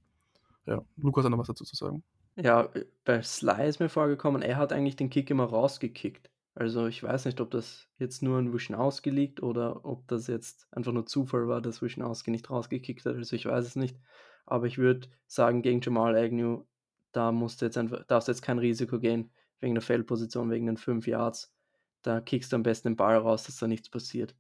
Ja, 0.67 0.83
Lukas 0.97 1.25
hat 1.25 1.31
noch 1.31 1.39
was 1.39 1.49
dazu 1.49 1.65
zu 1.65 1.77
sagen. 1.77 2.03
Ja, 2.37 2.69
bei 3.05 3.23
Sly 3.23 3.67
ist 3.69 3.81
mir 3.81 3.89
vorgekommen, 3.89 4.43
er 4.43 4.59
hat 4.59 4.73
eigentlich 4.73 4.97
den 4.97 5.11
Kick 5.11 5.31
immer 5.31 5.45
rausgekickt. 5.45 6.31
Also 6.55 6.87
ich 6.87 7.03
weiß 7.03 7.27
nicht, 7.27 7.41
ob 7.41 7.51
das 7.51 7.87
jetzt 7.99 8.23
nur 8.23 8.39
an 8.39 8.53
Wischnowski 8.53 9.11
liegt 9.11 9.43
oder 9.43 9.85
ob 9.85 10.09
das 10.09 10.27
jetzt 10.27 10.67
einfach 10.71 10.93
nur 10.93 11.07
Zufall 11.07 11.49
war, 11.49 11.61
dass 11.61 11.83
Wischnowski 11.83 12.31
nicht 12.31 12.51
rausgekickt 12.51 13.05
hat. 13.05 13.17
Also 13.17 13.37
ich 13.37 13.47
weiß 13.47 13.67
es 13.67 13.77
nicht. 13.77 13.99
Aber 14.47 14.67
ich 14.67 14.79
würde 14.79 15.09
sagen, 15.27 15.63
gegen 15.63 15.81
Jamal 15.81 16.17
Agnew 16.17 16.65
da 17.17 17.33
musst 17.33 17.61
du 17.61 17.67
jetzt 17.67 17.79
einfach, 17.79 18.05
darfst 18.05 18.29
jetzt 18.29 18.43
kein 18.43 18.59
Risiko 18.59 18.99
gehen, 18.99 19.31
wegen 19.61 19.75
der 19.75 19.83
Feldposition, 19.83 20.51
wegen 20.51 20.67
den 20.67 20.77
5 20.77 21.07
Yards. 21.07 21.53
Da 22.03 22.21
kickst 22.21 22.53
du 22.53 22.57
am 22.57 22.63
besten 22.63 22.89
den 22.89 22.97
Ball 22.97 23.17
raus, 23.17 23.45
dass 23.45 23.57
da 23.57 23.67
nichts 23.67 23.89
passiert. 23.89 24.37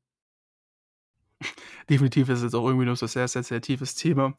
Definitiv 1.88 2.28
ist 2.28 2.38
es 2.38 2.44
jetzt 2.44 2.54
auch 2.54 2.66
irgendwie 2.66 2.86
nur 2.86 2.96
so 2.96 3.06
ein 3.06 3.08
sehr, 3.08 3.28
sehr, 3.28 3.42
sehr 3.42 3.60
tiefes 3.60 3.94
Thema. 3.94 4.34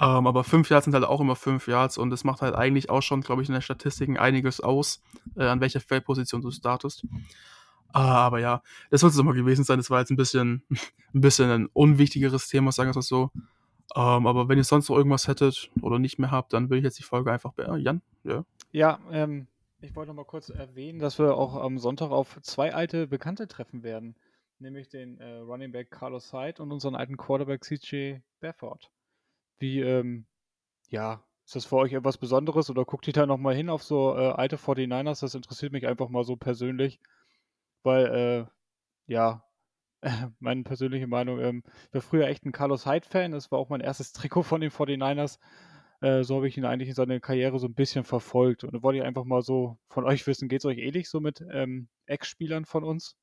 Ähm, 0.00 0.26
aber 0.26 0.44
5 0.44 0.68
Yards 0.68 0.84
sind 0.84 0.94
halt 0.94 1.04
auch 1.04 1.20
immer 1.20 1.36
5 1.36 1.66
Yards 1.66 1.96
und 1.96 2.10
das 2.10 2.24
macht 2.24 2.42
halt 2.42 2.54
eigentlich 2.54 2.90
auch 2.90 3.02
schon, 3.02 3.20
glaube 3.20 3.42
ich, 3.42 3.48
in 3.48 3.54
den 3.54 3.62
Statistiken 3.62 4.18
einiges 4.18 4.60
aus, 4.60 5.00
äh, 5.36 5.44
an 5.46 5.60
welcher 5.60 5.80
Feldposition 5.80 6.42
du 6.42 6.50
startest. 6.50 7.06
Ah, 7.92 8.26
aber 8.26 8.40
ja, 8.40 8.62
das 8.90 9.00
soll 9.00 9.10
es 9.10 9.22
mal 9.22 9.32
gewesen 9.32 9.64
sein. 9.64 9.78
Das 9.78 9.90
war 9.90 10.00
jetzt 10.00 10.10
ein 10.10 10.16
bisschen, 10.16 10.62
ein 11.14 11.20
bisschen 11.20 11.50
ein 11.50 11.68
unwichtigeres 11.72 12.48
Thema, 12.48 12.70
sagen 12.72 12.88
wir 12.88 12.90
es 12.90 12.96
mal 12.96 13.02
so. 13.02 13.30
Ähm, 13.96 14.26
aber 14.26 14.48
wenn 14.48 14.58
ihr 14.58 14.64
sonst 14.64 14.88
noch 14.88 14.96
irgendwas 14.96 15.28
hättet 15.28 15.70
oder 15.80 15.98
nicht 15.98 16.18
mehr 16.18 16.30
habt, 16.30 16.52
dann 16.52 16.68
würde 16.68 16.78
ich 16.78 16.84
jetzt 16.84 16.98
die 16.98 17.04
Folge 17.04 17.32
einfach 17.32 17.52
beenden. 17.52 17.80
Jan, 17.80 18.02
ja. 18.24 18.44
Ja, 18.70 18.98
ähm, 19.10 19.46
ich 19.80 19.94
wollte 19.96 20.08
noch 20.08 20.16
mal 20.16 20.24
kurz 20.24 20.50
erwähnen, 20.50 20.98
dass 20.98 21.18
wir 21.18 21.36
auch 21.36 21.54
am 21.54 21.78
Sonntag 21.78 22.10
auf 22.10 22.38
zwei 22.42 22.74
alte 22.74 23.06
Bekannte 23.06 23.48
treffen 23.48 23.82
werden. 23.82 24.16
Nämlich 24.58 24.88
den 24.88 25.18
äh, 25.18 25.36
Running 25.38 25.70
Back 25.70 25.90
Carlos 25.90 26.32
Hyde 26.32 26.62
und 26.62 26.72
unseren 26.72 26.96
alten 26.96 27.16
Quarterback 27.16 27.62
CJ 27.64 28.16
Bafford. 28.40 28.90
Wie, 29.58 29.80
ähm, 29.80 30.26
ja, 30.90 31.22
ist 31.44 31.56
das 31.56 31.64
für 31.64 31.76
euch 31.76 31.92
etwas 31.92 32.18
Besonderes 32.18 32.68
oder 32.68 32.84
guckt 32.84 33.06
ihr 33.06 33.12
da 33.12 33.24
nochmal 33.24 33.54
hin 33.54 33.70
auf 33.70 33.82
so 33.82 34.16
äh, 34.16 34.32
alte 34.32 34.56
49ers? 34.56 35.20
Das 35.20 35.34
interessiert 35.34 35.72
mich 35.72 35.86
einfach 35.86 36.08
mal 36.08 36.24
so 36.24 36.36
persönlich, 36.36 37.00
weil, 37.84 38.06
äh, 38.06 39.12
ja, 39.12 39.47
meine 40.40 40.62
persönliche 40.62 41.06
Meinung, 41.06 41.40
ähm, 41.40 41.62
ich 41.88 41.94
war 41.94 42.00
früher 42.02 42.26
echt 42.28 42.44
ein 42.44 42.52
Carlos 42.52 42.86
Hyde-Fan. 42.86 43.32
Das 43.32 43.50
war 43.50 43.58
auch 43.58 43.68
mein 43.68 43.80
erstes 43.80 44.12
Trikot 44.12 44.42
von 44.44 44.60
den 44.60 44.70
49ers. 44.70 45.38
Äh, 46.00 46.22
so 46.24 46.36
habe 46.36 46.48
ich 46.48 46.56
ihn 46.56 46.64
eigentlich 46.64 46.88
in 46.90 46.94
seiner 46.94 47.20
Karriere 47.20 47.58
so 47.58 47.66
ein 47.66 47.74
bisschen 47.74 48.04
verfolgt. 48.04 48.64
Und 48.64 48.74
da 48.74 48.82
wollte 48.82 48.98
ich 49.00 49.04
einfach 49.04 49.24
mal 49.24 49.42
so 49.42 49.78
von 49.88 50.04
euch 50.04 50.26
wissen, 50.26 50.48
geht 50.48 50.60
es 50.60 50.64
euch 50.66 50.78
ähnlich 50.78 51.08
so 51.10 51.20
mit 51.20 51.44
ähm, 51.52 51.88
Ex-Spielern 52.06 52.64
von 52.64 52.84
uns? 52.84 53.16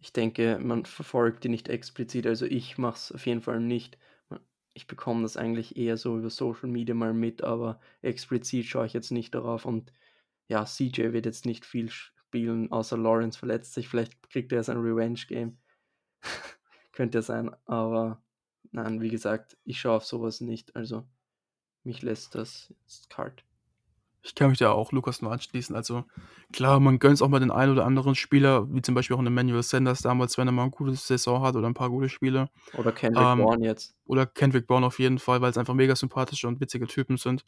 Ich 0.00 0.12
denke, 0.12 0.58
man 0.60 0.84
verfolgt 0.84 1.42
die 1.44 1.48
nicht 1.48 1.68
explizit. 1.68 2.26
Also 2.28 2.46
ich 2.46 2.78
mache 2.78 2.94
es 2.96 3.12
auf 3.12 3.26
jeden 3.26 3.40
Fall 3.40 3.58
nicht. 3.60 3.98
Ich 4.74 4.86
bekomme 4.86 5.22
das 5.22 5.36
eigentlich 5.36 5.76
eher 5.76 5.96
so 5.96 6.18
über 6.18 6.30
Social 6.30 6.68
Media 6.68 6.94
mal 6.94 7.14
mit, 7.14 7.42
aber 7.42 7.80
explizit 8.02 8.66
schaue 8.66 8.86
ich 8.86 8.92
jetzt 8.92 9.10
nicht 9.12 9.34
darauf. 9.34 9.64
Und 9.66 9.92
ja, 10.48 10.64
CJ 10.66 11.12
wird 11.12 11.26
jetzt 11.26 11.46
nicht 11.46 11.64
viel 11.66 11.90
spielen, 12.34 12.72
außer 12.72 12.98
Lawrence 12.98 13.38
verletzt 13.38 13.74
sich. 13.74 13.88
Vielleicht 13.88 14.28
kriegt 14.28 14.50
er 14.52 14.64
sein 14.64 14.78
Revenge-Game. 14.78 15.56
Könnte 16.92 17.22
sein, 17.22 17.54
aber 17.64 18.22
nein, 18.72 19.00
wie 19.00 19.08
gesagt, 19.08 19.56
ich 19.64 19.80
schaue 19.80 19.96
auf 19.96 20.04
sowas 20.04 20.40
nicht. 20.40 20.74
Also 20.74 21.04
mich 21.84 22.02
lässt 22.02 22.34
das 22.34 22.74
jetzt 22.82 23.08
kalt. 23.08 23.44
Ich 24.22 24.34
kann 24.34 24.50
mich 24.50 24.58
da 24.58 24.72
auch 24.72 24.90
Lukas 24.90 25.22
nur 25.22 25.30
anschließen. 25.30 25.76
Also 25.76 26.04
klar, 26.52 26.80
man 26.80 26.98
gönnt 26.98 27.14
es 27.14 27.22
auch 27.22 27.28
mal 27.28 27.40
den 27.40 27.50
einen 27.50 27.70
oder 27.70 27.84
anderen 27.84 28.14
Spieler, 28.16 28.66
wie 28.72 28.82
zum 28.82 28.94
Beispiel 28.96 29.14
auch 29.14 29.20
einen 29.20 29.28
Emmanuel 29.28 29.62
Sanders 29.62 30.00
damals, 30.00 30.36
wenn 30.38 30.48
er 30.48 30.52
mal 30.52 30.62
eine 30.62 30.70
gute 30.70 30.94
Saison 30.94 31.42
hat 31.42 31.54
oder 31.54 31.68
ein 31.68 31.74
paar 31.74 31.90
gute 31.90 32.08
Spiele. 32.08 32.48
Oder 32.76 32.90
Kendrick 32.90 33.24
ähm, 33.24 33.38
Bourne 33.38 33.64
jetzt. 33.64 33.94
Oder 34.06 34.26
Kendrick 34.26 34.66
Bourne 34.66 34.86
auf 34.86 34.98
jeden 34.98 35.18
Fall, 35.18 35.40
weil 35.40 35.50
es 35.50 35.58
einfach 35.58 35.74
mega 35.74 35.94
sympathische 35.94 36.48
und 36.48 36.60
witzige 36.60 36.86
Typen 36.86 37.16
sind. 37.16 37.44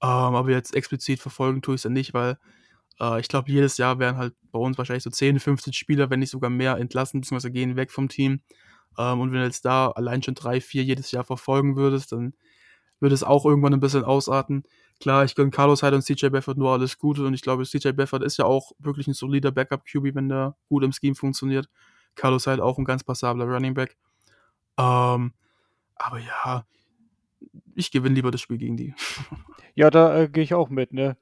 Ähm, 0.00 0.08
aber 0.08 0.50
jetzt 0.50 0.74
explizit 0.74 1.20
verfolgen 1.20 1.60
tue 1.60 1.74
ich 1.74 1.80
es 1.80 1.84
ja 1.84 1.90
nicht, 1.90 2.14
weil 2.14 2.38
äh, 3.00 3.20
ich 3.20 3.28
glaube, 3.28 3.50
jedes 3.50 3.76
Jahr 3.78 3.98
werden 3.98 4.16
halt 4.16 4.34
bei 4.50 4.58
uns 4.58 4.78
wahrscheinlich 4.78 5.04
so 5.04 5.10
10, 5.10 5.40
15 5.40 5.72
Spieler, 5.72 6.10
wenn 6.10 6.20
nicht 6.20 6.30
sogar 6.30 6.50
mehr, 6.50 6.76
entlassen, 6.76 7.20
bzw. 7.20 7.50
gehen 7.50 7.76
weg 7.76 7.90
vom 7.90 8.08
Team. 8.08 8.40
Ähm, 8.98 9.20
und 9.20 9.32
wenn 9.32 9.40
du 9.40 9.44
jetzt 9.44 9.64
da 9.64 9.90
allein 9.90 10.22
schon 10.22 10.34
drei, 10.34 10.60
vier 10.60 10.84
jedes 10.84 11.10
Jahr 11.10 11.24
verfolgen 11.24 11.76
würdest, 11.76 12.12
dann 12.12 12.34
wird 13.00 13.12
es 13.12 13.22
auch 13.22 13.44
irgendwann 13.44 13.74
ein 13.74 13.80
bisschen 13.80 14.04
ausarten. 14.04 14.64
Klar, 15.00 15.24
ich 15.24 15.36
gönne 15.36 15.50
Carlos 15.50 15.82
Hyde 15.82 15.96
und 15.96 16.02
CJ 16.02 16.28
Beffert 16.30 16.58
nur 16.58 16.72
alles 16.72 16.98
Gute 16.98 17.24
und 17.24 17.34
ich 17.34 17.42
glaube, 17.42 17.64
CJ 17.64 17.92
Beffert 17.92 18.24
ist 18.24 18.36
ja 18.38 18.44
auch 18.44 18.72
wirklich 18.80 19.06
ein 19.06 19.14
solider 19.14 19.52
Backup-QB, 19.52 20.14
wenn 20.16 20.28
der 20.28 20.56
gut 20.68 20.82
im 20.82 20.92
Scheme 20.92 21.14
funktioniert. 21.14 21.68
Carlos 22.16 22.46
Hyde 22.46 22.64
auch 22.64 22.78
ein 22.78 22.84
ganz 22.84 23.04
passabler 23.04 23.44
Running 23.44 23.74
Back. 23.74 23.96
Ähm, 24.76 25.32
aber 25.94 26.18
ja, 26.18 26.64
ich 27.76 27.92
gewinne 27.92 28.16
lieber 28.16 28.32
das 28.32 28.40
Spiel 28.40 28.58
gegen 28.58 28.76
die. 28.76 28.94
Ja, 29.74 29.90
da 29.90 30.22
äh, 30.22 30.28
gehe 30.28 30.42
ich 30.42 30.54
auch 30.54 30.70
mit, 30.70 30.92
ne? 30.92 31.16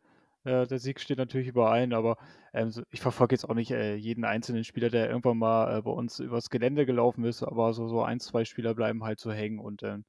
Äh, 0.47 0.67
der 0.67 0.79
Sieg 0.79 1.01
steht 1.01 1.19
natürlich 1.19 1.49
überein, 1.49 1.93
aber 1.93 2.17
ähm, 2.53 2.73
ich 2.91 3.01
verfolge 3.01 3.35
jetzt 3.35 3.49
auch 3.49 3.55
nicht 3.55 3.73
äh, 3.73 3.97
jeden 3.97 4.25
einzelnen 4.25 4.63
Spieler, 4.65 4.91
der 4.91 5.09
irgendwann 5.09 5.39
mal 5.39 5.79
äh, 5.79 5.83
bei 5.83 5.91
uns 5.91 6.21
übers 6.21 6.51
Gelände 6.51 6.87
gelaufen 6.87 7.25
ist, 7.25 7.43
aber 7.43 7.75
so, 7.75 7.89
so 7.89 8.03
ein, 8.03 8.21
zwei 8.21 8.45
Spieler 8.45 8.75
bleiben 8.75 9.03
halt 9.03 9.19
so 9.19 9.33
hängen 9.33 9.59
und 9.59 9.83
ähm, 9.83 10.05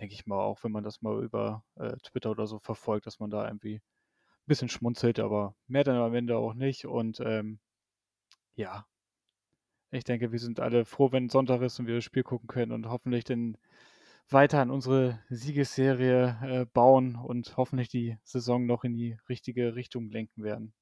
denke 0.00 0.14
ich 0.14 0.26
mal, 0.26 0.40
auch 0.40 0.64
wenn 0.64 0.72
man 0.72 0.84
das 0.84 1.02
mal 1.02 1.22
über 1.22 1.64
äh, 1.76 1.96
Twitter 2.02 2.30
oder 2.32 2.46
so 2.48 2.58
verfolgt, 2.58 3.06
dass 3.06 3.20
man 3.20 3.30
da 3.30 3.46
irgendwie 3.46 3.76
ein 3.76 4.46
bisschen 4.46 4.68
schmunzelt, 4.68 5.20
aber 5.20 5.54
mehr 5.68 5.84
dann 5.84 5.96
am 5.96 6.14
Ende 6.14 6.36
auch 6.36 6.54
nicht. 6.54 6.86
Und 6.86 7.20
ähm, 7.20 7.60
ja, 8.56 8.86
ich 9.92 10.04
denke, 10.04 10.32
wir 10.32 10.38
sind 10.40 10.60
alle 10.60 10.84
froh, 10.84 11.12
wenn 11.12 11.28
Sonntag 11.28 11.62
ist 11.62 11.78
und 11.78 11.86
wir 11.86 11.96
das 11.96 12.04
Spiel 12.04 12.22
gucken 12.24 12.48
können 12.48 12.72
und 12.72 12.88
hoffentlich 12.88 13.24
dann 13.24 13.56
weiter 14.32 14.60
an 14.60 14.70
unsere 14.70 15.20
Siegesserie 15.28 16.38
äh, 16.42 16.66
bauen 16.72 17.16
und 17.16 17.56
hoffentlich 17.56 17.88
die 17.88 18.16
Saison 18.24 18.66
noch 18.66 18.84
in 18.84 18.94
die 18.94 19.16
richtige 19.28 19.74
Richtung 19.74 20.10
lenken 20.10 20.42
werden. 20.42 20.72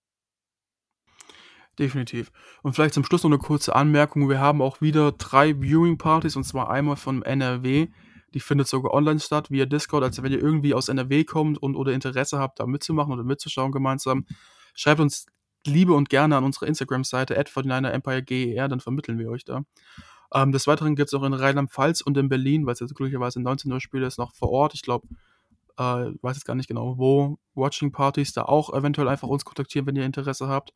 Definitiv. 1.79 2.33
Und 2.63 2.75
vielleicht 2.75 2.95
zum 2.95 3.05
Schluss 3.05 3.23
noch 3.23 3.31
eine 3.31 3.39
kurze 3.39 3.75
Anmerkung. 3.75 4.29
Wir 4.29 4.41
haben 4.41 4.61
auch 4.61 4.81
wieder 4.81 5.13
drei 5.13 5.55
Viewing-Partys 5.55 6.35
und 6.35 6.45
zwar 6.45 6.71
einmal 6.71 6.97
von 6.97 7.23
NRW. 7.23 7.89
Die 8.35 8.41
findet 8.41 8.67
sogar 8.67 8.93
online 8.93 9.21
statt 9.21 9.51
via 9.51 9.65
Discord. 9.65 10.03
Also 10.03 10.23
wenn 10.23 10.33
ihr 10.33 10.41
irgendwie 10.41 10.75
aus 10.75 10.89
NRW 10.89 11.25
kommt 11.25 11.57
und 11.59 11.77
oder 11.77 11.93
Interesse 11.93 12.39
habt, 12.39 12.59
da 12.59 12.67
mitzumachen 12.67 13.13
oder 13.13 13.23
mitzuschauen 13.23 13.71
gemeinsam, 13.71 14.27
schreibt 14.75 15.01
uns 15.01 15.27
Liebe 15.67 15.95
und 15.95 16.09
gerne 16.09 16.37
an 16.37 16.45
unsere 16.45 16.67
Instagram-Seite 16.67 17.39
at 17.39 17.51
49 17.55 17.95
Empire 17.95 18.23
GER, 18.23 18.69
dann 18.69 18.81
vermitteln 18.81 19.19
wir 19.19 19.31
euch 19.31 19.45
da. 19.45 19.63
Ähm, 20.35 20.53
des 20.53 20.67
Weiteren 20.67 20.95
gibt 20.95 21.09
es 21.09 21.15
auch 21.15 21.25
in 21.25 21.33
Rheinland-Pfalz 21.33 22.01
und 22.03 22.17
in 22.17 22.29
Berlin, 22.29 22.67
weil 22.67 22.75
es 22.75 22.81
jetzt 22.81 22.95
glücklicherweise 22.95 23.41
19 23.41 23.73
Uhr 23.73 23.81
Spiel 23.81 24.03
ist, 24.03 24.19
noch 24.19 24.35
vor 24.35 24.51
Ort. 24.51 24.75
Ich 24.75 24.83
glaube, 24.83 25.09
äh, 25.79 26.13
weiß 26.23 26.37
jetzt 26.37 26.45
gar 26.45 26.55
nicht 26.55 26.69
genau, 26.69 26.99
wo 26.99 27.39
Watching-Partys 27.55 28.33
da 28.33 28.43
auch 28.43 28.73
eventuell 28.75 29.09
einfach 29.09 29.29
uns 29.29 29.45
kontaktieren, 29.45 29.87
wenn 29.87 29.97
ihr 29.97 30.05
Interesse 30.05 30.49
habt. 30.49 30.75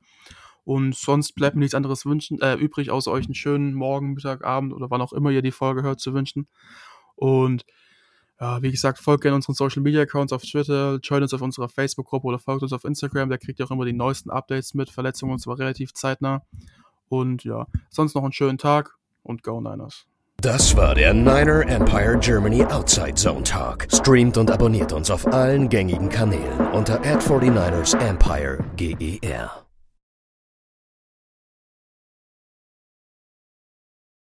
Und 0.65 0.95
sonst 0.95 1.35
bleibt 1.35 1.57
mir 1.57 1.61
nichts 1.61 1.75
anderes 1.75 2.07
wünschen, 2.07 2.41
äh, 2.41 2.55
übrig, 2.55 2.91
außer 2.91 3.11
euch 3.11 3.25
einen 3.25 3.35
schönen 3.35 3.75
Morgen, 3.75 4.15
Mittag, 4.15 4.45
Abend 4.45 4.73
oder 4.73 4.91
wann 4.91 5.03
auch 5.03 5.13
immer 5.13 5.31
ihr 5.31 5.43
die 5.43 5.51
Folge 5.51 5.83
hört, 5.83 6.01
zu 6.01 6.15
wünschen. 6.15 6.47
Und 7.17 7.65
ja, 8.41 8.63
wie 8.63 8.71
gesagt, 8.71 8.99
folgt 8.99 9.23
gerne 9.23 9.37
unseren 9.37 9.55
Social 9.55 9.83
Media 9.83 10.03
Accounts 10.03 10.33
auf 10.33 10.43
Twitter, 10.43 10.99
joint 11.03 11.23
uns 11.23 11.35
auf 11.35 11.43
unserer 11.43 11.69
Facebook-Gruppe 11.69 12.27
oder 12.27 12.39
folgt 12.39 12.63
uns 12.63 12.73
auf 12.73 12.85
Instagram, 12.85 13.29
da 13.29 13.39
kriegt 13.39 13.59
ihr 13.59 13.67
auch 13.67 13.71
immer 13.71 13.85
die 13.85 13.93
neuesten 13.93 14.31
Updates 14.31 14.75
mit, 14.75 14.91
Verletzungen 14.91 15.33
und 15.33 15.39
zwar 15.39 15.59
relativ 15.59 15.93
zeitnah. 15.95 16.43
Und 17.09 17.45
ja, 17.45 17.67
sonst 17.91 18.15
noch 18.15 18.23
einen 18.23 18.33
schönen 18.33 18.59
Tag 18.59 18.97
und 19.23 19.43
Go 19.43 19.61
Niners. 19.61 20.07
Das 20.41 20.77
war 20.77 20.97
der 20.97 21.15
Niner 21.15 21.69
Empire 21.69 22.19
Germany 22.19 22.65
Outside 22.65 23.15
Zone 23.15 23.45
Talk. 23.45 23.87
Streamt 23.93 24.37
und 24.39 24.51
abonniert 24.51 24.93
uns 24.93 25.11
auf 25.11 25.27
allen 25.33 25.69
gängigen 25.69 26.09
Kanälen 26.09 26.67
unter 26.73 27.01
ad 27.01 27.25
49 27.25 27.55
ers 27.55 27.95
Empire 27.95 28.59
GER. 28.77 29.62